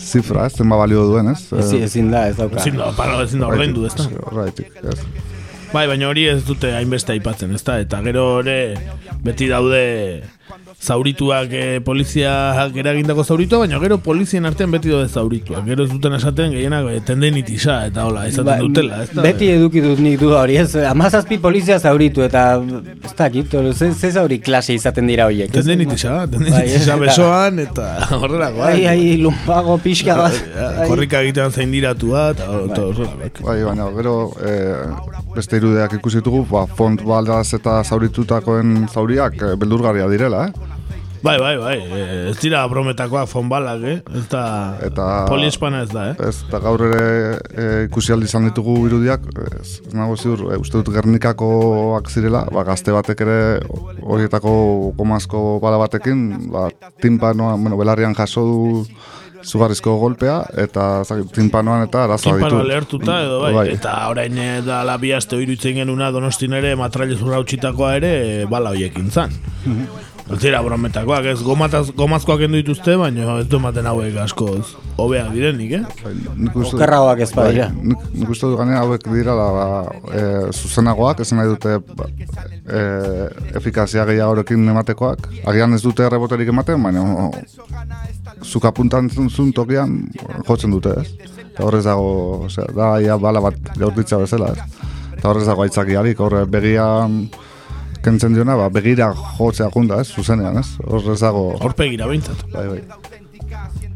zifra, 0.00 0.46
ez 0.48 0.56
zenba 0.56 0.78
balio 0.80 1.04
duen, 1.10 1.32
ez? 1.34 1.42
Ezin, 1.52 1.84
ezin 1.86 2.14
da, 2.14 2.26
ez 2.30 2.38
dauka. 2.38 2.60
Ezin 2.62 2.78
da, 2.80 2.90
para, 2.96 3.20
ezin 3.26 3.42
da 3.42 3.50
ordaindu, 3.50 3.84
ez 3.86 3.94
da. 3.98 4.08
Horraitik, 4.30 4.72
ez. 4.82 4.98
Bai, 5.70 5.84
baina 5.86 6.08
hori 6.10 6.24
ez 6.26 6.40
dute 6.42 6.72
hainbeste 6.74 7.14
aipatzen, 7.14 7.52
ez 7.54 7.62
da? 7.66 7.76
Eta 7.82 8.00
gero 8.02 8.24
ere 8.40 8.56
beti 9.22 9.46
daude 9.50 9.82
zaurituak 10.80 11.52
e, 11.52 11.64
poliziak 11.84 12.76
eragindako 12.80 13.24
zauritua, 13.24 13.60
baina 13.64 13.78
gero 13.82 13.98
polizien 14.00 14.48
artean 14.48 14.72
beti 14.72 14.88
daude 14.88 15.10
zaurituak. 15.12 15.66
Gero 15.66 15.84
ez 15.84 15.90
duten 15.92 16.16
esaten 16.16 16.54
gehienak 16.54 16.88
e, 16.88 17.00
tendenitisa 17.04 17.76
eta 17.90 18.06
hola, 18.08 18.24
esaten 18.30 18.48
ba, 18.48 18.56
dutela. 18.64 19.02
Ez 19.04 19.10
da? 19.12 19.24
Beti 19.26 19.50
eduki 19.52 19.82
dut 19.84 20.00
nik 20.00 20.16
du 20.22 20.32
hori, 20.36 20.56
ez? 20.62 20.72
Amazazpi 20.88 21.36
polizia 21.42 21.76
zauritu 21.78 22.24
eta 22.24 22.44
ez 23.04 23.12
da, 23.18 23.28
gitu, 23.34 23.62
ze, 23.74 23.90
ze 23.92 24.12
zauri 24.16 24.40
klase 24.40 24.74
izaten 24.78 25.10
dira 25.10 25.28
horiek. 25.28 25.52
Tendenitisa, 25.52 26.22
tendenitisa 26.32 26.96
bai, 26.96 27.10
besoan 27.10 27.60
eta 27.66 27.90
horrelako. 28.22 28.64
Ai, 28.70 28.86
ai, 28.88 29.04
lumpago 29.20 29.76
pixka 29.84 30.16
bat. 30.22 30.40
Korrika 30.88 31.20
egitean 31.26 31.52
zain 31.52 31.76
diratua 31.76 32.30
eta 32.32 32.48
bai. 32.48 33.30
bai, 33.44 33.58
baina 33.68 33.92
gero 34.00 34.16
e, 34.40 34.56
beste 35.36 35.60
irudeak 35.60 36.00
ikusitugu, 36.00 36.46
ba, 36.48 36.64
font 36.64 37.04
baldaz 37.04 37.50
eta 37.60 37.82
zauritutakoen 37.84 38.86
zauriak 38.88 39.44
beldurgarria 39.60 40.08
direla, 40.08 40.48
eh? 40.48 40.69
Bai, 41.20 41.36
bai, 41.36 41.56
bai, 41.60 41.76
ez 42.30 42.36
dira 42.40 42.62
brometakoak 42.70 43.28
fonbalak, 43.28 43.82
eh? 43.84 43.98
Ez 44.16 44.24
da 44.32 44.44
eta, 44.86 45.06
poliespana 45.28 45.82
ez 45.84 45.90
da, 45.92 46.06
eh? 46.12 46.28
Ez 46.30 46.46
da 46.48 46.60
gaur 46.64 46.80
ere 46.86 47.02
e, 47.52 47.66
ikusi 47.90 48.14
aldi 48.14 48.28
izan 48.30 48.48
ditugu 48.48 48.78
irudiak, 48.88 49.26
ez, 49.60 49.74
ez 49.84 49.92
nago 49.96 50.16
ziur, 50.16 50.46
e, 50.48 50.56
uste 50.62 50.80
dut 50.80 50.88
Gernikakoak 50.94 52.08
zirela, 52.08 52.46
ba, 52.48 52.64
gazte 52.64 52.96
batek 52.96 53.20
ere 53.26 53.38
horietako 54.00 54.52
komazko 54.96 55.58
bala 55.60 55.82
batekin, 55.84 56.26
ba, 56.54 56.70
timpanoa, 57.04 57.58
bueno, 57.60 57.76
belarrian 57.80 58.16
jaso 58.16 58.46
du 58.48 58.60
zugarrizko 59.44 59.96
golpea 60.00 60.40
eta 60.60 61.02
zaki, 61.04 61.26
timpanoan 61.36 61.86
eta 61.86 62.04
arazoa 62.04 62.36
ditu. 62.36 62.48
Timpanoa 62.48 62.68
lehertuta 62.68 63.20
edo 63.24 63.38
bai. 63.44 63.52
bai. 63.56 63.66
Eta 63.72 63.94
orain 64.12 64.40
da 64.66 64.82
la 64.84 64.98
biazte 65.00 65.36
oirutzen 65.36 65.80
genuna 65.80 66.10
donostin 66.12 66.56
ere 66.60 66.74
matraile 66.76 67.16
zurra 67.16 67.40
ere 67.96 68.46
bala 68.50 68.70
hoiekin 68.76 69.10
zan. 69.10 69.32
Mhm. 70.30 70.38
Zira 70.38 70.62
brometakoak, 70.62 71.24
ez 71.26 71.40
gomataz, 71.42 71.90
gomazkoak 71.96 72.44
endu 72.46 72.60
dituzte, 72.60 72.94
baina 72.96 73.38
ez 73.40 73.48
du 73.50 73.58
ematen 73.58 73.86
hauek 73.90 74.14
asko 74.22 74.46
hobea 75.00 75.24
direnik, 75.34 75.72
eh? 75.80 75.82
Okerragoak 76.54 77.22
ez 77.24 77.30
badira. 77.34 77.66
Bai, 77.74 77.96
nik 78.20 78.30
uste 78.30 78.46
dut 78.46 78.60
ganea 78.60 78.84
hauek 78.84 79.08
dira 79.10 79.34
da, 79.34 79.48
ba, 79.56 79.66
e, 80.14 80.22
zuzenagoak, 80.52 81.24
ez 81.24 81.32
nahi 81.34 81.50
dute 81.50 81.80
ba, 81.98 82.06
e, 82.62 82.84
efikazia 83.58 84.06
gehiagorekin 84.06 84.70
ematekoak. 84.74 85.26
Agian 85.50 85.74
ez 85.74 85.82
dute 85.82 86.06
reboterik 86.08 86.54
ematen, 86.54 86.78
baina 86.82 87.02
o, 87.02 87.30
zuka 88.46 88.70
puntan 88.76 89.10
zun 89.10 89.52
tokian 89.52 89.98
jotzen 90.46 90.70
dute, 90.70 90.94
ez? 91.02 91.34
Eta 91.50 91.66
horrez 91.66 91.84
dago, 91.88 92.46
ose, 92.46 92.70
da, 92.76 92.94
ia 93.02 93.18
bala 93.18 93.42
bat 93.42 93.74
jaurtitza 93.74 94.22
bezala, 94.22 94.54
ez? 94.54 94.86
Eta 95.18 95.28
horrez 95.32 95.48
dago 95.48 95.66
aitzakiarik, 95.66 96.22
horre 96.22 96.46
begian 96.46 97.24
kentzen 98.04 98.34
diona, 98.36 98.56
ba, 98.58 98.68
begira 98.72 99.10
jotzea 99.14 99.70
junda, 99.74 100.00
ez, 100.00 100.08
zuzenean, 100.14 100.60
ez? 100.60 100.68
Horrez 100.86 101.20
dago... 101.20 101.50
Horpegira 101.60 102.08
behintzat. 102.10 102.46
Bai, 102.52 102.66
bai. 102.68 102.80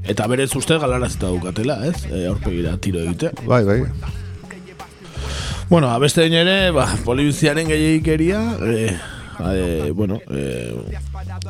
Eta 0.05 0.27
berez 0.29 0.51
uste 0.59 0.77
galarazita 0.81 1.31
dukatela, 1.33 1.79
ez? 1.89 2.05
E, 2.11 2.27
horpegira 2.29 2.77
tiro 2.77 3.01
egite. 3.01 3.33
Bai, 3.49 3.65
bai. 3.65 3.81
Bueno, 5.71 5.89
abeste 5.91 6.27
ere, 6.29 6.71
ba, 6.77 6.87
polibiziaren 7.07 7.67
gehiagikeria, 7.69 8.41
e, 8.61 8.97
e, 9.41 9.91
bueno, 9.97 10.21
e, 10.29 10.77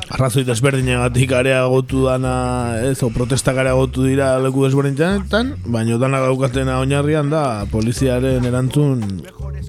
arrazoi 0.09 0.45
desberdinegatik 0.47 1.35
areagotu 1.35 2.05
dana, 2.07 2.79
ez, 2.87 3.01
o 3.03 3.11
protestak 3.11 3.59
areagotu 3.59 4.07
dira 4.07 4.37
leku 4.39 4.63
desberdinetan, 4.63 5.55
baina 5.67 5.99
dana 5.99 6.23
gaukatena 6.23 6.79
oinarrian 6.79 7.29
da 7.29 7.65
poliziaren 7.71 8.47
erantzun 8.47 9.03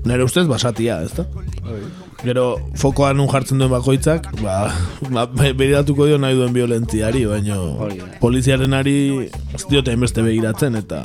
nire 0.07 0.25
ustez 0.25 0.47
basatia, 0.47 1.03
ez 1.03 1.15
da? 1.19 1.27
Bai. 1.67 2.06
Gero 2.25 2.47
fokoa 2.81 3.13
nun 3.15 3.29
jartzen 3.29 3.61
duen 3.61 3.71
bakoitzak, 3.71 4.31
ba, 4.41 4.71
ba 5.13 5.27
begiratuko 5.37 6.07
dio 6.09 6.17
nahi 6.19 6.37
duen 6.39 6.55
violentziari, 6.55 7.27
baina 7.29 7.59
poliziaren 8.23 8.73
ari 8.75 8.97
ez 9.29 9.65
diote 9.69 9.93
enbeste 9.93 10.25
begiratzen 10.25 10.81
eta 10.81 11.05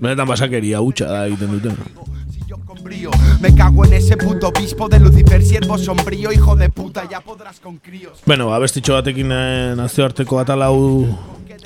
benetan 0.00 0.28
basakeria 0.28 0.80
hutsa 0.80 1.10
da 1.12 1.26
egiten 1.28 1.54
duten. 1.58 1.76
Me 3.40 3.54
cago 3.54 3.84
en 3.84 3.92
ese 3.94 4.16
puto 4.16 4.48
obispo 4.48 4.88
de 4.88 4.98
Lucifer, 5.00 5.42
siervo 5.42 5.78
sombrío, 5.78 6.32
hijo 6.32 6.56
de 6.56 6.68
puta, 6.70 7.08
ya 7.08 7.20
podrás 7.20 7.60
con 7.60 7.78
críos. 7.78 8.20
Bueno, 8.26 8.52
abestitxo 8.54 8.94
batekin 8.94 9.30
eh, 9.32 9.74
nazioarteko 9.76 10.40
atalau 10.40 11.06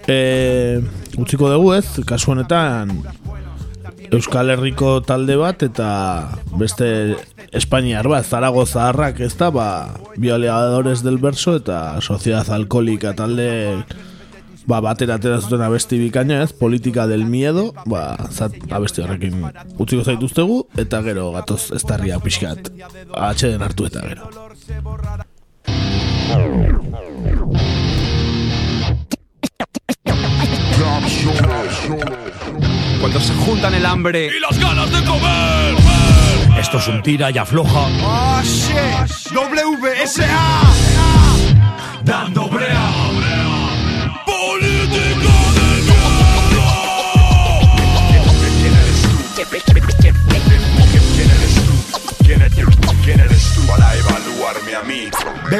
eh, 0.07 0.83
utziko 1.17 1.51
dugu 1.51 1.75
ez, 1.75 2.01
kasu 2.07 2.33
honetan 2.33 2.93
Euskal 4.15 4.51
Herriko 4.53 4.99
talde 5.05 5.37
bat 5.37 5.63
eta 5.65 5.89
beste 6.59 7.17
Espainiar 7.53 8.09
bat, 8.09 8.27
Zaragoza 8.27 8.89
harrak 8.89 9.21
ez 9.25 9.35
da, 9.37 9.51
ba, 9.53 9.69
Bioleadores 10.17 11.03
del 11.05 11.19
Verso 11.19 11.57
eta 11.59 12.01
Sociedad 12.01 12.49
Alkolika 12.55 13.15
talde 13.17 13.49
ba, 14.69 14.81
batera 14.85 15.17
atera 15.17 15.41
zuten 15.41 15.65
abesti 15.65 15.99
bikaina 16.01 16.43
ez, 16.45 16.53
Politika 16.53 17.07
del 17.09 17.25
Miedo, 17.25 17.73
ba, 17.87 18.17
zat, 18.31 18.55
abesti 18.71 19.03
horrekin 19.05 19.41
utziko 19.81 20.05
zaituztegu, 20.05 20.61
eta 20.77 21.01
gero 21.07 21.31
gatoz 21.37 21.71
ez 21.77 21.83
tarria 21.89 22.21
pixkat, 22.21 22.71
atxeden 23.17 23.65
hartu 23.65 23.89
eta 23.89 24.05
gero. 24.09 24.29
Cuando 33.01 33.21
se 33.21 33.33
juntan 33.35 33.75
el 33.75 33.87
hambre 33.87 34.27
y 34.27 34.41
las 34.41 34.59
ganas 34.59 34.91
de 34.91 35.05
comer. 35.05 35.77
Esto 36.59 36.79
es 36.79 36.89
un 36.89 37.03
tira 37.03 37.31
y 37.31 37.39
afloja. 37.39 37.87
¡Oh, 38.03 38.41
shit! 38.43 39.33
WSA. 39.33 40.63
Dando 42.03 42.49
brea. 42.49 43.28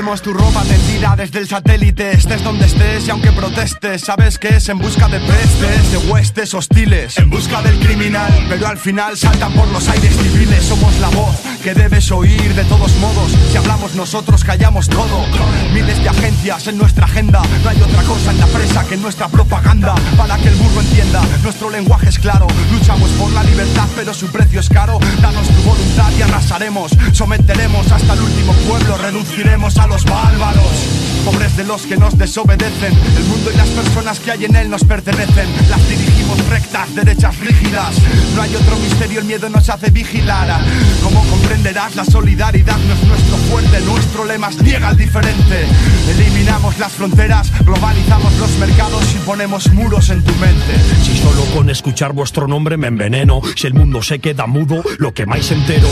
Vemos 0.09 0.23
tu 0.23 0.33
ropa 0.33 0.63
tendida 0.63 1.15
desde 1.19 1.41
el 1.41 1.47
satélite, 1.47 2.13
estés 2.13 2.43
donde 2.43 2.65
estés 2.65 3.07
y 3.07 3.11
aunque 3.11 3.31
protestes, 3.31 4.01
sabes 4.01 4.39
que 4.39 4.49
es 4.57 4.67
en 4.71 4.79
busca 4.79 5.07
de 5.07 5.21
prestes, 5.21 5.93
de 5.93 5.99
huestes 6.11 6.55
hostiles, 6.55 7.19
en 7.19 7.29
busca 7.29 7.61
del 7.61 7.79
criminal, 7.79 8.33
pero 8.49 8.69
al 8.69 8.79
final 8.79 9.19
saltan 9.19 9.53
por 9.53 9.69
los 9.69 9.87
aires 9.87 10.17
civiles, 10.17 10.65
somos 10.65 10.99
la 11.01 11.11
voz 11.11 11.37
que 11.69 11.75
debes 11.75 12.11
oír 12.13 12.55
de 12.55 12.65
todos 12.65 12.97
modos, 12.97 13.31
si 13.51 13.59
hablamos 13.59 13.95
nosotros 13.95 14.43
callamos 14.43 14.89
todo, 14.89 15.27
miles 15.75 16.03
de 16.03 16.09
agencias 16.09 16.67
en 16.67 16.79
nuestra 16.79 17.05
agenda, 17.05 17.43
no 17.63 17.69
hay 17.69 17.79
otra 17.83 18.03
cosa 18.05 18.31
en 18.31 18.41
la 18.41 18.47
presa 18.47 18.85
que 18.85 18.97
nuestra 18.97 19.29
propaganda, 19.29 19.95
para 20.17 20.39
que 20.39 20.49
el 20.49 20.55
burro 20.55 20.81
entienda, 20.81 21.21
nuestro 21.43 21.69
lenguaje 21.69 22.09
es 22.09 22.19
claro, 22.19 22.47
luchamos 22.73 23.11
por 23.11 23.31
la 23.33 23.45
libertad 23.45 23.87
pero 23.95 24.15
su 24.15 24.29
precio 24.29 24.61
es 24.61 24.69
caro, 24.71 24.99
danos 25.21 25.47
tu 25.47 25.63
voluntad 25.63 26.11
y 26.19 26.23
arrasaremos, 26.23 26.91
someteremos 27.13 27.93
hasta 27.93 28.15
el 28.15 28.23
último 28.23 28.55
pueblo, 28.67 28.97
reduciremos 28.97 29.77
a 29.77 29.87
los 29.89 30.07
bárbaros. 30.07 31.08
Pobres 31.19 31.57
de 31.57 31.65
los 31.65 31.83
que 31.83 31.97
nos 31.97 32.17
desobedecen. 32.17 32.93
El 33.17 33.25
mundo 33.25 33.51
y 33.53 33.57
las 33.57 33.69
personas 33.69 34.21
que 34.21 34.31
hay 34.31 34.45
en 34.45 34.57
él 34.57 34.71
nos 34.71 34.85
pertenecen. 34.85 35.49
Las 35.69 35.89
dirigimos 35.89 36.39
rectas, 36.49 36.95
derechas 36.95 37.39
rígidas. 37.41 37.97
No 38.35 38.43
hay 38.43 38.55
otro 38.55 38.77
misterio, 38.77 39.21
el 39.21 39.27
miedo 39.27 39.49
nos 39.49 39.69
hace 39.69 39.91
vigilar. 39.91 40.61
Como 41.03 41.23
comprenderás, 41.25 41.97
la 41.97 42.05
solidaridad 42.05 42.77
no 42.79 42.95
es 42.95 43.03
nuestro 43.05 43.37
fuerte, 43.51 43.81
nuestro 43.81 44.25
lema 44.25 44.49
es 44.49 44.63
niega 44.63 44.89
al 44.89 44.97
diferente. 44.97 45.67
Eliminamos 46.09 46.79
las 46.79 46.93
fronteras, 46.93 47.51
globalizamos 47.65 48.33
los 48.39 48.51
mercados 48.59 49.05
y 49.15 49.19
ponemos 49.27 49.73
muros 49.73 50.11
en 50.11 50.23
tu 50.23 50.33
mente. 50.37 50.75
Si 51.03 51.17
solo 51.19 51.45
con 51.55 51.71
escuchar 51.71 52.13
vuestro 52.13 52.47
nombre 52.47 52.77
me 52.77 52.89
enveneno, 52.89 53.41
si 53.57 53.67
el 53.67 53.75
mundo 53.75 54.03
se 54.03 54.19
queda 54.19 54.47
mudo, 54.47 54.83
lo 54.99 55.13
que 55.13 55.27
más 55.27 55.51
entero. 55.51 55.89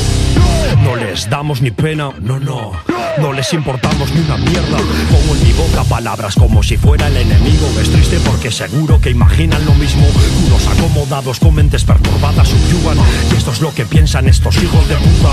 No 0.82 0.96
les 0.96 1.28
damos 1.28 1.62
ni 1.62 1.70
pena, 1.70 2.10
no, 2.20 2.38
no. 2.38 2.72
No 3.18 3.32
les 3.32 3.52
importamos 3.52 4.12
ni 4.12 4.20
una 4.20 4.36
mierda. 4.36 4.78
En 5.16 5.42
mi 5.42 5.52
boca 5.52 5.82
palabras 5.84 6.34
como 6.36 6.62
si 6.62 6.76
fuera 6.76 7.08
el 7.08 7.16
enemigo. 7.16 7.68
Es 7.80 7.90
triste 7.90 8.20
porque 8.20 8.50
seguro 8.50 9.00
que 9.00 9.10
imaginan 9.10 9.64
lo 9.64 9.74
mismo. 9.74 10.06
Unos 10.46 10.66
acomodados 10.66 11.40
con 11.40 11.54
mentes 11.54 11.84
perturbadas 11.84 12.48
subyugan. 12.48 12.98
Y 13.32 13.36
esto 13.36 13.50
es 13.50 13.60
lo 13.60 13.74
que 13.74 13.84
piensan 13.86 14.28
estos 14.28 14.56
hijos 14.62 14.86
de 14.88 14.94
puta. 14.96 15.32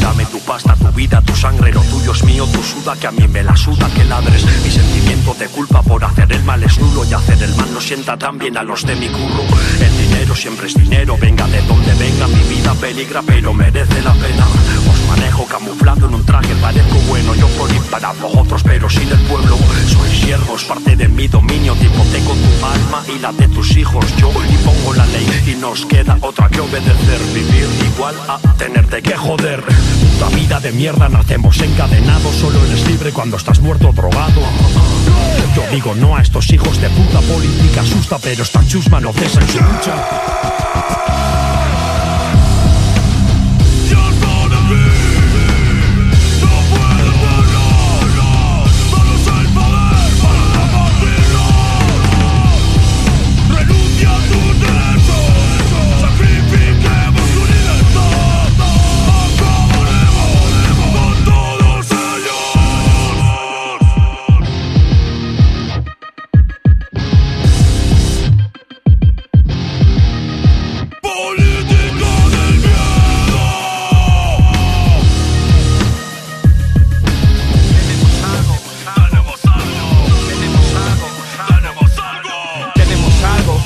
Dame 0.00 0.24
tu 0.26 0.38
pasta, 0.40 0.74
tu 0.76 0.88
vida, 0.92 1.20
tu 1.20 1.34
sangre, 1.34 1.72
lo 1.72 1.82
tuyo 1.82 2.12
es 2.12 2.24
mío, 2.24 2.46
tu 2.46 2.62
suda, 2.62 2.96
que 2.96 3.06
a 3.06 3.10
mí 3.10 3.26
me 3.28 3.42
la 3.42 3.56
suda 3.56 3.88
que 3.94 4.04
ladres. 4.04 4.44
Mi 4.64 4.70
sentimiento 4.70 5.34
de 5.34 5.46
culpa 5.48 5.82
por 5.82 6.04
hacer 6.04 6.32
el 6.32 6.42
mal 6.44 6.62
es 6.62 6.78
nulo 6.78 7.04
y 7.04 7.12
hacer 7.12 7.42
el 7.42 7.54
mal 7.54 7.72
no 7.72 7.80
sienta 7.80 8.16
tan 8.16 8.38
bien 8.38 8.56
a 8.56 8.62
los 8.62 8.86
de 8.86 8.96
mi 8.96 9.08
curro. 9.08 9.44
Dinero 10.24 10.40
siempre 10.40 10.66
es 10.68 10.74
dinero, 10.74 11.18
venga 11.20 11.46
de 11.48 11.60
donde 11.62 11.92
venga, 11.96 12.26
mi 12.28 12.42
vida 12.54 12.72
peligra, 12.80 13.20
pero 13.22 13.52
merece 13.52 14.00
la 14.00 14.14
pena. 14.14 14.46
Os 14.90 15.06
manejo 15.06 15.44
camuflado 15.44 16.06
en 16.06 16.14
un 16.14 16.24
traje, 16.24 16.54
parezco 16.62 16.96
bueno, 17.08 17.34
yo 17.34 17.46
por 17.48 17.70
ir 17.70 17.82
para 17.90 18.12
vosotros, 18.12 18.62
pero 18.62 18.88
sin 18.88 19.06
el 19.10 19.18
pueblo. 19.28 19.58
Soy 19.86 20.16
siervos, 20.16 20.64
parte 20.64 20.96
de 20.96 21.08
mi 21.08 21.28
dominio, 21.28 21.74
te 21.74 21.84
hipoteco 21.84 22.32
tu 22.32 22.64
alma 22.64 23.04
y 23.14 23.18
la 23.18 23.32
de 23.32 23.48
tus 23.48 23.76
hijos. 23.76 24.06
Yo 24.16 24.30
impongo 24.30 24.94
la 24.94 25.04
ley 25.06 25.26
y 25.46 25.60
nos 25.60 25.84
queda 25.84 26.16
otra 26.22 26.48
que 26.48 26.60
obedecer. 26.60 27.20
Vivir 27.34 27.68
igual 27.94 28.14
a 28.26 28.38
tenerte 28.56 29.02
que 29.02 29.16
joder. 29.16 29.62
Puta 29.62 30.34
vida 30.34 30.58
de 30.58 30.72
mierda, 30.72 31.10
nacemos 31.10 31.60
encadenados, 31.60 32.34
solo 32.36 32.64
eres 32.64 32.86
libre 32.86 33.12
cuando 33.12 33.36
estás 33.36 33.60
muerto 33.60 33.92
drogado. 33.92 34.40
Yo 35.54 35.62
digo 35.70 35.94
no 35.94 36.16
a 36.16 36.22
estos 36.22 36.50
hijos 36.52 36.80
de 36.80 36.88
puta 36.90 37.20
política 37.20 37.82
asusta, 37.82 38.18
pero 38.18 38.42
esta 38.42 38.66
chusma 38.66 39.00
no 39.00 39.12
cesa 39.12 39.40
en 39.40 39.48
su 39.48 39.58
lucha. 39.60 39.94
Whoa! 40.14 41.03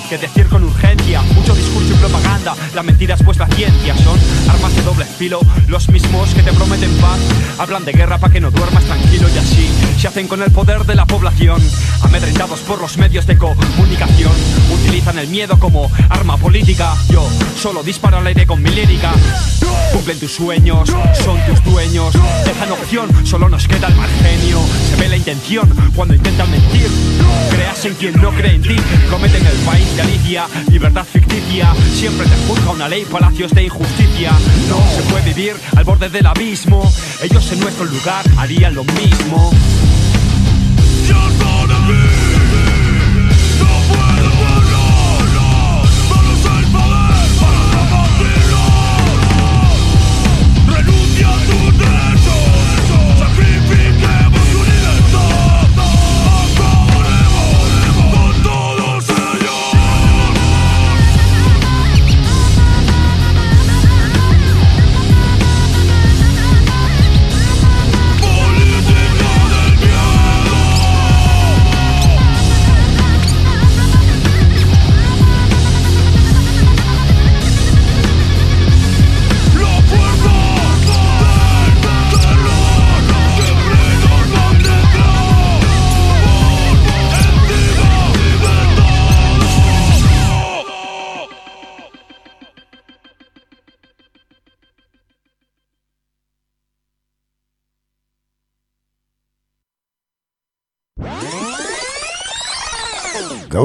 Que 0.09 0.17
decir 0.17 0.49
con 0.49 0.65
Mucho 1.09 1.55
discurso 1.55 1.95
y 1.95 1.97
propaganda. 1.97 2.55
La 2.75 2.83
mentira 2.83 3.15
es 3.15 3.25
vuestra 3.25 3.47
ciencia. 3.49 3.97
Son 3.97 4.19
armas 4.49 4.77
de 4.77 4.83
doble 4.83 5.07
filo. 5.07 5.41
Los 5.67 5.89
mismos 5.89 6.35
que 6.35 6.43
te 6.43 6.53
prometen 6.53 6.91
paz. 6.99 7.19
Hablan 7.59 7.85
de 7.87 7.93
guerra 7.93 8.19
para 8.19 8.33
que 8.33 8.41
no 8.41 8.51
duermas 8.51 8.85
tranquilo 8.85 9.27
y 9.35 9.39
así. 9.39 9.71
Se 9.99 10.07
hacen 10.09 10.29
con 10.29 10.43
el 10.43 10.51
poder 10.51 10.85
de 10.85 10.95
la 10.95 11.07
población. 11.07 11.63
Amedrentados 12.03 12.61
por 12.61 12.81
los 12.81 12.99
medios 12.99 13.27
de 13.27 13.39
comunicación. 13.39 14.33
Utilizan 14.71 15.19
el 15.19 15.29
miedo 15.29 15.59
como 15.59 15.91
arma 16.11 16.37
política. 16.37 16.95
Yo 17.09 17.27
solo 17.59 17.83
disparo 17.83 18.19
al 18.19 18.27
aire 18.27 18.47
con 18.47 18.63
mi 18.63 18.71
lírica. 18.71 19.13
Cumplen 19.93 20.19
tus 20.19 20.33
sueños, 20.33 20.91
son 21.25 21.41
tus 21.47 21.65
dueños. 21.65 22.13
Dejan 22.45 22.71
opción, 22.73 23.27
solo 23.27 23.49
nos 23.49 23.67
queda 23.67 23.89
el 23.89 23.95
mal 23.95 24.11
genio. 24.23 24.61
Se 24.91 24.97
ve 24.97 25.09
la 25.09 25.17
intención 25.17 25.69
cuando 25.97 26.15
intentan 26.15 26.51
mentir. 26.51 26.89
Creas 27.51 27.85
en 27.87 27.95
quien 27.95 28.21
no 28.21 28.31
cree 28.33 28.57
en 28.57 28.63
ti. 28.63 28.77
Prometen 29.09 29.47
el 29.47 29.57
país 29.59 29.97
de 29.97 30.03
Alicia, 30.03 30.47
libertad 30.71 31.07
ficticia. 31.09 31.75
Siempre 31.95 32.27
te 32.27 32.37
juzga 32.47 32.71
una 32.71 32.89
ley, 32.89 33.05
palacios 33.05 33.53
de 33.53 33.65
injusticia. 33.65 34.33
No 34.69 34.79
se 34.95 35.03
puede 35.11 35.33
vivir 35.33 35.57
al 35.77 35.85
borde 35.85 36.09
del 36.09 36.27
abismo. 36.27 36.83
Ellos 37.23 37.51
en 37.53 37.61
nuestro 37.61 37.85
lugar 37.85 38.25
harían 38.37 38.75
lo 38.75 38.85
mismo. 38.85 39.51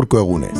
Gaurko 0.03 0.19
egunez. 0.19 0.59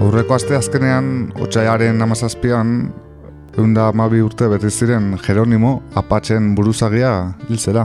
Aurreko 0.00 0.34
aste 0.34 0.56
azkenean, 0.56 1.10
otxaiaren 1.36 2.00
amazazpian, 2.00 2.70
eunda 3.58 3.90
amabi 3.92 4.22
urte 4.24 4.48
bete 4.48 4.70
ziren 4.70 5.12
Jeronimo 5.20 5.82
apatzen 5.94 6.54
buruzagia 6.56 7.34
hil 7.50 7.60
zela. 7.60 7.84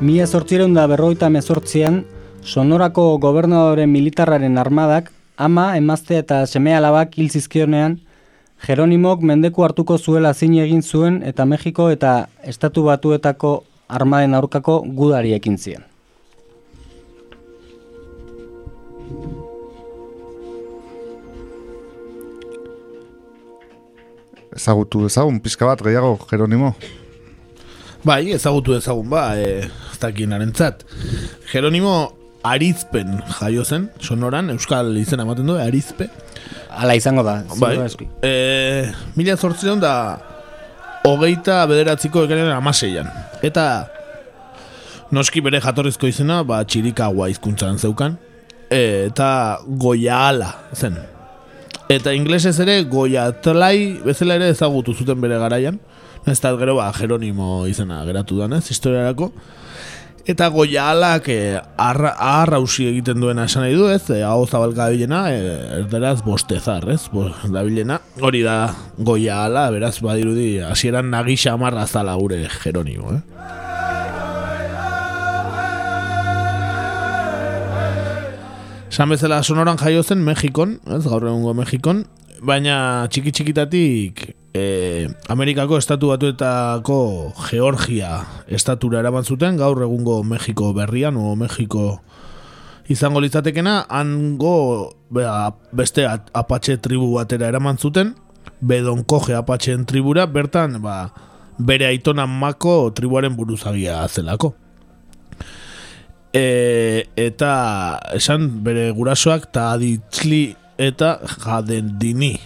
Mila 0.00 0.26
zortzireun 0.26 0.74
da 0.74 0.88
berroita 0.90 1.30
mezortzian, 1.30 2.02
Sonorako 2.40 3.18
gobernadoren 3.20 3.90
militarraren 3.92 4.56
armadak, 4.58 5.12
ama, 5.40 5.72
emazte 5.76 6.20
eta 6.20 6.44
seme 6.46 6.74
alabak 6.76 7.16
hil 7.16 7.30
zizkionean, 7.32 7.98
Jeronimok 8.60 9.22
mendeku 9.24 9.64
hartuko 9.64 9.96
zuela 9.96 10.34
zin 10.34 10.58
egin 10.60 10.82
zuen 10.82 11.22
eta 11.24 11.46
Mexiko 11.48 11.88
eta 11.90 12.26
Estatu 12.44 12.84
Batuetako 12.84 13.52
armaden 13.88 14.36
aurkako 14.36 14.82
gudari 14.84 15.32
ekin 15.32 15.56
zien. 15.58 15.86
Ezagutu 24.50 25.06
ezagun, 25.06 25.40
pixka 25.40 25.64
bat 25.64 25.80
gehiago, 25.80 26.18
Jeronimo. 26.28 26.74
Bai, 28.04 28.32
ezagutu 28.34 28.74
ezagun 28.76 29.08
ba, 29.08 29.30
e, 29.38 29.60
ez 29.64 29.98
dakin 30.02 30.36
arentzat. 30.36 30.84
Jeronimo 31.48 32.19
Arizpen 32.42 33.18
jaio 33.38 33.64
zen, 33.64 33.88
sonoran, 34.00 34.48
euskal 34.54 34.94
izena 34.96 35.26
ematen 35.26 35.46
du, 35.46 35.58
Arizpe. 35.60 36.08
Hala 36.70 36.94
izango 36.96 37.22
da, 37.26 37.42
Bai, 37.60 37.74
aski. 37.84 38.06
e, 38.24 38.90
mila 39.16 39.36
zortzion 39.36 39.80
da 39.82 39.92
hogeita 41.04 41.66
bederatziko 41.68 42.24
ekaren 42.24 42.48
amaseian. 42.54 43.10
Eta 43.42 43.66
noski 45.12 45.42
bere 45.44 45.60
jatorrizko 45.60 46.08
izena, 46.08 46.40
ba, 46.46 46.62
txirikagua 46.64 47.28
hizkuntzan 47.32 47.78
zeukan. 47.78 48.16
e, 48.70 49.06
eta 49.10 49.58
goiala 49.66 50.52
zen. 50.74 50.96
Eta 51.90 52.12
inglesez 52.14 52.54
ere 52.62 52.84
goiatlai 52.86 53.98
bezala 54.04 54.36
ere 54.38 54.48
ezagutu 54.54 54.94
zuten 54.94 55.20
bere 55.20 55.38
garaian. 55.42 55.80
Ez 56.26 56.38
da 56.40 56.52
gero 56.56 56.76
ba, 56.76 56.92
Jeronimo 56.94 57.66
izena 57.66 58.04
geratu 58.06 58.38
danez, 58.38 58.62
historiarako. 58.70 59.32
Eta 60.30 60.46
goialak 60.54 61.26
e, 61.32 61.58
arra, 61.80 62.12
arrausi 62.22 62.84
egiten 62.86 63.18
duena 63.18 63.48
esan 63.48 63.64
nahi 63.64 63.74
du, 63.74 63.88
ez? 63.90 64.04
E, 64.14 64.20
hau 64.22 64.44
zabalka 64.46 64.86
bilena, 64.92 65.24
e, 65.34 65.56
erderaz 65.80 66.20
bostezar, 66.22 66.86
ez? 66.92 67.08
Bo, 67.10 67.24
da 67.50 67.64
bilena, 67.66 67.96
hori 68.22 68.44
da 68.46 68.70
goiala, 68.94 69.64
beraz 69.74 69.96
badirudi, 70.04 70.60
hasieran 70.62 71.10
nagisa 71.10 71.56
amarra 71.56 71.82
zala 71.88 72.14
gure 72.20 72.44
Jeronimo, 72.60 73.16
eh? 73.16 73.22
Esan 78.90 79.10
bezala 79.10 79.42
sonoran 79.42 79.82
jaio 79.82 80.04
zen 80.06 80.22
Mexikon, 80.22 80.78
ez 80.94 81.02
gaur 81.08 81.26
egungo 81.26 81.58
Mexikon, 81.58 82.04
baina 82.46 83.08
txiki 83.10 83.34
txikitatik 83.34 84.28
e, 84.54 85.08
Amerikako 85.28 85.78
estatu 85.78 86.10
batuetako 86.10 87.32
Georgia 87.50 88.26
estatura 88.48 89.00
eraman 89.00 89.24
zuten, 89.24 89.56
gaur 89.56 89.82
egungo 89.82 90.22
Mexiko 90.24 90.72
berrian, 90.74 91.16
o 91.16 91.36
Mexiko 91.36 92.00
izango 92.90 93.20
litzatekena, 93.22 93.86
hango 93.88 94.96
bea, 95.10 95.52
beste 95.72 96.06
at, 96.06 96.30
apatxe 96.34 96.80
tribu 96.82 97.14
batera 97.14 97.48
eraman 97.48 97.78
zuten, 97.78 98.14
bedonkoge 98.60 99.36
apatxeen 99.38 99.86
tribura, 99.86 100.26
bertan 100.26 100.80
ba, 100.82 101.12
bere 101.58 101.86
aitonan 101.86 102.30
mako 102.30 102.90
tribuaren 102.96 103.36
buruzagia 103.36 104.02
zelako. 104.08 104.54
E, 106.34 107.06
eta 107.18 107.52
esan 108.14 108.62
bere 108.64 108.90
gurasoak 108.94 109.48
eta 109.50 109.72
aditzli 109.74 110.54
eta 110.78 111.18
jadendini 111.42 112.36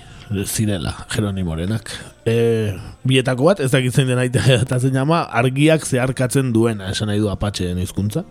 zirela 0.44 0.94
Jeronimorenak. 1.12 1.90
E, 2.26 2.74
bietako 3.04 3.50
bat, 3.50 3.60
ez 3.60 3.70
dakitzen 3.72 4.08
den 4.08 4.20
aite 4.20 4.42
eta 4.62 4.78
zen 4.80 4.96
jama, 4.96 5.24
argiak 5.30 5.86
zeharkatzen 5.86 6.52
duena, 6.54 6.90
esan 6.94 7.10
nahi 7.12 7.22
du 7.22 7.30
apatxeen 7.32 7.80
hizkuntza. 7.82 8.24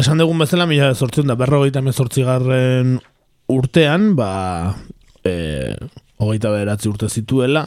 Esan 0.00 0.20
dugun 0.20 0.40
bezala, 0.40 0.64
mila 0.68 0.94
sortzen 0.94 1.28
da, 1.28 1.36
berrogeita 1.36 1.82
mezortzigarren 1.84 2.96
urtean, 3.52 4.14
ba, 4.16 4.30
e, 5.26 5.76
hogeita 6.20 6.52
beratzi 6.54 6.88
urte 6.88 7.10
zituela, 7.10 7.66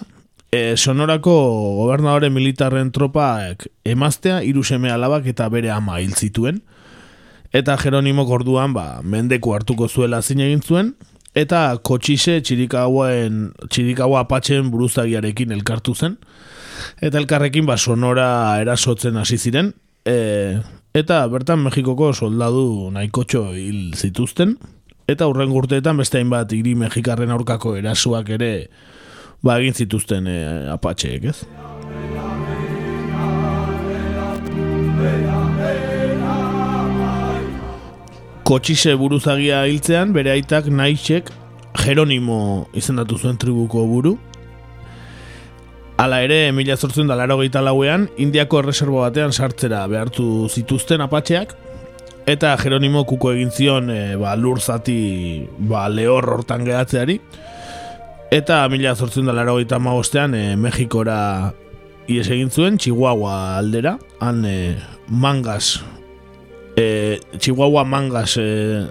e, 0.53 0.75
sonorako 0.77 1.33
gobernadore 1.81 2.29
militarren 2.33 2.91
tropaek 2.93 3.67
emaztea, 3.85 4.41
hiru 4.45 4.63
seme 4.63 4.91
alabak 4.93 5.27
eta 5.29 5.49
bere 5.53 5.71
ama 5.73 5.99
hil 6.01 6.13
zituen, 6.17 6.61
eta 7.53 7.77
Jeronimo 7.77 8.25
orduan 8.25 8.73
ba, 8.73 9.01
mendeko 9.03 9.53
hartuko 9.53 9.87
zuela 9.87 10.21
zin 10.21 10.41
egin 10.41 10.61
zuen, 10.61 10.93
eta 11.37 11.77
kotxise 11.85 12.39
txirikauen, 12.41 13.51
txirikaua 13.69 14.25
apatxen 14.25 14.69
buruzagiarekin 14.73 15.53
elkartu 15.55 15.95
zen, 15.95 16.17
eta 17.01 17.21
elkarrekin 17.21 17.69
ba, 17.69 17.77
sonora 17.77 18.59
erasotzen 18.61 19.17
hasi 19.21 19.37
ziren, 19.37 19.73
e, 20.05 20.59
eta 20.93 21.21
bertan 21.29 21.61
Mexikoko 21.65 22.11
soldadu 22.13 22.89
nahikotxo 22.93 23.51
hil 23.53 23.93
zituzten, 23.95 24.57
eta 25.09 25.27
hurren 25.29 25.53
urteetan 25.53 25.99
beste 25.99 26.21
hainbat 26.21 26.53
hiri 26.55 26.75
mexikarren 26.79 27.33
aurkako 27.33 27.75
erasuak 27.79 28.29
ere 28.37 28.53
ba 29.43 29.57
egin 29.59 29.75
zituzten 29.75 30.29
e, 30.31 30.39
apatxeek, 30.71 31.29
ez? 31.33 31.37
Kotxise 38.43 38.97
buruzagia 38.99 39.61
hiltzean, 39.71 40.09
bere 40.11 40.33
aitak 40.33 40.65
naixek 40.67 41.29
Jeronimo 41.79 42.67
izendatu 42.75 43.15
zuen 43.15 43.37
tribuko 43.39 43.85
buru. 43.87 44.17
Hala 45.95 46.19
ere, 46.25 46.51
mila 46.51 46.75
zortzen 46.75 47.07
da 47.07 47.15
laro 47.15 47.37
lauean, 47.39 48.09
Indiako 48.17 48.59
erreserbo 48.59 48.99
batean 48.99 49.31
sartzera 49.31 49.87
behartu 49.87 50.49
zituzten 50.49 50.99
apatxeak, 50.99 51.55
eta 52.27 52.57
Jeronimo 52.57 53.05
kuko 53.05 53.31
egin 53.31 53.49
zion 53.49 53.89
e, 53.89 54.15
ba, 54.17 54.35
lur 54.35 54.59
zati 54.59 55.47
ba, 55.59 55.87
lehor 55.87 56.25
hortan 56.25 56.65
gehatzeari, 56.65 57.21
eta 58.29 58.67
mila 58.67 58.93
zortzen 58.93 59.25
da 59.25 59.31
laro 59.31 59.55
gaita 59.55 59.79
magostean 59.79 60.35
e, 60.35 60.57
Mexikora 60.57 61.53
ies 62.07 62.27
egin 62.27 62.51
zuen, 62.51 62.77
Chihuahua 62.77 63.57
aldera, 63.57 63.97
han 64.19 64.43
e, 64.43 64.75
mangas 65.07 65.79
e, 66.77 67.19
Chihuahua 67.37 67.83
mangas 67.83 68.37
e, 68.37 68.87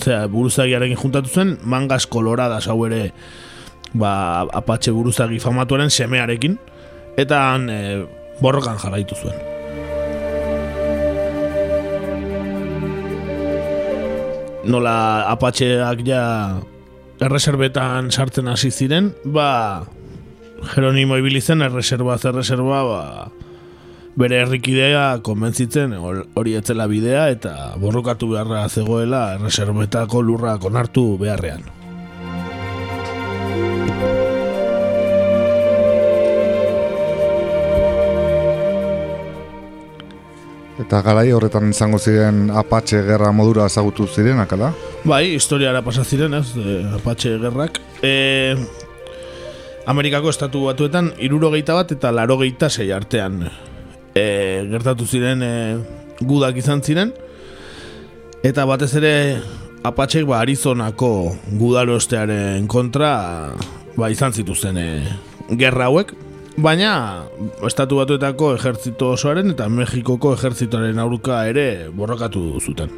zera, 0.00 0.26
buruzagiarekin 0.28 0.96
juntatu 0.96 1.28
zen 1.28 1.56
mangas 1.64 2.06
koloradas 2.06 2.68
hau 2.68 2.84
ere 2.86 3.12
ba, 3.94 4.46
apatxe 4.52 4.92
buruzagi 4.92 5.40
famatuaren 5.42 5.90
semearekin 5.90 6.58
eta 7.20 7.40
han 7.52 7.68
e, 7.70 7.80
borrokan 8.40 8.78
jarraitu 8.80 9.16
zuen. 9.18 9.38
Nola 14.62 15.26
apatxeak 15.32 16.04
ja 16.06 16.22
erreserbetan 17.22 18.10
sartzen 18.14 18.48
hasi 18.50 18.70
ziren 18.70 19.10
ba 19.24 19.82
Jeronimo 20.72 21.16
ibili 21.18 21.40
zen 21.42 21.62
erreserba 21.66 22.14
erreserba 22.22 22.82
ba, 22.86 23.02
bere 24.18 24.42
herrikidea 24.42 25.04
konbentzitzen 25.24 25.94
hori 25.96 26.56
etzela 26.58 26.86
bidea 26.90 27.28
eta 27.32 27.52
borrokatu 27.80 28.32
beharra 28.34 28.66
zegoela 28.68 29.22
erreserbetako 29.38 30.20
lurra 30.22 30.58
konartu 30.60 31.16
beharrean. 31.20 31.64
Eta 40.82 40.98
garai 41.04 41.28
horretan 41.30 41.70
izango 41.70 41.98
ziren 42.00 42.48
Apache 42.50 43.04
gerra 43.06 43.30
modura 43.32 43.68
ezagutu 43.70 44.08
ziren, 44.08 44.40
akala? 44.42 44.72
Bai, 45.04 45.36
historiara 45.36 45.82
pasa 45.84 46.02
ziren, 46.02 46.34
ez, 46.34 46.56
e, 46.58 46.80
Apache 46.96 47.36
gerrak. 47.38 47.78
E, 48.02 48.56
Amerikako 49.86 50.32
estatu 50.32 50.64
batuetan, 50.66 51.12
irurogeita 51.22 51.76
bat 51.78 51.92
eta 51.94 52.10
larogeita 52.10 52.70
sei 52.72 52.90
artean 52.90 53.44
e, 54.14 54.64
gertatu 54.70 55.06
ziren 55.06 55.42
e, 55.42 55.52
gudak 56.20 56.56
izan 56.60 56.82
ziren. 56.82 57.12
Eta 58.42 58.66
batez 58.66 58.92
ere 58.98 59.14
Apatxek 59.82 60.26
ba, 60.28 60.40
Arizonako 60.42 61.32
gudarostearen 61.58 62.68
kontra 62.70 63.12
ba, 63.96 64.10
izan 64.10 64.34
zituzten 64.34 64.78
e, 64.78 64.88
gerra 65.58 65.88
hauek. 65.90 66.14
Baina, 66.62 67.24
estatu 67.64 67.96
batuetako 68.02 68.52
ejertzito 68.58 69.14
osoaren 69.16 69.54
eta 69.54 69.70
Mexikoko 69.72 70.34
ejertzitoaren 70.36 71.00
aurka 71.00 71.46
ere 71.48 71.88
borrokatu 71.96 72.60
zuten. 72.60 72.92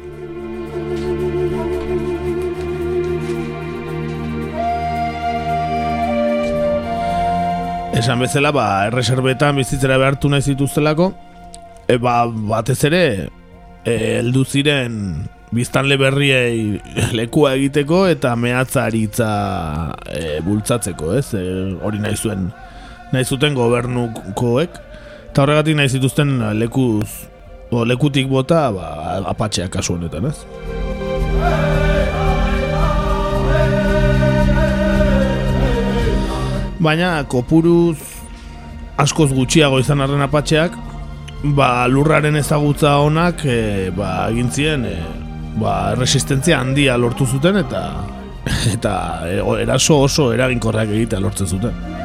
Esan 7.95 8.19
bezala, 8.19 8.51
ba, 8.51 8.65
erreserbetan 8.89 9.55
bizitzera 9.55 9.95
behartu 10.01 10.27
nahi 10.31 10.43
zituztelako, 10.43 11.13
e, 11.87 11.95
ba, 12.01 12.25
batez 12.27 12.81
ere, 12.89 13.05
e, 13.85 13.93
heldu 14.17 14.43
ziren 14.43 14.97
biztanle 15.55 15.95
berriei 16.01 16.81
lekua 17.15 17.53
egiteko 17.55 18.03
eta 18.11 18.33
mehatzaritza 18.35 19.29
e, 20.11 20.41
bultzatzeko, 20.43 21.13
ez? 21.15 21.29
E, 21.37 21.45
hori 21.85 22.03
nahi 22.03 22.19
zuen 22.19 22.49
nahi 23.13 23.23
zuten 23.23 23.55
gobernukoek 23.55 24.81
eta 25.29 25.45
horregatik 25.45 25.79
nahi 25.79 25.95
zituzten 25.95 26.37
lekuz 26.59 27.07
o, 27.71 27.85
lekutik 27.87 28.27
bota 28.31 28.67
ba, 28.75 28.91
apatxeak 29.31 29.71
kasu 29.77 29.95
honetan, 29.95 30.31
ez? 30.33 31.84
Baina 36.85 37.23
kopuruz 37.25 37.97
askoz 39.01 39.31
gutxiago 39.33 39.79
izan 39.81 40.03
arren 40.05 40.21
apatxeak 40.21 40.75
ba, 41.57 41.87
lurraren 41.89 42.37
ezagutza 42.37 42.95
honak 43.01 43.41
e, 43.45 43.89
ba, 43.95 44.27
egintzien 44.29 44.85
e, 44.85 44.95
ba, 45.61 45.95
resistentzia 45.97 46.59
handia 46.61 46.97
lortu 47.01 47.25
zuten 47.25 47.57
eta 47.63 47.83
eta 48.75 48.95
e, 49.25 49.39
eraso 49.63 49.99
oso 50.05 50.31
eraginkorrak 50.33 50.93
egitea 50.99 51.23
lortzen 51.23 51.49
zuten. 51.49 52.04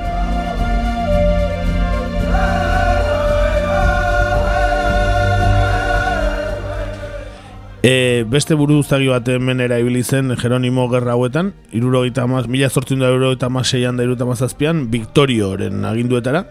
E, 7.83 8.27
beste 8.29 8.55
buru 8.55 8.83
bat 8.85 9.29
hemen 9.29 9.61
ibili 9.61 10.03
zen 10.03 10.37
Jeronimo 10.37 10.89
gerra 10.91 11.13
hauetan, 11.13 11.55
mila 11.73 12.69
zortzin 12.69 12.99
da 12.99 13.09
irurogeita 13.09 13.47
amazeian 13.47 13.97
da 13.97 14.03
irurogeita 14.03 14.25
amazazpian, 14.25 14.91
Victorioren 14.91 15.85
aginduetara. 15.85 16.45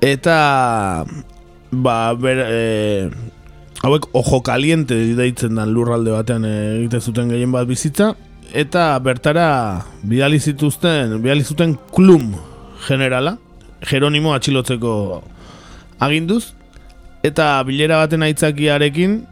Eta 0.00 1.04
ba, 1.70 2.14
ber, 2.14 2.38
e, 2.48 3.10
hauek 3.82 4.08
ojo 4.14 4.40
kaliente 4.42 4.94
deitzen 5.14 5.54
dan 5.56 5.74
lurralde 5.74 6.12
batean 6.16 6.44
e, 6.44 6.54
egite 6.78 7.00
zuten 7.00 7.28
gehien 7.28 7.52
bat 7.52 7.68
bizitza, 7.68 8.14
eta 8.54 8.98
bertara 9.04 9.84
bidali 10.02 10.40
zituzten, 10.40 11.18
bidali 11.20 11.44
zuten 11.44 11.76
klum 11.92 12.32
generala, 12.88 13.36
Jeronimo 13.84 14.32
atxilotzeko 14.32 15.22
aginduz, 16.00 16.54
eta 17.22 17.58
bilera 17.68 18.00
baten 18.00 18.24
aitzakiarekin, 18.24 19.26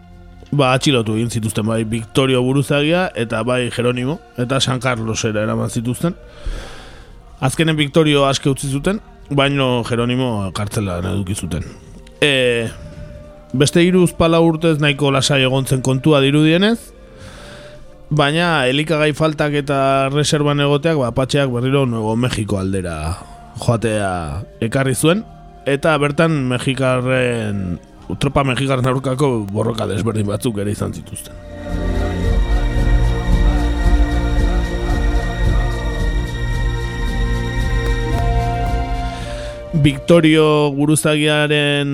ba, 0.50 0.72
atxilotu 0.74 1.16
egin 1.16 1.30
zituzten, 1.30 1.66
bai, 1.66 1.82
Victorio 1.84 2.42
buruzagia, 2.42 3.10
eta 3.14 3.42
bai, 3.46 3.70
Jeronimo, 3.74 4.18
eta 4.38 4.60
San 4.60 4.80
Carlosera 4.80 5.42
eraman 5.42 5.70
zituzten. 5.70 6.16
Azkenen 7.40 7.76
Victorio 7.76 8.24
aske 8.26 8.50
utzi 8.50 8.70
zuten, 8.70 9.00
baino 9.30 9.84
Jeronimo 9.84 10.50
kartzelan 10.54 11.08
eduki 11.10 11.34
zuten. 11.34 11.66
E, 12.22 12.68
beste 13.52 13.82
hiru 13.84 14.06
pala 14.18 14.40
urtez 14.40 14.78
nahiko 14.80 15.10
lasai 15.10 15.42
egontzen 15.44 15.82
kontua 15.82 16.22
dirudienez, 16.24 16.78
baina 18.08 18.66
elikagai 18.70 19.12
faltak 19.18 19.56
eta 19.58 20.08
reserban 20.12 20.62
egoteak, 20.62 21.00
ba, 21.02 21.10
patxeak 21.12 21.50
berriro 21.50 21.86
Nuevo 21.86 22.16
Mexiko 22.16 22.60
aldera 22.60 23.16
joatea 23.60 24.44
ekarri 24.62 24.94
zuen, 24.94 25.24
eta 25.66 25.96
bertan 25.98 26.46
Mexikarren, 26.48 27.80
tropa 28.14 28.44
Mexikarren 28.46 28.86
aurkako 28.86 29.46
borroka 29.50 29.86
desberdin 29.90 30.26
batzuk 30.30 30.58
ere 30.62 30.72
izan 30.72 30.94
zituzten. 30.94 31.34
Victorio 39.82 40.70
guruzagiaren 40.72 41.90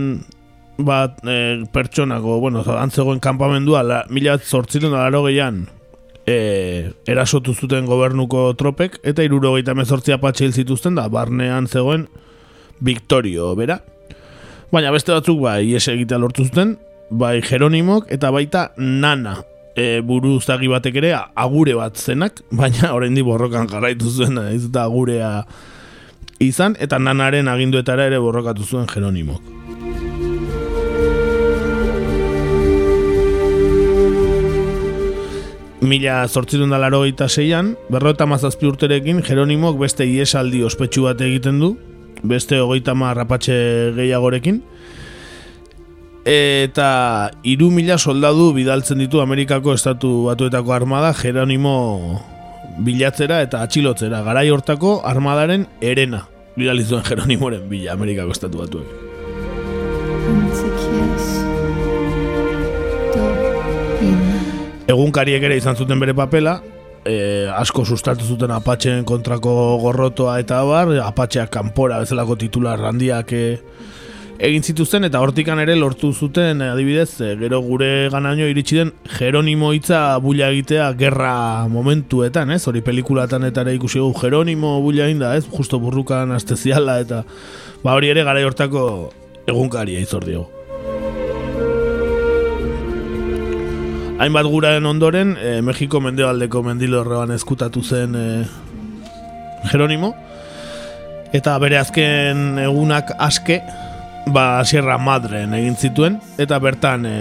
bat 0.78 1.18
e, 1.26 1.64
pertsonako, 1.72 2.38
bueno, 2.40 2.62
antzegoen 2.78 3.20
kanpamendua, 3.20 3.82
la, 3.82 4.02
mila 4.10 4.36
zortziren 4.38 4.92
da 4.94 5.06
laro 5.06 5.24
gehian, 5.26 5.64
e, 6.26 6.92
erasotu 7.10 7.54
zuten 7.54 7.86
gobernuko 7.90 8.52
tropek, 8.58 9.00
eta 9.02 9.26
iruro 9.26 9.54
gehieta 9.56 9.74
mezortzia 9.78 10.20
patxe 10.22 10.46
hil 10.46 10.54
zituzten 10.54 10.98
da, 10.98 11.08
barnean 11.12 11.66
zegoen 11.66 12.06
Victorio, 12.82 13.52
bera? 13.58 13.80
Baina 14.72 14.88
beste 14.88 15.12
batzuk, 15.12 15.36
bai, 15.44 15.66
ies 15.68 15.84
egitea 15.92 16.16
lortu 16.16 16.46
zuten, 16.48 16.78
bai, 17.12 17.42
Jeronimok, 17.44 18.06
eta 18.14 18.30
baita 18.32 18.70
Nana, 18.80 19.34
e, 19.76 20.00
buruzagi 20.00 20.70
batek 20.72 20.96
ere, 21.02 21.10
agure 21.36 21.74
bat 21.76 22.00
zenak, 22.00 22.40
baina 22.56 22.94
oraindik 22.96 23.26
borrokan 23.28 23.68
jarraitu 23.68 24.08
zuen, 24.08 24.40
ez 24.48 24.70
da 24.72 24.86
agurea 24.88 25.42
izan, 26.40 26.78
eta 26.80 26.96
nanaren 26.96 27.52
aginduetara 27.52 28.08
ere 28.08 28.22
borrokatu 28.24 28.64
zuen 28.64 28.88
Jeronimok. 28.88 29.44
Mila 35.84 36.22
zortzirun 36.24 36.72
da 36.72 36.80
laro 36.80 37.04
eta 37.04 37.28
zeian, 37.28 37.74
berrota 37.92 38.24
mazazpi 38.24 38.72
urterekin, 38.72 39.20
Jeronimok 39.20 39.82
beste 39.84 40.08
iesaldi 40.08 40.64
ospetsu 40.64 41.10
bat 41.10 41.20
egiten 41.20 41.60
du, 41.60 41.74
beste 42.22 42.60
hogeita 42.60 42.94
rapatxe 42.94 43.92
gehiagorekin, 43.96 44.62
eta 46.24 47.30
iru 47.42 47.70
mila 47.70 47.98
soldadu 47.98 48.52
bidaltzen 48.54 48.98
ditu 48.98 49.20
Amerikako 49.20 49.74
estatu 49.74 50.26
batuetako 50.26 50.72
armada 50.72 51.12
Jeronimo 51.12 52.22
bilatzera 52.78 53.42
eta 53.42 53.62
atxilotzera, 53.62 54.22
garai 54.22 54.50
hortako 54.50 55.02
armadaren 55.04 55.66
erena 55.80 56.28
bidali 56.56 56.84
zuen 56.84 57.02
Jeronimoren 57.02 57.68
bila 57.68 57.92
Amerikako 57.92 58.30
estatu 58.30 58.58
batuek. 58.58 58.86
Egunkariek 64.92 65.42
ere 65.42 65.56
izan 65.56 65.76
zuten 65.76 65.98
bere 65.98 66.14
papela, 66.14 66.60
e, 67.04 67.48
asko 67.52 67.84
sustatu 67.84 68.24
zuten 68.24 68.52
apatxeen 68.54 69.04
kontrako 69.08 69.78
gorrotoa 69.82 70.38
eta 70.42 70.62
bar, 70.68 70.92
apatxeak 71.04 71.50
kanpora 71.52 72.00
bezalako 72.02 72.36
titular 72.40 72.80
handiak 72.90 73.32
e, 73.32 73.42
egin 74.42 74.64
zituzten 74.66 75.06
eta 75.06 75.20
hortikan 75.22 75.60
ere 75.62 75.76
lortu 75.78 76.12
zuten 76.12 76.62
adibidez 76.66 77.10
e, 77.20 77.34
gero 77.40 77.60
gure 77.62 78.08
ganaino 78.12 78.48
iritsi 78.50 78.80
den 78.80 78.92
Jeronimo 79.18 79.72
hitza 79.76 80.18
bulla 80.22 80.50
egitea 80.54 80.92
gerra 80.98 81.34
momentuetan, 81.70 82.50
ez? 82.50 82.62
Hori 82.66 82.82
pelikulatan 82.82 83.46
eta 83.50 83.66
ere 83.66 83.76
ikusi 83.78 84.02
Jeronimo 84.20 84.80
bulla 84.82 85.10
da, 85.18 85.36
ez? 85.36 85.46
Justo 85.46 85.78
burrukan 85.78 86.32
asteziala 86.32 87.00
eta 87.00 87.24
ba 87.84 87.94
hori 87.94 88.10
ere 88.10 88.24
gara 88.24 88.42
hortako 88.46 89.12
egunkaria 89.46 90.00
izor 90.00 90.24
diogu. 90.24 90.61
Hainbat 94.22 94.46
guraren 94.46 94.84
ondoren, 94.86 95.32
e, 95.34 95.56
Mexiko 95.66 95.98
mendebaldeko 95.98 96.60
mendilorroan 96.62 97.32
eskutatu 97.34 97.80
zen 97.82 98.12
e, 98.14 98.26
Jeronimo. 99.72 100.12
Eta 101.34 101.56
bere 101.58 101.80
azken 101.80 102.60
egunak 102.62 103.10
aske, 103.18 103.58
ba 104.30 104.62
Sierra 104.62 104.94
Madren 105.02 105.56
egin 105.58 105.74
zituen 105.74 106.20
eta 106.38 106.60
bertan 106.62 107.06
e, 107.06 107.16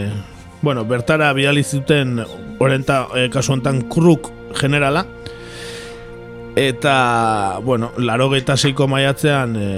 bueno, 0.62 0.86
bertara 0.86 1.32
bidali 1.34 1.64
zuten 1.64 2.20
orenta 2.62 3.08
e, 3.18 3.26
kasu 3.34 3.56
hontan 3.56 3.82
kruk 3.90 4.30
generala 4.60 5.06
eta 6.54 7.58
bueno, 7.66 7.92
86ko 7.98 8.86
maiatzean 8.92 9.58
e, 9.58 9.72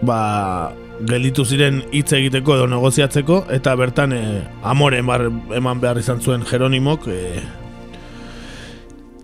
ba 0.00 0.72
gelitu 1.04 1.44
ziren 1.44 1.82
hitz 1.92 2.12
egiteko 2.16 2.56
edo 2.56 2.66
negoziatzeko 2.70 3.44
eta 3.52 3.74
bertan 3.76 4.12
e, 4.16 4.22
amore 4.64 5.02
eman 5.02 5.80
behar 5.80 6.00
izan 6.00 6.20
zuen 6.20 6.44
Jeronimok 6.46 7.08
e, 7.12 7.20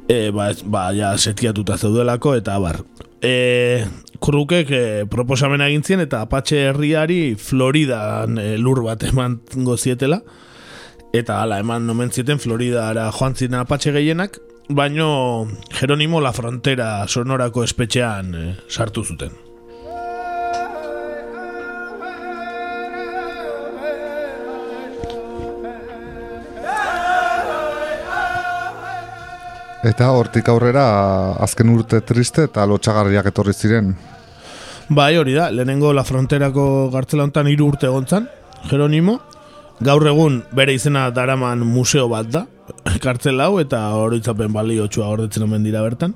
e, 0.09 0.31
ba, 0.31 0.51
ba 0.64 0.91
ja 0.97 1.16
setiatuta 1.16 1.79
zeudelako 1.79 2.35
eta 2.37 2.59
bar. 2.62 2.83
E, 3.23 3.85
krukek 4.23 4.70
e, 4.70 4.85
proposamena 5.11 5.68
egin 5.70 5.85
zien 5.87 6.03
eta 6.05 6.23
Apache 6.27 6.64
herriari 6.68 7.35
Floridan 7.39 8.39
e, 8.39 8.57
lur 8.59 8.83
bat 8.85 9.05
eman 9.11 9.41
gozietela 9.55 10.23
eta 11.12 11.43
hala 11.43 11.61
eman 11.62 11.87
nomen 11.87 12.11
zieten 12.11 12.41
Floridara 12.43 13.11
joan 13.12 13.37
ziren 13.37 13.61
Apache 13.61 13.93
gehienak 13.95 14.41
baino 14.68 15.49
Jeronimo 15.79 16.20
la 16.20 16.33
frontera 16.33 17.07
sonorako 17.09 17.64
espetxean 17.64 18.35
e, 18.35 18.45
sartu 18.68 19.05
zuten 19.05 19.51
Eta 29.83 30.12
hortik 30.14 30.47
aurrera 30.47 30.85
azken 31.43 31.72
urte 31.72 31.99
triste 32.07 32.45
eta 32.47 32.62
lotxagarriak 32.70 33.33
etorri 33.33 33.53
ziren. 33.53 33.91
Bai, 34.93 35.16
hori 35.18 35.35
da, 35.35 35.49
lehenengo 35.51 35.91
La 35.93 36.05
Fronterako 36.07 36.91
gartzela 36.93 37.26
honetan 37.26 37.49
hiru 37.51 37.66
urte 37.72 37.89
egontzan, 37.89 38.28
Jeronimo. 38.70 39.18
Gaur 39.83 40.07
egun 40.07 40.43
bere 40.55 40.74
izena 40.76 41.09
daraman 41.11 41.64
museo 41.66 42.07
bat 42.12 42.30
da, 42.30 42.45
kartzel 43.05 43.43
hau, 43.43 43.57
eta 43.59 43.80
horitzapen 43.99 44.55
baliotsua 44.55 45.11
gordetzen 45.11 45.49
omen 45.49 45.66
dira 45.66 45.83
bertan. 45.83 46.14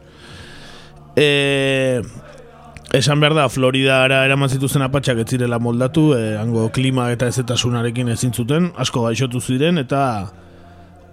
E, 1.19 1.99
esan 2.95 3.19
behar 3.19 3.35
da, 3.35 3.49
Florida 3.51 4.03
ara 4.05 4.23
eraman 4.29 4.53
zituzen 4.53 4.85
apatxak 4.87 5.25
ez 5.25 5.31
zirela 5.33 5.59
moldatu, 5.59 6.13
e, 6.15 6.37
hango 6.39 6.69
klima 6.71 7.11
eta 7.11 7.27
ezetasunarekin 7.33 8.15
ezin 8.15 8.35
zuten, 8.37 8.71
asko 8.79 9.03
gaixotu 9.09 9.43
ziren, 9.43 9.83
eta 9.83 10.03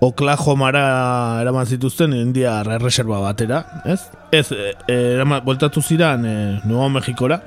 Oklahomara 0.04 1.40
eraman 1.42 1.66
zituzten 1.66 2.12
India 2.18 2.58
reserva 2.64 3.22
batera, 3.24 3.62
ez? 3.86 4.02
Ez, 4.36 4.50
e, 4.52 4.74
e, 4.88 4.96
eraman, 5.16 5.44
voltatu 5.46 5.82
ziren 5.82 6.26
e, 6.28 6.34
Nuevo 6.66 6.90
Mexikora 6.90 7.40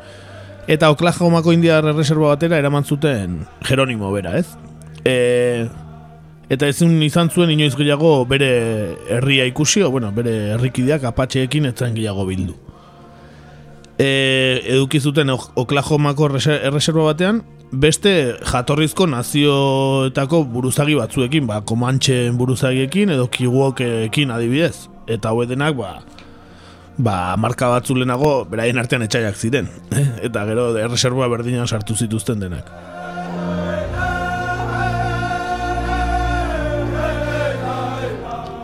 eta 0.66 0.88
Oklahomako 0.90 1.52
India 1.52 1.82
reserva 1.84 2.32
batera 2.32 2.56
eraman 2.56 2.84
zuten 2.84 3.42
Jeronimo 3.66 4.08
bera, 4.14 4.38
ez? 4.40 4.46
E, 5.04 5.68
eta 6.48 6.70
ezin 6.72 6.96
izan 7.04 7.28
zuen 7.28 7.52
inoiz 7.52 7.74
gehiago 7.76 8.24
bere 8.30 8.48
herria 9.18 9.44
ikusi, 9.44 9.82
o, 9.84 9.90
bueno, 9.92 10.08
bere 10.16 10.54
herrikideak 10.54 11.04
apatxeekin 11.12 11.68
ez 11.68 11.76
gehiago 11.76 12.24
bildu. 12.24 12.56
E, 13.98 14.62
eduki 14.64 15.00
zuten 15.00 15.30
Oklahomako 15.36 16.32
reserva 16.32 17.12
batean, 17.12 17.44
beste 17.72 18.12
jatorrizko 18.46 19.06
nazioetako 19.10 20.42
buruzagi 20.50 20.96
batzuekin, 20.98 21.46
ba, 21.46 21.60
komantxen 21.66 22.36
buruzagiekin 22.38 23.14
edo 23.16 23.28
kiguokekin 23.32 24.30
adibidez. 24.34 24.88
Eta 25.06 25.30
hau 25.30 25.44
denak, 25.46 25.76
ba, 25.78 26.00
ba, 26.98 27.36
marka 27.36 27.70
batzu 27.70 27.94
lehenago, 27.98 28.44
beraien 28.50 28.78
artean 28.78 29.06
etxaiak 29.06 29.36
ziren. 29.36 29.70
Eh? 29.92 30.06
Eta 30.28 30.46
gero, 30.48 30.70
erreserboa 30.78 31.28
berdinan 31.32 31.68
sartu 31.68 31.96
zituzten 31.96 32.42
denak. 32.42 32.70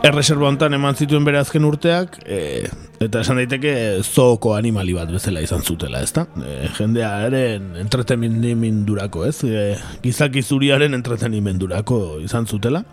Erreserba 0.03 0.49
hontan 0.49 0.73
eman 0.75 0.97
zituen 0.99 1.23
bere 1.23 1.39
azken 1.39 1.63
urteak, 1.63 2.17
e, 2.27 2.67
Eta 3.03 3.19
esan 3.19 3.39
daiteke 3.41 3.71
zooko 4.03 4.53
animali 4.55 4.93
bat 4.95 5.09
bezala 5.11 5.41
izan 5.43 5.63
zutela, 5.63 5.99
ezta? 6.05 6.23
E, 6.39 6.69
jendearen 6.77 7.73
entretenimendurako, 7.81 9.25
ez? 9.27 9.41
E, 9.43 9.63
gizaki 10.03 10.43
zuriaren 10.43 10.95
entretenimendurako 10.95 11.99
izan 12.23 12.47
zutela. 12.47 12.83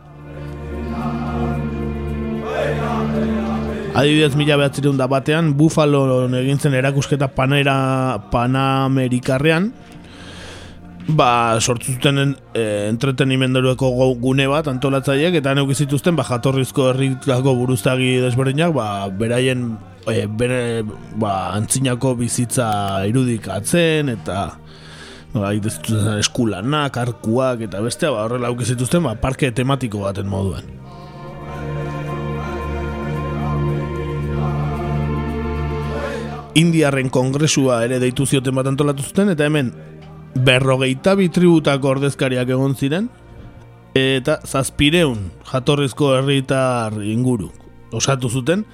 Adibidez, 3.91 4.35
mila 4.39 4.57
behatzireun 4.59 4.99
da 4.99 5.07
batean, 5.11 5.53
Buffalo 5.59 6.03
egintzen 6.41 6.75
erakusketa 6.79 7.31
panera 7.35 7.77
panamerikarrean, 8.33 9.71
ba, 11.09 11.59
sortu 11.61 11.95
zuten 11.95 12.35
e, 12.55 12.63
entretenimendueko 12.91 13.91
gune 14.21 14.47
bat 14.51 14.69
antolatzaileek 14.71 15.41
eta 15.41 15.55
neuki 15.57 15.77
zituzten 15.85 16.17
ba, 16.19 16.25
jatorrizko 16.27 16.91
herritako 16.93 17.55
buruztagi 17.59 18.19
desberdinak 18.25 18.75
ba, 18.77 19.09
beraien 19.09 19.73
e, 20.07 20.27
bere, 20.27 20.83
ba, 21.21 21.53
antzinako 21.57 22.15
bizitza 22.21 22.71
irudikatzen 23.09 24.13
eta 24.17 24.41
ba, 25.35 25.53
eskulanak, 26.19 27.01
arkuak 27.05 27.67
eta 27.69 27.83
bestea 27.85 28.13
ba, 28.15 28.27
horrela 28.27 28.53
auki 28.53 28.69
zituzten 28.69 29.07
ba, 29.07 29.17
parke 29.21 29.51
tematiko 29.55 30.05
baten 30.07 30.29
moduan. 30.31 30.77
Indiarren 36.59 37.09
kongresua 37.15 37.85
ere 37.87 38.01
deitu 38.03 38.27
zioten 38.27 38.57
bat 38.59 38.67
antolatu 38.67 39.05
zuten 39.07 39.31
eta 39.33 39.47
hemen 39.47 39.71
berrogeita 40.35 41.17
bi 41.19 41.29
tributako 41.33 41.97
ordezkariak 41.97 42.49
egon 42.49 42.77
ziren 42.77 43.09
eta 43.99 44.39
zazpireun 44.47 45.31
jatorrizko 45.51 46.15
herritar 46.19 46.95
inguru 47.03 47.51
osatu 47.93 48.31
zuten. 48.31 48.65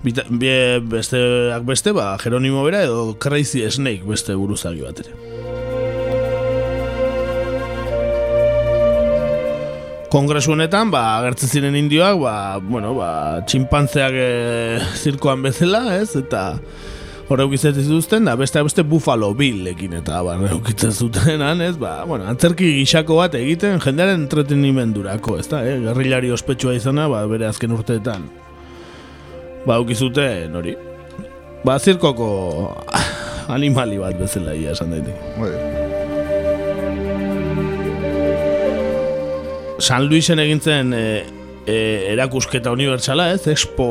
Bita, 0.00 0.24
besteak 0.32 1.66
beste 1.68 1.92
ba, 1.92 2.14
Jeronimo 2.18 2.64
bera 2.64 2.80
edo 2.86 3.18
Crazy 3.20 3.66
Snake 3.70 4.08
beste 4.08 4.34
buruzagi 4.34 4.80
bat 4.80 5.02
ere. 5.04 5.12
Kongresu 10.10 10.56
honetan, 10.56 10.88
ba, 10.90 11.20
agertzen 11.20 11.52
ziren 11.52 11.76
indioak, 11.78 12.16
ba, 12.18 12.32
bueno, 12.58 12.96
ba, 12.96 13.10
tximpantzeak 13.46 14.16
e, 14.18 14.30
zirkoan 14.98 15.44
bezala, 15.44 15.84
ez, 16.00 16.16
eta 16.18 16.56
Hora 17.30 17.44
eukitzen 17.46 17.76
zituzten, 17.78 18.24
da 18.26 18.32
beste 18.34 18.58
beste 18.66 18.82
Buffalo 18.82 19.28
Billekin 19.38 19.92
eta 20.00 20.16
bar 20.26 20.40
eukitzen 20.50 20.90
zuten, 20.90 21.44
ez, 21.62 21.76
ba, 21.78 22.02
bueno, 22.02 22.24
antzerki 22.26 22.72
gixako 22.80 23.20
bat 23.20 23.36
egiten 23.38 23.78
jendearen 23.84 24.24
entretenimendurako, 24.24 25.36
ez 25.38 25.46
da, 25.46 25.60
eh? 25.62 25.76
gerrilari 25.84 26.32
ospetsua 26.34 26.74
izana, 26.74 27.06
ba, 27.12 27.22
bere 27.30 27.46
azken 27.46 27.70
urteetan. 27.76 28.26
Ba, 29.62 29.76
eukizuten, 29.76 30.58
hori. 30.58 30.74
Ba, 31.62 31.78
zirkoko 31.78 32.26
animali 33.54 34.02
bat 34.02 34.18
bezala 34.18 34.58
ia 34.58 34.74
esan 34.74 34.90
daitek. 34.96 35.14
San 39.78 40.10
Luisen 40.10 40.42
egintzen 40.42 40.90
e, 40.98 41.04
e, 41.62 41.78
erakusketa 42.10 42.74
unibertsala, 42.74 43.30
ez, 43.36 43.46
expo 43.54 43.86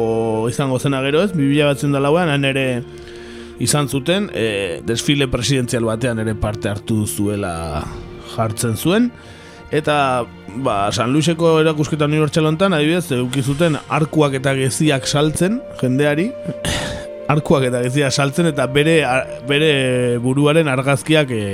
izango 0.51 0.75
zena 0.75 0.99
gero, 1.07 1.23
ez, 1.23 1.31
bibila 1.31 1.71
batzen 1.71 1.95
da 1.95 2.03
lauan, 2.03 2.43
ere 2.43 2.83
izan 3.59 3.89
zuten 3.89 4.29
e, 4.33 4.81
desfile 4.87 5.27
presidenzial 5.31 5.85
batean 5.87 6.19
ere 6.23 6.35
parte 6.35 6.71
hartu 6.71 7.05
zuela 7.07 7.83
jartzen 8.35 8.77
zuen. 8.77 9.11
Eta 9.71 10.25
ba, 10.65 10.89
San 10.91 11.13
Luiseko 11.13 11.59
erakusketa 11.61 12.07
unibertsal 12.09 12.47
honetan 12.49 12.73
adibidez 12.73 13.11
eduki 13.11 13.43
zuten 13.43 13.77
arkuak 13.89 14.39
eta 14.39 14.55
geziak 14.57 15.05
saltzen 15.07 15.59
jendeari. 15.81 16.31
Arkuak 17.29 17.67
eta 17.67 17.83
geziak 17.85 18.15
saltzen 18.15 18.49
eta 18.49 18.65
bere 18.73 18.97
bere 19.47 19.71
buruaren 20.23 20.71
argazkiak 20.71 21.29
e, 21.29 21.45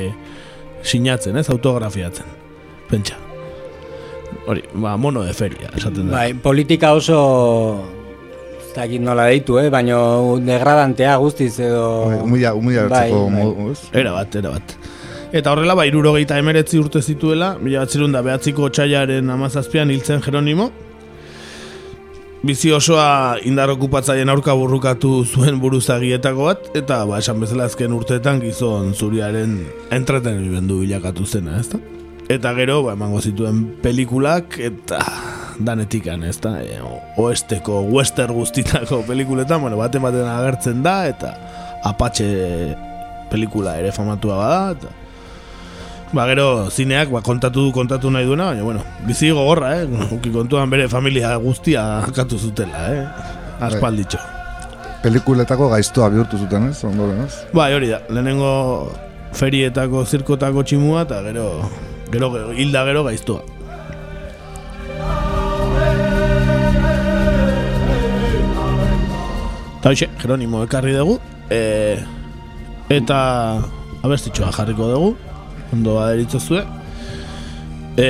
sinatzen, 0.85 1.35
ez, 1.35 1.49
autografiatzen. 1.49 2.29
Pentsa. 2.87 3.17
Hori, 4.45 4.61
ba, 4.77 4.95
mono 4.95 5.25
de 5.25 5.33
feria 5.33 5.73
esaten 5.75 6.07
da. 6.07 6.19
Bai, 6.21 6.33
politika 6.39 6.93
oso 6.93 7.19
Zagin 8.75 9.05
nola 9.07 9.29
deitu, 9.31 9.55
eh? 9.61 9.69
baina 9.71 9.97
degradantea 10.43 11.15
guztiz 11.23 11.53
edo... 11.63 11.85
Umila, 12.25 12.51
umila 12.59 12.89
bai, 12.91 13.07
bai. 13.07 13.73
Era 13.95 14.11
bat, 14.11 14.35
era 14.35 14.51
bat. 14.51 14.73
Eta 15.35 15.53
horrela, 15.53 15.77
ba, 15.79 15.85
irurogeita 15.87 16.37
emeretzi 16.39 16.79
urte 16.79 16.99
zituela, 17.01 17.53
mila 17.61 17.85
bat 17.85 17.95
da 18.11 18.21
behatziko 18.21 18.69
txaiaren 18.69 19.29
amazazpian 19.31 19.91
hiltzen 19.91 20.21
Jeronimo. 20.21 20.69
Bizi 22.45 22.71
osoa 22.75 23.37
indar 23.47 23.71
okupatzaien 23.73 24.29
aurka 24.29 24.53
burrukatu 24.53 25.23
zuen 25.25 25.57
buruzagietako 25.59 26.51
bat, 26.51 26.67
eta 26.75 26.99
ba, 27.07 27.19
esan 27.23 27.39
bezala 27.39 27.65
azken 27.71 27.95
urteetan 27.95 28.43
gizon 28.43 28.93
zuriaren 28.93 29.57
entretenimendu 29.89 30.83
bilakatu 30.83 31.25
zena, 31.25 31.57
ezta? 31.63 31.79
Eta 32.27 32.53
gero, 32.59 32.83
ba, 32.85 32.93
emango 32.99 33.23
zituen 33.23 33.65
pelikulak, 33.81 34.59
eta 34.59 34.99
danetikan, 35.59 36.23
ez 36.27 36.37
da, 36.43 36.57
e, 36.63 36.79
oesteko, 37.21 37.81
wester 37.91 38.31
guztitako 38.33 39.03
pelikuletan, 39.07 39.61
bueno, 39.61 39.77
baten 39.79 40.03
baten 40.03 40.27
agertzen 40.27 40.83
da, 40.83 40.97
eta 41.07 41.33
apatxe 41.85 42.27
pelikula 43.31 43.77
ere 43.79 43.91
famatua 43.95 44.37
bada, 44.39 44.75
eta 44.75 44.93
ba, 46.15 46.27
gero 46.29 46.69
zineak 46.69 47.11
ba, 47.11 47.21
kontatu 47.25 47.67
du 47.67 47.73
kontatu 47.75 48.11
nahi 48.11 48.27
duena, 48.27 48.51
baina, 48.51 48.63
bueno, 48.63 48.83
bizi 49.07 49.31
gogorra, 49.31 49.73
eh? 49.81 50.05
Uki 50.15 50.31
kontuan 50.33 50.69
bere 50.71 50.87
familia 50.91 51.35
guztia 51.41 51.85
akatu 52.05 52.39
zutela, 52.39 52.85
eh? 52.93 53.07
Aspalditxo. 53.65 54.19
Pelikuletako 55.03 55.69
gaiztua 55.73 56.09
bihurtu 56.13 56.39
zuten, 56.41 56.69
ez? 56.71 56.79
Ondoren, 56.87 57.25
ez? 57.27 57.41
Bai, 57.53 57.73
hori 57.77 57.91
da, 57.93 58.01
lehenengo 58.09 58.91
ferietako, 59.35 60.05
zirkotako 60.05 60.63
tximua, 60.63 61.03
eta 61.05 61.21
gero, 61.27 61.49
gero, 62.13 62.31
hilda 62.55 62.85
gero 62.87 63.03
gaiztua. 63.07 63.54
Eta 69.85 69.91
hoxe, 69.93 70.07
Jeronimo 70.17 70.63
ekarri 70.65 70.95
dugu 70.97 71.19
e, 71.53 71.93
Eta 72.89 73.17
abestitxoa 74.01 74.47
jarriko 74.49 74.87
dugu 74.89 75.09
Ondo 75.75 75.99
baderitzo 75.99 76.39
zue 76.39 76.63
e, 77.93 78.07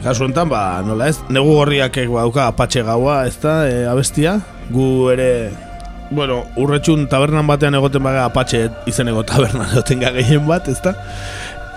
Kasu 0.00 0.24
enten, 0.24 0.48
ba, 0.48 0.80
nola 0.80 1.10
ez 1.12 1.18
Negu 1.28 1.58
gorriak 1.58 1.98
dauka 2.08 2.46
apatxe 2.48 2.80
gaua 2.88 3.26
Ez 3.28 3.36
da, 3.42 3.66
e, 3.68 3.82
abestia 3.84 4.38
Gu 4.72 4.86
ere, 5.12 5.26
bueno, 6.08 6.38
urretxun 6.56 7.04
tabernan 7.12 7.44
batean 7.50 7.76
egoten 7.76 8.00
baga 8.00 8.24
apatxe 8.30 8.70
izeneko 8.88 9.20
tabernan 9.28 9.68
egoten 9.74 10.00
gehien 10.00 10.48
bat, 10.48 10.72
ez 10.72 10.80
da 10.80 10.94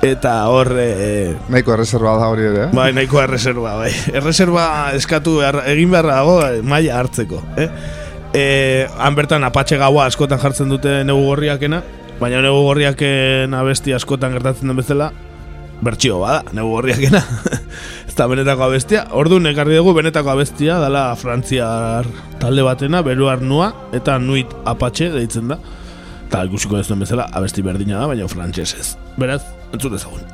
Eta 0.04 0.38
hor... 0.52 0.72
E, 0.80 1.34
nahiko 1.52 1.76
erreserba 1.76 2.16
da 2.20 2.32
hori 2.32 2.48
ere, 2.48 2.64
eh? 2.70 2.72
Bai, 2.72 2.94
nahiko 2.96 3.20
erreserba, 3.20 3.76
bai 3.82 3.92
Erreserba 4.14 4.70
eskatu 4.96 5.42
egin 5.44 5.92
beharra 5.92 6.22
dago 6.22 6.40
maila 6.64 7.02
hartzeko, 7.02 7.44
eh? 7.60 7.68
E, 8.34 8.88
han 8.98 9.14
bertan 9.14 9.46
apatxe 9.46 9.78
gaua 9.78 10.08
askotan 10.10 10.42
jartzen 10.42 10.72
dute 10.72 11.04
negu 11.06 11.28
gorriakena, 11.28 11.84
baina 12.18 12.42
negu 12.42 12.64
gorriaken 12.66 13.54
abesti 13.54 13.94
askotan 13.94 14.34
gertatzen 14.34 14.72
den 14.72 14.80
bezala, 14.80 15.12
bertxio 15.86 16.18
bada, 16.24 16.42
negu 16.58 16.74
gorriakena. 16.74 17.22
ez 18.08 18.18
da 18.18 18.28
benetako 18.32 18.66
abestia. 18.70 19.06
Ordu 19.14 19.38
nekarri 19.44 19.78
dugu 19.78 19.94
benetako 20.00 20.34
abestia, 20.34 20.80
dala 20.82 21.08
frantziar 21.20 22.10
talde 22.42 22.66
batena, 22.66 23.04
beruar 23.06 23.46
nua, 23.46 23.70
eta 23.94 24.18
nuit 24.18 24.54
apatxe 24.66 25.12
deitzen 25.14 25.54
da. 25.54 25.62
Eta 26.26 26.48
ikusiko 26.50 26.82
ez 26.82 26.88
duen 26.90 27.06
bezala, 27.06 27.30
abesti 27.38 27.62
berdina 27.62 28.00
da, 28.02 28.10
baina 28.10 28.30
frantsesez. 28.32 28.96
Beraz, 29.22 29.44
entzut 29.76 29.94
ezagun. 30.00 30.33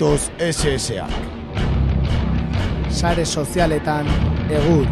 Badatoz 0.00 0.30
SS-ak. 0.40 1.12
Sare 2.88 3.24
sozialetan 3.28 4.06
egur. 4.48 4.86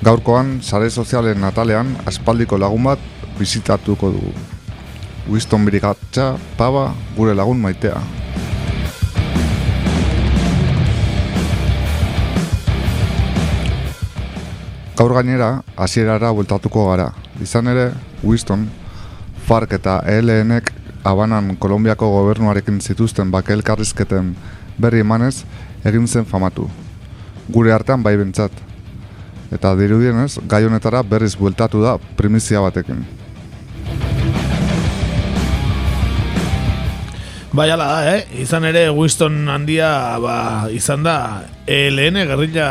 Gaurkoan, 0.00 0.62
sare 0.62 0.88
sozialen 0.88 1.36
natalean, 1.44 1.92
aspaldiko 2.06 2.56
lagun 2.56 2.88
bat 2.88 3.02
bizitatuko 3.36 4.14
dugu. 4.16 4.32
Winston 5.28 5.68
Birigatxa, 5.68 6.38
paba, 6.56 6.94
gure 7.18 7.36
lagun 7.36 7.60
maitea. 7.60 8.17
Gaur 14.98 15.12
gainera, 15.14 15.62
hasierara 15.78 16.32
bueltatuko 16.34 16.88
gara. 16.88 17.12
Izan 17.38 17.68
ere, 17.70 17.92
Winston, 18.24 18.64
FARC 19.46 19.76
eta 19.76 20.00
ELN-ek 20.10 20.72
Habanan 21.06 21.52
Kolombiako 21.62 22.08
gobernuarekin 22.16 22.80
zituzten 22.82 23.30
bake 23.30 23.54
elkarrizketen 23.54 24.32
berri 24.82 25.04
emanez 25.04 25.44
egin 25.86 26.08
zen 26.08 26.26
famatu. 26.26 26.66
Gure 27.46 27.70
artean 27.76 28.02
bai 28.02 28.16
bentsat. 28.18 28.50
Eta 29.54 29.76
dirudienez, 29.78 30.40
gai 30.50 30.64
honetara 30.66 31.04
berriz 31.06 31.36
bueltatu 31.38 31.84
da 31.84 31.94
primizia 32.18 32.58
batekin. 32.66 33.06
Bai, 37.58 37.72
ala 37.74 37.86
da, 37.90 38.14
eh? 38.14 38.26
Izan 38.38 38.68
ere, 38.68 38.84
Winston 38.94 39.48
handia, 39.50 39.88
ba, 40.22 40.34
izan 40.70 41.02
da, 41.02 41.42
ELN 41.66 42.20
gerrilla 42.28 42.68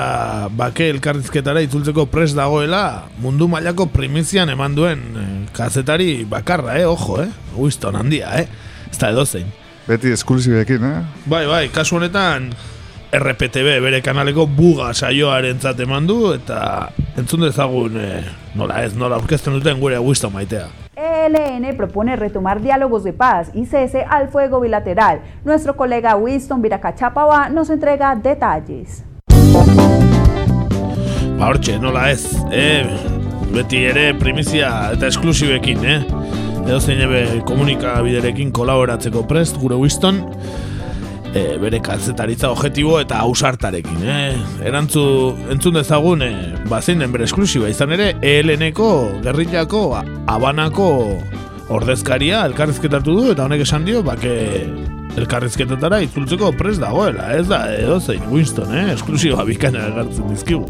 bake 0.56 0.88
elkarrizketara 0.94 1.60
itzultzeko 1.66 2.06
pres 2.08 2.30
dagoela 2.38 3.10
mundu 3.20 3.50
mailako 3.52 3.90
primizian 3.92 4.48
eman 4.54 4.78
duen 4.78 5.02
eh, 5.20 5.28
kazetari 5.58 6.24
bakarra, 6.32 6.78
eh? 6.80 6.88
Ojo, 6.88 7.20
eh? 7.26 7.28
Winston 7.58 8.00
handia, 8.00 8.32
eh? 8.40 8.48
Ez 8.88 8.96
da 9.02 9.12
edozein. 9.12 9.52
Beti 9.90 10.16
esklusibekin, 10.16 10.88
eh? 10.88 11.04
Bai, 11.28 11.44
bai, 11.52 11.66
kasu 11.76 12.00
honetan 12.00 12.54
RPTB 13.12 13.82
bere 13.84 14.00
kanaleko 14.06 14.48
buga 14.48 14.94
saioaren 14.96 15.60
eman 15.84 16.08
du 16.08 16.32
eta 16.32 16.88
entzun 17.20 17.44
dezagun 17.44 18.00
eh, 18.00 18.24
nola 18.58 18.84
ez, 18.84 18.96
nola 18.98 19.18
orkesten 19.22 19.54
duten 19.54 19.80
gure 19.80 20.00
Winston 20.02 20.34
maitea. 20.34 20.68
ELN 20.98 21.76
propone 21.78 22.16
retomar 22.16 22.62
diálogos 22.62 23.04
de 23.04 23.14
paz 23.14 23.52
y 23.54 23.66
cese 23.66 24.04
al 24.10 24.30
fuego 24.30 24.60
bilateral. 24.60 25.22
Nuestro 25.46 25.78
colega 25.78 26.16
Winston 26.16 26.62
Viracachapaba 26.62 27.50
nos 27.50 27.70
entrega 27.70 28.16
detalles. 28.16 29.04
Ba 31.38 31.52
hortxe, 31.52 31.78
nola 31.78 32.10
ez, 32.10 32.34
eh? 32.52 32.82
beti 33.54 33.84
ere 33.88 34.10
primizia 34.18 34.72
eta 34.96 35.08
esklusibekin, 35.08 35.86
eh? 35.86 36.00
Edo 36.68 36.80
zein 36.82 37.00
ebe 37.06 37.22
komunikabiderekin 37.48 38.50
kolaboratzeko 38.52 39.22
prest, 39.30 39.60
gure 39.62 39.78
Winston, 39.78 40.24
e, 41.34 41.58
bere 41.62 41.80
kazetaritza 41.84 42.52
objetibo 42.52 43.00
eta 43.02 43.22
ausartarekin, 43.26 44.04
eh? 44.04 44.36
Erantzu, 44.68 45.04
entzun 45.54 45.80
dezagun, 45.80 46.24
e, 46.24 46.32
bazein 46.70 47.04
den 47.04 47.14
bere 47.14 47.28
esklusiba 47.28 47.70
izan 47.72 47.96
ere, 47.96 48.14
ELN-eko, 48.22 48.92
gerrillako, 49.26 49.84
abanako 50.28 50.90
ordezkaria 51.74 52.46
elkarrizketatu 52.48 53.18
du, 53.18 53.26
eta 53.34 53.48
honek 53.48 53.66
esan 53.66 53.86
dio, 53.88 54.04
bake 54.06 54.38
elkarrizketetara 55.18 56.02
itzultzeko 56.06 56.52
prest 56.58 56.84
dagoela, 56.84 57.32
ez 57.36 57.48
da, 57.50 57.66
edo 57.74 58.00
zein, 58.00 58.24
Winston, 58.32 58.74
eh? 58.76 58.92
Esklusiba 58.96 59.46
bikaina 59.48 59.88
egartzen 59.92 60.30
dizkigu. 60.32 60.68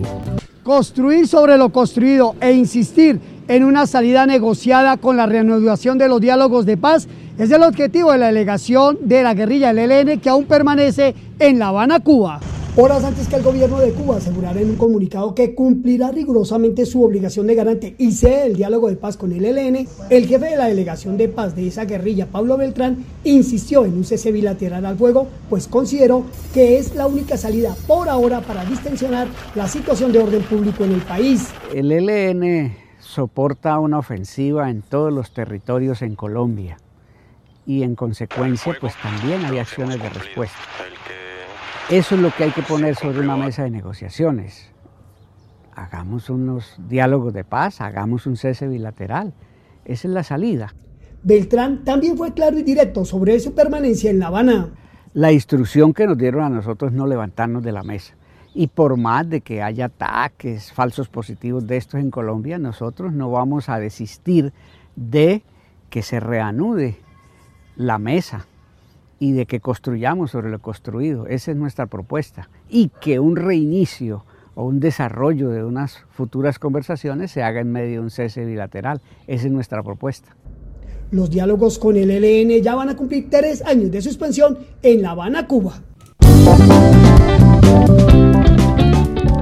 Construir 0.67 1.27
sobre 1.27 1.57
lo 1.57 1.69
construido 1.69 2.35
e 2.41 2.51
insistir 2.51 3.19
en 3.47 3.63
una 3.63 3.87
salida 3.87 4.25
negociada 4.25 4.97
con 4.97 5.15
la 5.15 5.25
reanudación 5.25 5.97
de 5.97 6.09
los 6.09 6.19
diálogos 6.19 6.65
de 6.65 6.75
paz 6.75 7.07
es 7.37 7.51
el 7.51 7.61
objetivo 7.61 8.11
de 8.11 8.17
la 8.17 8.27
delegación 8.27 8.97
de 9.01 9.21
la 9.21 9.35
guerrilla 9.35 9.73
del 9.73 9.91
ELN 9.91 10.19
que 10.19 10.29
aún 10.29 10.45
permanece 10.45 11.13
en 11.39 11.59
La 11.59 11.67
Habana, 11.67 11.99
Cuba. 11.99 12.39
Horas 12.79 13.03
antes 13.03 13.27
que 13.27 13.35
el 13.35 13.43
gobierno 13.43 13.79
de 13.79 13.91
Cuba 13.91 14.17
asegurara 14.17 14.59
en 14.59 14.69
un 14.69 14.75
comunicado 14.75 15.33
que 15.33 15.55
cumplirá 15.55 16.11
rigurosamente 16.11 16.85
su 16.85 17.03
obligación 17.03 17.47
de 17.47 17.55
garante 17.55 17.95
y 17.97 18.11
cede 18.11 18.45
el 18.45 18.55
diálogo 18.55 18.87
de 18.89 18.95
paz 18.95 19.17
con 19.17 19.31
el 19.31 19.45
ELN, 19.45 19.87
el 20.11 20.27
jefe 20.27 20.45
de 20.45 20.57
la 20.57 20.67
delegación 20.67 21.17
de 21.17 21.27
paz 21.27 21.55
de 21.55 21.67
esa 21.67 21.85
guerrilla, 21.85 22.27
Pablo 22.27 22.55
Beltrán, 22.55 23.03
insistió 23.23 23.83
en 23.85 23.93
un 23.93 24.03
cese 24.03 24.31
bilateral 24.31 24.85
al 24.85 24.95
fuego, 24.95 25.27
pues 25.49 25.67
consideró 25.67 26.23
que 26.53 26.77
es 26.77 26.93
la 26.93 27.07
única 27.07 27.35
salida 27.37 27.75
por 27.87 28.09
ahora 28.09 28.41
para 28.41 28.63
distensionar 28.65 29.27
la 29.55 29.67
situación 29.67 30.11
de 30.11 30.19
orden 30.19 30.43
público 30.43 30.83
en 30.83 30.93
el 30.93 31.01
país. 31.01 31.47
El 31.73 31.91
ELN 31.91 32.75
soporta 32.99 33.79
una 33.79 33.97
ofensiva 33.97 34.69
en 34.69 34.83
todos 34.83 35.11
los 35.11 35.33
territorios 35.33 36.03
en 36.03 36.15
Colombia 36.15 36.77
y 37.67 37.83
en 37.83 37.95
consecuencia 37.95 38.75
pues 38.79 38.95
también 39.03 39.45
hay 39.45 39.59
acciones 39.59 40.01
de 40.01 40.09
respuesta. 40.09 40.57
Eso 41.89 42.15
es 42.15 42.21
lo 42.21 42.31
que 42.31 42.45
hay 42.45 42.51
que 42.51 42.63
poner 42.63 42.95
sobre 42.95 43.19
una 43.19 43.35
mesa 43.35 43.63
de 43.63 43.69
negociaciones. 43.69 44.71
Hagamos 45.75 46.29
unos 46.29 46.75
diálogos 46.89 47.33
de 47.33 47.43
paz, 47.43 47.81
hagamos 47.81 48.25
un 48.25 48.37
cese 48.37 48.67
bilateral. 48.67 49.33
Esa 49.85 50.07
es 50.07 50.13
la 50.13 50.23
salida. 50.23 50.73
Beltrán 51.23 51.83
también 51.83 52.17
fue 52.17 52.33
claro 52.33 52.57
y 52.57 52.63
directo 52.63 53.03
sobre 53.05 53.39
su 53.39 53.53
permanencia 53.53 54.09
en 54.09 54.19
La 54.19 54.27
Habana. 54.27 54.69
La 55.13 55.31
instrucción 55.31 55.93
que 55.93 56.07
nos 56.07 56.17
dieron 56.17 56.43
a 56.43 56.49
nosotros 56.49 56.91
es 56.91 56.97
no 56.97 57.05
levantarnos 57.05 57.63
de 57.63 57.73
la 57.73 57.83
mesa. 57.83 58.15
Y 58.53 58.67
por 58.67 58.97
más 58.97 59.29
de 59.29 59.41
que 59.41 59.61
haya 59.61 59.85
ataques 59.85 60.71
falsos 60.71 61.09
positivos 61.09 61.67
de 61.67 61.77
estos 61.77 61.99
en 61.99 62.11
Colombia, 62.11 62.57
nosotros 62.59 63.13
no 63.13 63.29
vamos 63.29 63.67
a 63.67 63.77
desistir 63.77 64.53
de 64.95 65.43
que 65.89 66.01
se 66.01 66.19
reanude 66.19 66.97
la 67.77 67.99
mesa 67.99 68.47
y 69.19 69.31
de 69.31 69.45
que 69.45 69.59
construyamos 69.59 70.31
sobre 70.31 70.49
lo 70.49 70.59
construido. 70.59 71.27
Esa 71.27 71.51
es 71.51 71.57
nuestra 71.57 71.85
propuesta. 71.85 72.49
Y 72.69 72.89
que 73.01 73.19
un 73.19 73.35
reinicio 73.35 74.25
o 74.55 74.65
un 74.65 74.79
desarrollo 74.79 75.49
de 75.49 75.63
unas 75.63 76.03
futuras 76.09 76.59
conversaciones 76.59 77.31
se 77.31 77.43
haga 77.43 77.61
en 77.61 77.71
medio 77.71 77.93
de 77.93 77.99
un 77.99 78.09
cese 78.09 78.45
bilateral. 78.45 79.01
Esa 79.27 79.45
es 79.47 79.51
nuestra 79.51 79.83
propuesta. 79.83 80.35
Los 81.11 81.29
diálogos 81.29 81.79
con 81.79 81.95
el 81.95 82.11
ELN 82.11 82.61
ya 82.61 82.75
van 82.75 82.89
a 82.89 82.95
cumplir 82.95 83.29
tres 83.29 83.63
años 83.63 83.91
de 83.91 84.01
suspensión 84.01 84.57
en 84.81 85.01
La 85.01 85.11
Habana, 85.11 85.47
Cuba. 85.47 85.81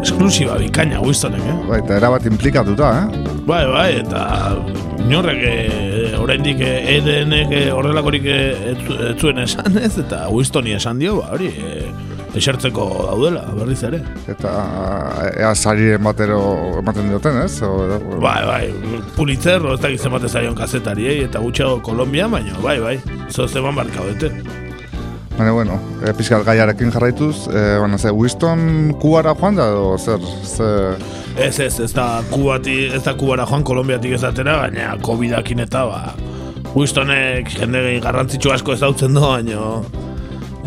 Esklusiba 0.03 0.57
bikaina 0.57 1.02
Winstonek, 1.02 1.41
eh? 1.41 1.56
Bai, 1.68 1.80
eta 1.82 1.98
erabat 1.98 2.28
implikatuta, 2.30 2.91
eh? 3.02 3.24
Bai, 3.48 3.66
bai, 3.66 3.91
eta 4.03 4.22
inorrek 5.02 5.41
oraindik 6.26 6.61
eh, 6.65 6.97
EDNek 6.97 7.53
eh, 7.53 7.69
horrelakorik 7.73 8.26
eh, 8.26 8.72
ez 8.72 8.77
ez 9.11 9.14
zuen 9.22 9.39
esan 9.43 9.77
ez, 9.81 9.93
eta 10.02 10.26
Winstoni 10.34 10.76
esan 10.76 10.99
dio, 11.02 11.19
ba, 11.22 11.31
hori, 11.38 11.52
eh, 11.53 11.88
esertzeko 12.35 12.88
daudela, 13.06 13.45
berriz 13.56 13.80
ere. 13.88 14.02
Eta 14.31 14.52
ea 15.31 15.53
sari 15.56 15.93
ematero 15.95 16.41
ematen 16.81 17.10
dioten, 17.14 17.39
ez? 17.45 17.61
O, 17.64 17.72
Bai, 18.19 18.41
bai, 18.49 18.99
Pulitzer, 19.15 19.64
ez 19.76 19.80
da 19.84 19.93
gizem 19.93 20.18
bat 20.18 20.27
zaion 20.27 20.57
kazetariei, 20.57 21.22
eta 21.30 21.43
gutxago 21.43 21.80
Kolombian, 21.85 22.34
baina, 22.34 22.57
bai, 22.65 22.80
bai, 22.84 22.99
zoz 23.31 23.53
eman 23.56 23.77
barkaudete. 23.77 24.65
Baina, 25.36 25.52
bueno, 25.52 25.76
e, 25.99 26.14
pixkat 26.16 26.45
gaiarekin 26.48 26.94
jarraituz, 26.94 27.49
e, 27.52 27.78
bueno, 27.78 27.98
ze, 27.98 28.12
Winston 28.12 28.94
kubara 29.02 29.34
joan 29.36 29.57
da, 29.60 29.66
edo 29.68 29.98
zer, 29.98 30.22
ze... 30.48 30.70
Ez, 31.36 31.60
ez, 31.60 31.80
ez 31.84 31.91
da 31.91 32.22
kubati, 32.32 32.86
ez 32.95 33.02
da 33.03 33.18
kubara 33.20 33.44
joan 33.49 33.66
Kolombiatik 33.68 34.16
ez 34.16 34.24
atera, 34.24 34.56
baina 34.62 34.94
COVID-akin 35.03 35.66
eta, 35.66 35.84
ba, 35.90 36.14
Winstonek 36.76 37.52
jende 37.52 37.82
garrantzitsu 38.03 38.53
asko 38.56 38.78
ez 38.78 38.80
dautzen 38.80 39.16
du, 39.16 39.26
baino, 39.28 39.84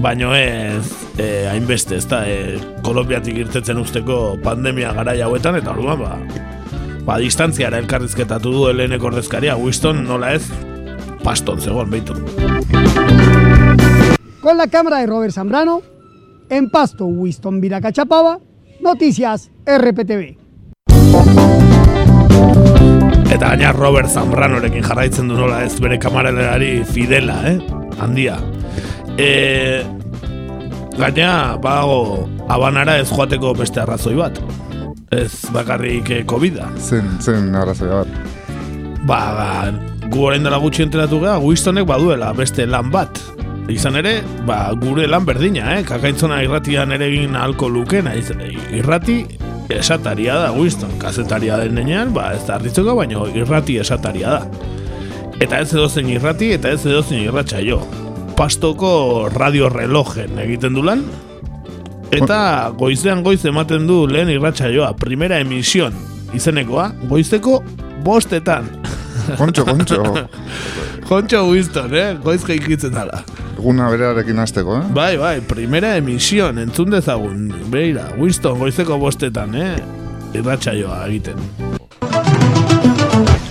baino 0.05 0.35
ez, 0.37 0.85
e, 1.17 1.47
hainbeste, 1.49 1.97
ez 2.03 2.05
da, 2.11 2.27
e, 2.29 2.61
Kolombiatik 2.85 3.41
irtetzen 3.47 3.81
usteko 3.81 4.37
pandemia 4.45 4.93
garai 5.01 5.17
hauetan, 5.25 5.57
eta 5.63 5.73
orduan, 5.73 6.05
ba, 6.05 6.19
ba, 7.09 7.17
distantziara 7.25 7.81
elkarrizketatu 7.81 8.53
du 8.53 8.69
heleneko 8.69 9.09
ordezkaria, 9.15 9.57
Winston 9.57 10.05
nola 10.05 10.35
ez, 10.37 10.45
paston 11.25 11.65
zegoen 11.65 11.89
behitu. 11.97 13.18
Con 14.49 14.57
la 14.57 14.69
cámara 14.69 15.01
de 15.01 15.07
Robert 15.07 15.35
Zambrano, 15.35 15.83
en 16.49 16.71
Pasto, 16.71 17.05
Winston 17.05 17.61
Viracachapaba, 17.61 18.39
Noticias 18.81 19.51
RPTV. 19.67 20.39
Eta 23.31 23.49
gaina 23.51 23.73
Robert 23.75 24.09
Zambranorekin 24.09 24.81
jarraitzen 24.83 25.29
du 25.29 25.37
nola 25.37 25.61
ez 25.67 25.77
bere 25.85 25.99
kamarelari 26.01 26.81
fidela, 26.89 27.37
eh? 27.45 27.59
Handia. 28.01 28.39
E, 29.19 29.85
Gainea, 30.97 31.59
badago, 31.61 32.25
abanara 32.49 32.97
ez 33.03 33.11
joateko 33.13 33.53
beste 33.53 33.85
arrazoi 33.85 34.17
bat. 34.17 34.41
Ez 35.13 35.45
bakarrik 35.53 36.09
eh, 36.09 36.25
COVID-a. 36.25 36.71
Zen, 36.81 37.19
zen 37.21 37.53
arrazoi 37.53 37.93
bat. 37.93 38.17
Ba, 39.05 39.21
gu 40.09 40.25
orain 40.25 40.41
dela 40.41 40.57
gutxi 40.57 40.89
enteratu 40.89 41.21
gara, 41.21 41.37
Wistonek 41.37 41.85
baduela 41.85 42.33
beste 42.33 42.65
lan 42.65 42.89
bat. 42.89 43.21
Izan 43.69 43.99
ere, 44.01 44.23
ba, 44.49 44.71
gure 44.81 45.05
lan 45.11 45.27
berdina, 45.29 45.75
eh? 45.77 45.83
Kakaintzona 45.85 46.41
irratian 46.45 46.93
ere 46.97 47.11
egin 47.11 47.37
ahalko 47.37 47.69
lukena. 47.69 48.15
Irrati 48.17 49.19
esataria 49.69 50.39
da, 50.41 50.53
Winston. 50.57 50.95
Kazetaria 51.01 51.59
den 51.61 51.77
nenean, 51.77 52.15
ba, 52.17 52.31
ez 52.33 52.47
da 52.49 52.57
arditzeko, 52.57 52.97
baina 52.97 53.27
irrati 53.37 53.77
esataria 53.83 54.39
da. 54.39 54.69
Eta 55.39 55.61
ez 55.61 55.69
edozen 55.75 56.09
irrati, 56.11 56.55
eta 56.57 56.73
ez 56.73 56.81
edozen 56.87 57.21
irratxa 57.21 57.61
jo. 57.63 57.83
Pastoko 58.39 59.29
radio 59.35 59.69
relojen 59.69 60.41
egiten 60.41 60.75
du 60.79 60.83
lan. 60.87 61.05
Eta 62.15 62.73
goizean 62.79 63.21
goiz 63.23 63.43
ematen 63.45 63.85
du 63.87 64.07
lehen 64.09 64.33
irratxa 64.33 64.73
joa. 64.73 64.95
Primera 64.97 65.43
emision 65.45 65.93
izenekoa, 66.35 66.89
goizeko 67.11 67.61
bostetan. 68.05 68.71
Kontxo, 69.37 69.65
kontxo. 69.65 70.03
Kontxo 71.09 71.45
Winston, 71.51 71.95
eh? 71.95 72.17
Goiz 72.23 72.45
geikitzen 72.47 72.95
dala. 72.95 73.23
Eguna 73.59 73.89
berearekin 73.93 74.39
hasteko, 74.39 74.79
eh? 74.79 74.91
Bai, 74.95 75.17
bai, 75.21 75.41
primera 75.41 75.97
emisión, 75.97 76.59
entzun 76.59 76.91
dezagun. 76.95 77.49
Beira, 77.73 78.11
Winston, 78.17 78.59
goizeko 78.59 78.99
bostetan, 78.99 79.55
eh? 79.55 79.77
Irratxa 80.39 80.77
joa 80.79 81.07
egiten. 81.09 81.41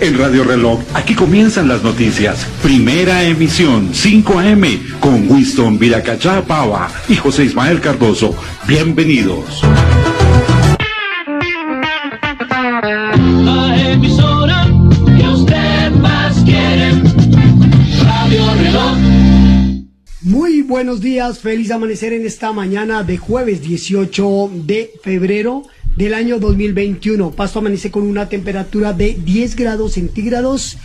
En 0.00 0.16
Radio 0.16 0.44
Reloj, 0.44 0.78
aquí 0.94 1.14
comienzan 1.14 1.66
las 1.66 1.82
noticias. 1.82 2.46
Primera 2.62 3.24
emisión, 3.24 3.90
5 3.92 4.38
AM, 4.38 4.62
con 5.00 5.28
Winston 5.28 5.76
Viracachá 5.76 6.40
Pava 6.42 6.88
y 7.08 7.16
José 7.16 7.44
Ismael 7.44 7.80
Cardoso. 7.80 8.32
Bienvenidos. 8.68 9.62
Buenos 20.68 21.00
días, 21.00 21.38
feliz 21.38 21.70
amanecer 21.70 22.12
en 22.12 22.26
esta 22.26 22.52
mañana 22.52 23.02
de 23.02 23.16
jueves 23.16 23.62
18 23.62 24.50
de 24.66 24.92
febrero 25.02 25.62
del 25.96 26.12
año 26.12 26.38
2021. 26.38 27.30
Pasto 27.30 27.60
amanece 27.60 27.90
con 27.90 28.02
una 28.02 28.28
temperatura 28.28 28.92
de 28.92 29.14
10 29.14 29.56
grados 29.56 29.94
centígrados, 29.94 30.76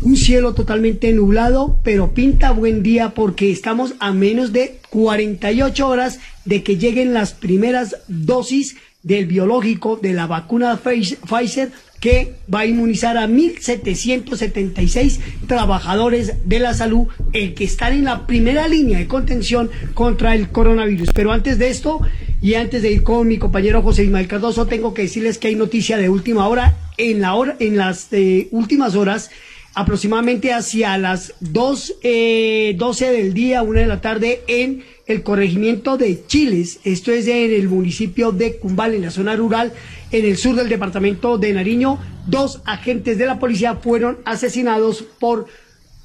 un 0.00 0.16
cielo 0.16 0.54
totalmente 0.54 1.12
nublado, 1.12 1.78
pero 1.84 2.14
pinta 2.14 2.52
buen 2.52 2.82
día 2.82 3.10
porque 3.10 3.52
estamos 3.52 3.92
a 4.00 4.10
menos 4.12 4.54
de 4.54 4.78
48 4.88 5.86
horas 5.86 6.18
de 6.46 6.62
que 6.62 6.78
lleguen 6.78 7.12
las 7.12 7.34
primeras 7.34 7.96
dosis 8.08 8.76
del 9.02 9.26
biológico 9.26 9.96
de 10.00 10.14
la 10.14 10.26
vacuna 10.26 10.80
Pfiz- 10.82 11.18
Pfizer 11.18 11.70
que 12.00 12.34
va 12.52 12.60
a 12.60 12.66
inmunizar 12.66 13.16
a 13.18 13.28
1.776 13.28 15.18
trabajadores 15.46 16.34
de 16.46 16.58
la 16.58 16.74
salud, 16.74 17.06
el 17.32 17.54
que 17.54 17.64
están 17.64 17.92
en 17.92 18.04
la 18.04 18.26
primera 18.26 18.66
línea 18.68 18.98
de 18.98 19.06
contención 19.06 19.70
contra 19.94 20.34
el 20.34 20.48
coronavirus. 20.48 21.10
Pero 21.14 21.30
antes 21.30 21.58
de 21.58 21.68
esto, 21.68 22.00
y 22.42 22.54
antes 22.54 22.82
de 22.82 22.90
ir 22.90 23.02
con 23.02 23.28
mi 23.28 23.36
compañero 23.36 23.82
José 23.82 24.04
Ismael 24.04 24.26
Cardoso, 24.26 24.66
tengo 24.66 24.94
que 24.94 25.02
decirles 25.02 25.36
que 25.36 25.48
hay 25.48 25.56
noticia 25.56 25.98
de 25.98 26.08
última 26.08 26.48
hora. 26.48 26.74
En, 26.96 27.20
la 27.20 27.34
hora, 27.34 27.56
en 27.60 27.76
las 27.76 28.08
eh, 28.12 28.48
últimas 28.50 28.94
horas, 28.94 29.30
aproximadamente 29.74 30.52
hacia 30.52 30.96
las 30.96 31.34
2, 31.40 31.96
eh, 32.02 32.74
12 32.78 33.12
del 33.12 33.34
día, 33.34 33.62
1 33.62 33.80
de 33.80 33.86
la 33.86 34.00
tarde, 34.00 34.40
en 34.46 34.82
el 35.06 35.22
corregimiento 35.22 35.96
de 35.96 36.24
Chiles, 36.26 36.80
esto 36.84 37.12
es 37.12 37.26
en 37.26 37.52
el 37.52 37.68
municipio 37.68 38.32
de 38.32 38.56
Cumbal, 38.56 38.94
en 38.94 39.02
la 39.02 39.10
zona 39.10 39.36
rural, 39.36 39.72
en 40.12 40.24
el 40.24 40.36
sur 40.36 40.56
del 40.56 40.68
departamento 40.68 41.38
de 41.38 41.52
Nariño, 41.52 41.98
dos 42.26 42.60
agentes 42.64 43.18
de 43.18 43.26
la 43.26 43.38
policía 43.38 43.76
fueron 43.76 44.18
asesinados 44.24 45.02
por 45.18 45.46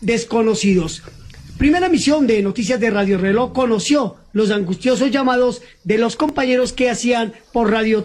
desconocidos. 0.01 1.03
Primera 1.57 1.87
misión 1.89 2.27
de 2.27 2.41
Noticias 2.41 2.79
de 2.79 2.89
Radio 2.89 3.17
Reloj 3.17 3.53
conoció 3.53 4.17
los 4.33 4.51
angustiosos 4.51 5.11
llamados 5.11 5.61
de 5.83 5.97
los 5.97 6.15
compañeros 6.15 6.73
que 6.73 6.89
hacían 6.89 7.33
por 7.53 7.71
radio 7.71 8.03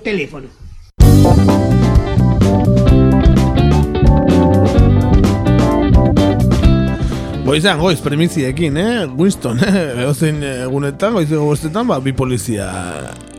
Goizean, 7.50 7.80
goiz, 7.82 7.98
premiziekin, 7.98 8.76
eh? 8.78 9.08
Winston, 9.18 9.58
eh? 9.58 9.78
Eozein 10.04 10.36
egunetan, 10.46 11.16
goizeko 11.16 11.48
bostetan, 11.48 11.88
ba, 11.90 11.96
bi 11.98 12.12
polizia 12.14 12.68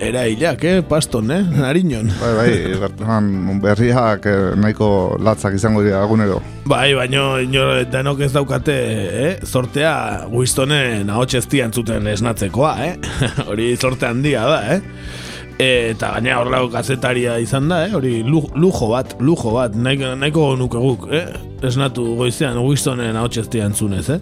erailak, 0.03 0.65
eh? 0.67 0.81
Paston, 0.83 1.31
eh? 1.31 1.45
Nariñon. 1.61 2.11
Bai, 2.19 2.31
bai, 2.35 2.49
bertan 2.81 3.29
berriak 3.63 4.27
eh, 4.27 4.35
nahiko 4.59 4.89
latzak 5.15 5.55
izango 5.55 5.85
dira 5.85 6.01
agunero. 6.03 6.41
Bai, 6.67 6.89
baino, 6.97 7.38
inor, 7.39 7.85
denok 7.88 8.25
ez 8.27 8.33
daukate, 8.35 8.75
eh? 9.21 9.31
Sortea 9.47 9.95
Winstonen 10.27 11.07
ahots 11.07 11.39
eztia 11.39 11.71
entzuten 11.71 12.11
esnatzekoa, 12.11 12.75
eh? 12.89 12.93
Hori 13.47 13.77
sorte 13.77 14.11
handia 14.11 14.43
da, 14.43 14.59
eh? 14.75 15.20
Eta 15.61 16.13
gaina 16.15 16.39
horrelako 16.39 16.71
kazetaria 16.73 17.35
izan 17.43 17.67
da, 17.69 17.83
eh? 17.85 17.91
hori 17.95 18.21
lu- 18.25 18.47
lujo 18.55 18.88
bat, 18.89 19.15
lujo 19.21 19.51
bat, 19.53 19.75
nahiko, 19.75 20.15
nahiko 20.17 20.45
nuke 20.57 20.79
guk, 20.81 21.07
eh? 21.13 21.25
esnatu 21.67 22.15
goizean 22.17 22.57
Winstonen 22.63 23.15
ahots 23.19 23.38
eztia 23.43 23.67
entzunez, 23.69 24.07
eh? 24.09 24.19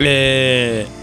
E, 0.00 0.12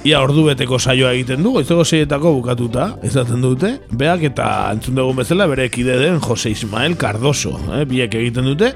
ia 0.09 0.19
ordu 0.25 0.47
beteko 0.49 0.79
saioa 0.81 1.13
egiten 1.15 1.43
du, 1.45 1.53
goizeko 1.55 1.85
seietako 1.85 2.33
bukatuta, 2.39 2.89
izaten 3.07 3.43
dute, 3.45 3.75
beak 3.93 4.25
eta 4.33 4.47
entzun 4.73 4.97
dugun 4.97 5.21
bezala 5.21 5.47
bere 5.47 5.69
kide 5.71 5.99
den 6.01 6.19
Jose 6.23 6.51
Ismael 6.51 6.97
Cardoso, 6.99 7.55
eh? 7.77 7.85
biek 7.87 8.17
egiten 8.19 8.49
dute, 8.51 8.73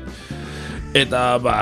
eta 0.94 1.26
ba, 1.44 1.58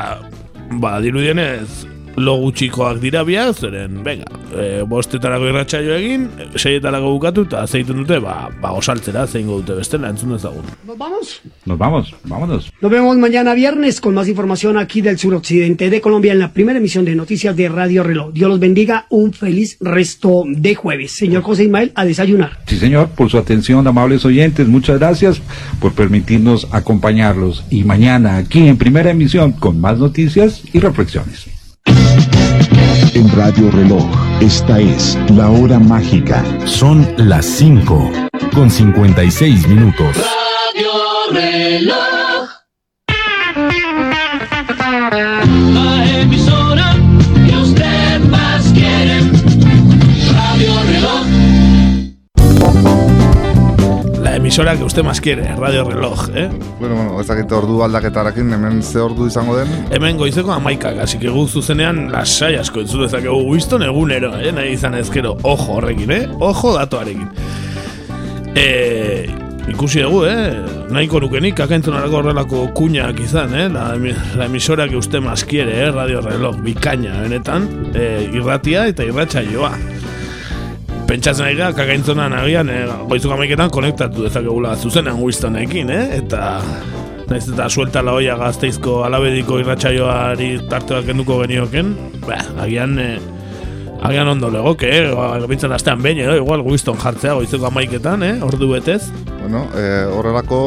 ba 0.82 0.98
dirudienez 1.02 1.88
lo 2.16 2.36
gutxikoak 2.38 3.00
dira 3.00 3.24
biak, 3.24 3.56
zeren, 3.56 4.04
venga, 4.04 4.26
e, 4.54 4.82
bostetarako 4.88 5.50
irratsaio 5.50 5.96
egin, 5.96 6.28
seietarako 6.56 7.14
bukatu, 7.16 7.46
eta 7.48 7.66
zeiten 7.68 8.02
dute, 8.02 8.20
ba, 8.24 8.50
ba 8.62 8.74
osaltzera, 8.78 9.26
zeingo 9.28 9.60
dute 9.62 9.78
bestela, 9.80 10.10
entzun 10.10 10.34
dezagun. 10.36 10.66
¿Nos 10.88 10.98
vamos? 10.98 11.42
Nos 11.66 11.78
vamos, 11.78 12.16
vámonos. 12.24 12.72
Nos 12.82 12.92
vemos 12.92 13.18
mañana 13.18 13.54
viernes 13.54 14.02
con 14.02 14.14
más 14.14 14.28
información 14.28 14.78
aquí 14.78 15.02
del 15.02 15.18
suroccidente 15.18 15.90
de 15.90 16.02
Colombia 16.02 16.34
en 16.34 16.40
la 16.40 16.54
primera 16.54 16.80
emisión 16.80 17.06
de 17.06 17.16
Noticias 17.16 17.56
de 17.56 17.70
Radio 17.70 18.04
Reloj. 18.04 18.34
Dios 18.34 18.50
los 18.50 18.60
bendiga, 18.60 19.06
un 19.10 19.34
feliz 19.34 19.78
resto 19.80 20.44
de 20.48 20.76
jueves. 20.76 21.12
Señor 21.16 21.44
José 21.44 21.66
Ismael, 21.66 21.92
a 21.96 22.06
desayunar. 22.06 22.60
Sí, 22.68 22.78
señor, 22.78 23.10
por 23.10 23.30
su 23.30 23.38
atención, 23.38 23.88
amables 23.88 24.26
oyentes. 24.26 24.68
Muchas 24.68 25.00
gracias 25.00 25.42
por 25.80 25.94
permitirnos 25.94 26.68
acompañarlos. 26.72 27.64
Y 27.70 27.84
mañana, 27.84 28.38
aquí 28.38 28.68
en 28.68 28.78
primera 28.78 29.12
emisión, 29.12 29.54
con 29.54 29.80
más 29.80 29.98
noticias 30.00 30.64
y 30.74 30.80
reflexiones. 30.80 31.59
En 33.14 33.30
Radio 33.36 33.72
Reloj, 33.72 34.06
esta 34.42 34.80
es 34.80 35.18
la 35.36 35.50
hora 35.50 35.80
mágica. 35.80 36.44
Son 36.66 37.08
las 37.18 37.46
5 37.46 38.12
con 38.54 38.70
56 38.70 39.68
minutos. 39.68 40.16
Radio 40.18 40.92
Reloj. 41.32 42.19
Emisora 54.50 54.76
que 54.76 54.84
usted 54.84 55.04
más 55.04 55.22
quiere, 55.22 55.56
Radio 55.56 55.84
Reloj, 55.84 56.30
eh? 56.34 56.50
Bueno, 56.80 56.96
bueno, 56.96 57.22
ez 57.22 57.28
dakit 57.28 57.52
ordu 57.54 57.84
aldaketarekin, 57.86 58.50
hemen 58.56 58.80
ze 58.82 58.98
ordu 58.98 59.28
izango 59.28 59.54
den. 59.54 59.70
Hemen 59.94 60.18
goizeko 60.18 60.56
amaikak, 60.56 60.98
así 61.04 61.20
que 61.20 61.30
gu 61.30 61.44
zuzenean 61.48 62.08
lasai 62.10 62.56
asko 62.58 62.82
entzun 62.82 63.04
dezakegu 63.04 63.44
Winston 63.52 63.86
egunero, 63.86 64.32
eh? 64.42 64.50
Nahi 64.52 64.72
izan 64.74 64.98
ezkero, 64.98 65.36
ojo 65.44 65.76
horrekin, 65.76 66.10
eh? 66.16 66.24
Ojo 66.40 66.74
datoarekin. 66.80 67.30
Eh, 68.56 69.30
ikusi 69.70 70.02
dugu, 70.02 70.24
eh? 70.26 70.50
Nahiko 70.90 71.22
nukenik, 71.22 71.54
kakaintzonarako 71.62 72.24
horrelako 72.24 72.66
kuñak 72.74 73.22
izan, 73.22 73.54
eh? 73.54 73.70
La, 73.70 73.92
la 73.94 74.50
emisora 74.50 74.90
que 74.90 74.98
usted 74.98 75.22
más 75.22 75.46
quiere, 75.46 75.78
eh? 75.84 75.92
Radio 75.92 76.26
Reloj, 76.26 76.58
bikaina, 76.66 77.22
benetan, 77.22 77.70
eh, 77.94 78.32
irratia 78.34 78.88
eta 78.90 79.06
irratxa 79.06 79.46
joa. 79.46 79.76
Pentsatzen 81.10 81.48
ari 81.48 81.56
gara, 81.58 81.74
kakaintzonan 81.74 82.36
agian, 82.38 82.70
eh, 82.70 82.84
goizuko 83.10 83.34
amaiketan 83.34 83.72
konektatu 83.74 84.28
dezakegula 84.28 84.76
zuzenean 84.78 85.18
Winstonekin, 85.18 85.90
eh? 85.90 86.04
Eta 86.20 86.60
Naiz 87.30 87.48
eta 87.50 87.66
suelta 87.70 88.04
la 88.06 88.14
olla 88.18 88.36
gazteizko 88.38 89.00
alabediko 89.08 89.58
irratsaioari 89.62 90.52
tarte 90.70 90.94
bat 90.96 91.08
kenduko 91.10 91.40
genioken, 91.42 91.96
ba, 92.28 92.38
agian 92.62 92.94
eh, 93.02 93.18
Agian 94.02 94.28
ondo 94.32 94.50
legoke, 94.50 94.88
eh? 94.88 95.10
Ba, 95.12 95.34
Bintzen 95.50 95.74
astean 95.76 96.02
behin, 96.02 96.22
edo, 96.24 96.38
igual 96.40 96.62
Winston 96.64 96.98
jartzea 97.00 97.34
goizeko 97.36 97.68
amaiketan, 97.68 98.24
eh? 98.24 98.36
Ordu 98.46 98.70
betez. 98.72 99.02
Bueno, 99.42 99.66
e, 99.76 100.06
horrelako 100.16 100.60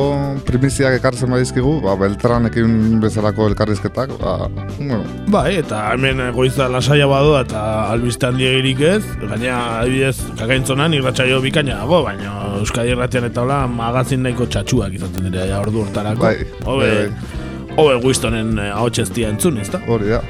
primiziak 0.44 0.98
ekartzen 0.98 1.32
badizkigu, 1.32 1.78
ba, 1.84 1.94
Beltranekin 2.00 3.00
bezalako 3.00 3.46
elkarrizketak, 3.52 4.12
ba, 4.20 4.36
bueno, 4.76 5.00
Bai, 5.32 5.56
eta 5.62 5.84
hemen 5.94 6.20
eh, 6.26 6.30
goiza 6.36 6.68
lasaia 6.68 7.06
badoa 7.08 7.44
eta 7.46 7.62
albiste 7.92 8.28
handiegirik 8.28 8.84
ez, 8.90 9.02
gaina 9.22 9.58
adibidez 9.80 10.16
kakaintzonan 10.40 10.96
irratsaio 10.98 11.40
bikaina 11.44 11.78
dago, 11.80 12.02
baina 12.04 12.34
Euskadi 12.60 12.92
irratian 12.92 13.30
eta 13.30 13.46
hola 13.46 13.62
magazin 13.70 14.24
nahiko 14.26 14.48
txatxuak 14.50 14.98
izaten 15.00 15.30
dira 15.30 15.48
ja 15.48 15.62
ordu 15.64 15.86
hortarako. 15.86 16.26
Bai, 16.28 16.36
Hobe, 16.68 16.92
bai, 16.92 17.36
hobe 17.78 17.98
Wistonen 18.04 18.58
eh, 18.58 18.70
ahots 18.74 18.98
ez 19.06 19.10
dira 19.12 19.32
entzun, 19.32 19.60
ezta? 19.62 19.80
hori 19.88 20.12
da. 20.12 20.20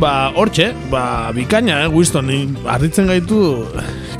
Ba, 0.00 0.32
hortxe, 0.36 0.70
ba, 0.90 1.32
bikaina, 1.36 1.82
eh, 1.84 1.88
Winston, 1.92 2.30
harritzen 2.64 3.10
gaitu 3.10 3.66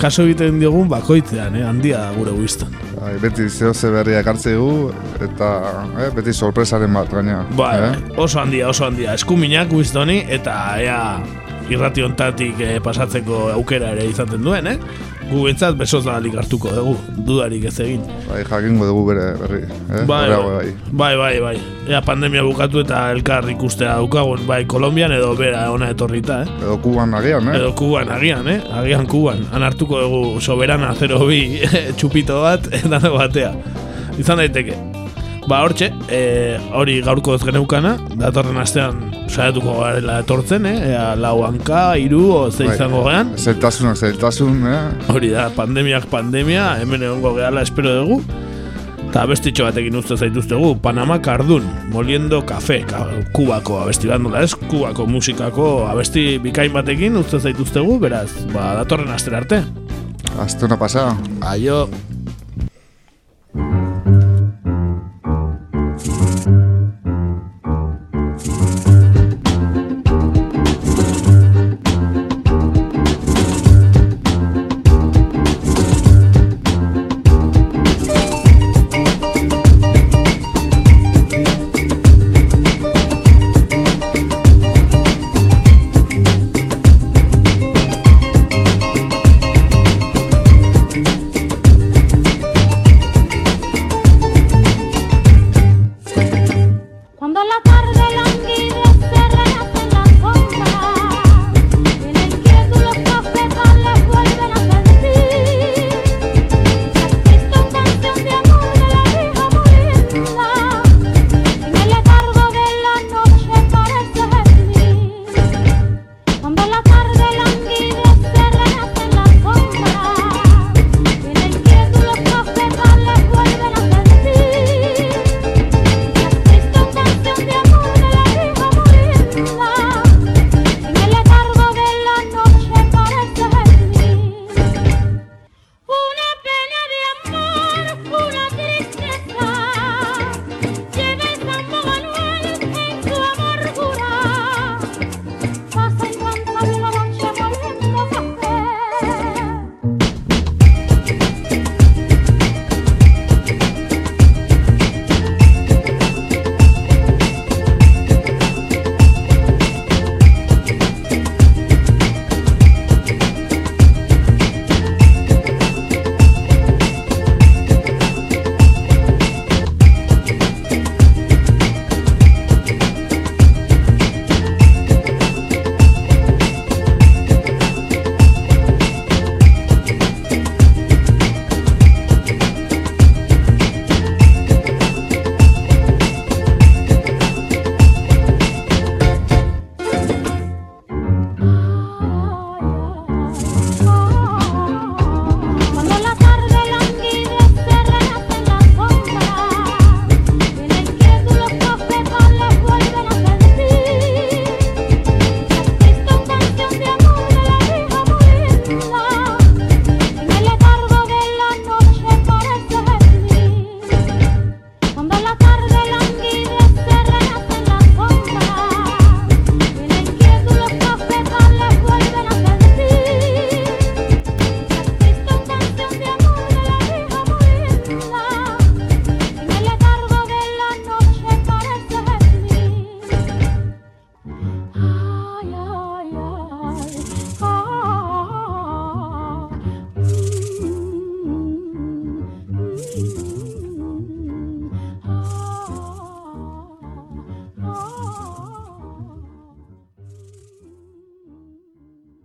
kaso 0.00 0.26
egiten 0.26 0.58
diogun 0.60 0.88
bakoitzean, 0.90 1.56
eh, 1.56 1.64
handia 1.64 2.10
gure 2.16 2.34
Winston. 2.36 2.74
Bai, 2.98 3.14
beti 3.18 3.48
zeo 3.48 3.72
ze 3.74 3.90
berria 3.90 4.20
ekartze 4.20 4.52
dugu, 4.54 4.92
eta 5.24 5.48
eh, 5.98 6.10
beti 6.14 6.32
sorpresaren 6.32 6.92
bat, 6.92 7.08
gaina. 7.10 7.40
Ba, 7.56 7.70
eh? 7.88 7.94
oso 8.16 8.40
handia, 8.40 8.68
oso 8.68 8.84
handia. 8.86 9.14
Eskuminak 9.14 9.72
Winstoni 9.72 10.20
eta 10.28 10.58
ea 10.78 11.00
irrati 11.72 12.04
hontatik 12.04 12.60
eh, 12.60 12.76
pasatzeko 12.84 13.48
aukera 13.56 13.92
ere 13.96 14.06
izaten 14.10 14.44
duen, 14.44 14.68
eh? 14.74 14.76
Gu 15.30 15.42
bentsat 15.46 15.76
besoz 15.78 16.02
da 16.04 16.18
hartuko 16.18 16.70
dugu, 16.74 16.94
dudarik 17.26 17.64
ez 17.64 17.78
egin. 17.80 18.02
Bai, 18.28 18.42
jakingo 18.44 18.86
dugu 18.86 19.04
bere 19.10 19.26
berri. 19.40 19.62
Eh? 19.62 20.04
Bai, 20.06 20.28
bai, 20.28 20.72
bai, 20.92 21.16
bai, 21.16 21.34
bai. 21.40 21.56
Ea 21.88 22.00
pandemia 22.04 22.42
bukatu 22.42 22.82
eta 22.84 23.10
elkar 23.12 23.48
ikustea 23.50 23.96
daukagun, 23.96 24.46
bai, 24.46 24.64
Kolombian 24.66 25.12
edo 25.12 25.34
bera 25.36 25.66
ona 25.72 25.90
etorrita, 25.94 26.42
eh? 26.42 26.56
Edo 26.62 26.78
kuban 26.84 27.14
agian, 27.14 27.48
eh? 27.48 27.58
Edo 27.60 27.72
kuban 27.78 28.12
agian, 28.12 28.48
eh? 28.48 28.60
Agian 28.80 29.06
kuban. 29.06 29.46
Han 29.52 29.62
hartuko 29.62 30.00
dugu 30.04 30.40
soberana 30.40 30.94
02 30.94 31.70
txupito 31.96 32.42
bat, 32.42 32.68
dano 32.92 33.16
batea. 33.16 33.54
Izan 34.18 34.42
daiteke. 34.44 35.01
Ba, 35.50 35.58
hortxe, 35.66 35.88
e, 36.06 36.20
hori 36.78 37.00
gaurko 37.02 37.34
ez 37.34 37.42
geneukana, 37.42 37.96
datorren 38.18 38.60
astean 38.62 39.00
saiatuko 39.26 39.74
garela 39.80 40.20
etortzen, 40.22 40.68
eh? 40.70 40.92
Ea 40.92 41.16
lau 41.18 41.40
hanka, 41.42 41.96
iru, 41.98 42.22
o 42.36 42.44
ze 42.50 42.68
Bai. 42.68 42.76
izango 42.76 43.02
gean. 43.08 43.32
Zeltasunak 43.36 43.98
zeltasun, 43.98 44.62
eh? 44.70 44.78
Hori 45.10 45.32
da, 45.34 45.48
pandemiak 45.56 46.06
pandemia, 46.12 46.76
hemen 46.78 47.02
egongo 47.08 47.34
gehala 47.40 47.66
espero 47.66 47.96
dugu. 47.98 48.20
Eta 49.08 49.26
abestitxo 49.26 49.66
batekin 49.66 49.98
uste 49.98 50.16
zaituztegu, 50.16 50.76
Panama 50.80 51.18
Kardun, 51.20 51.66
moliendo 51.92 52.40
ka, 52.46 52.60
kubako 53.34 53.82
abesti 53.82 54.08
bat 54.08 54.22
nola 54.22 54.40
ez, 54.46 54.54
kubako 54.54 55.06
musikako 55.06 55.86
abesti 55.90 56.38
bikain 56.38 56.72
batekin 56.72 57.18
uste 57.20 57.42
zaituztegu, 57.42 57.98
beraz, 57.98 58.30
ba, 58.54 58.72
datorren 58.78 59.10
astera 59.10 59.42
arte. 59.42 59.64
Azte 60.40 60.64
una 60.64 60.78
pasada. 60.78 61.18
Aio. 61.42 61.88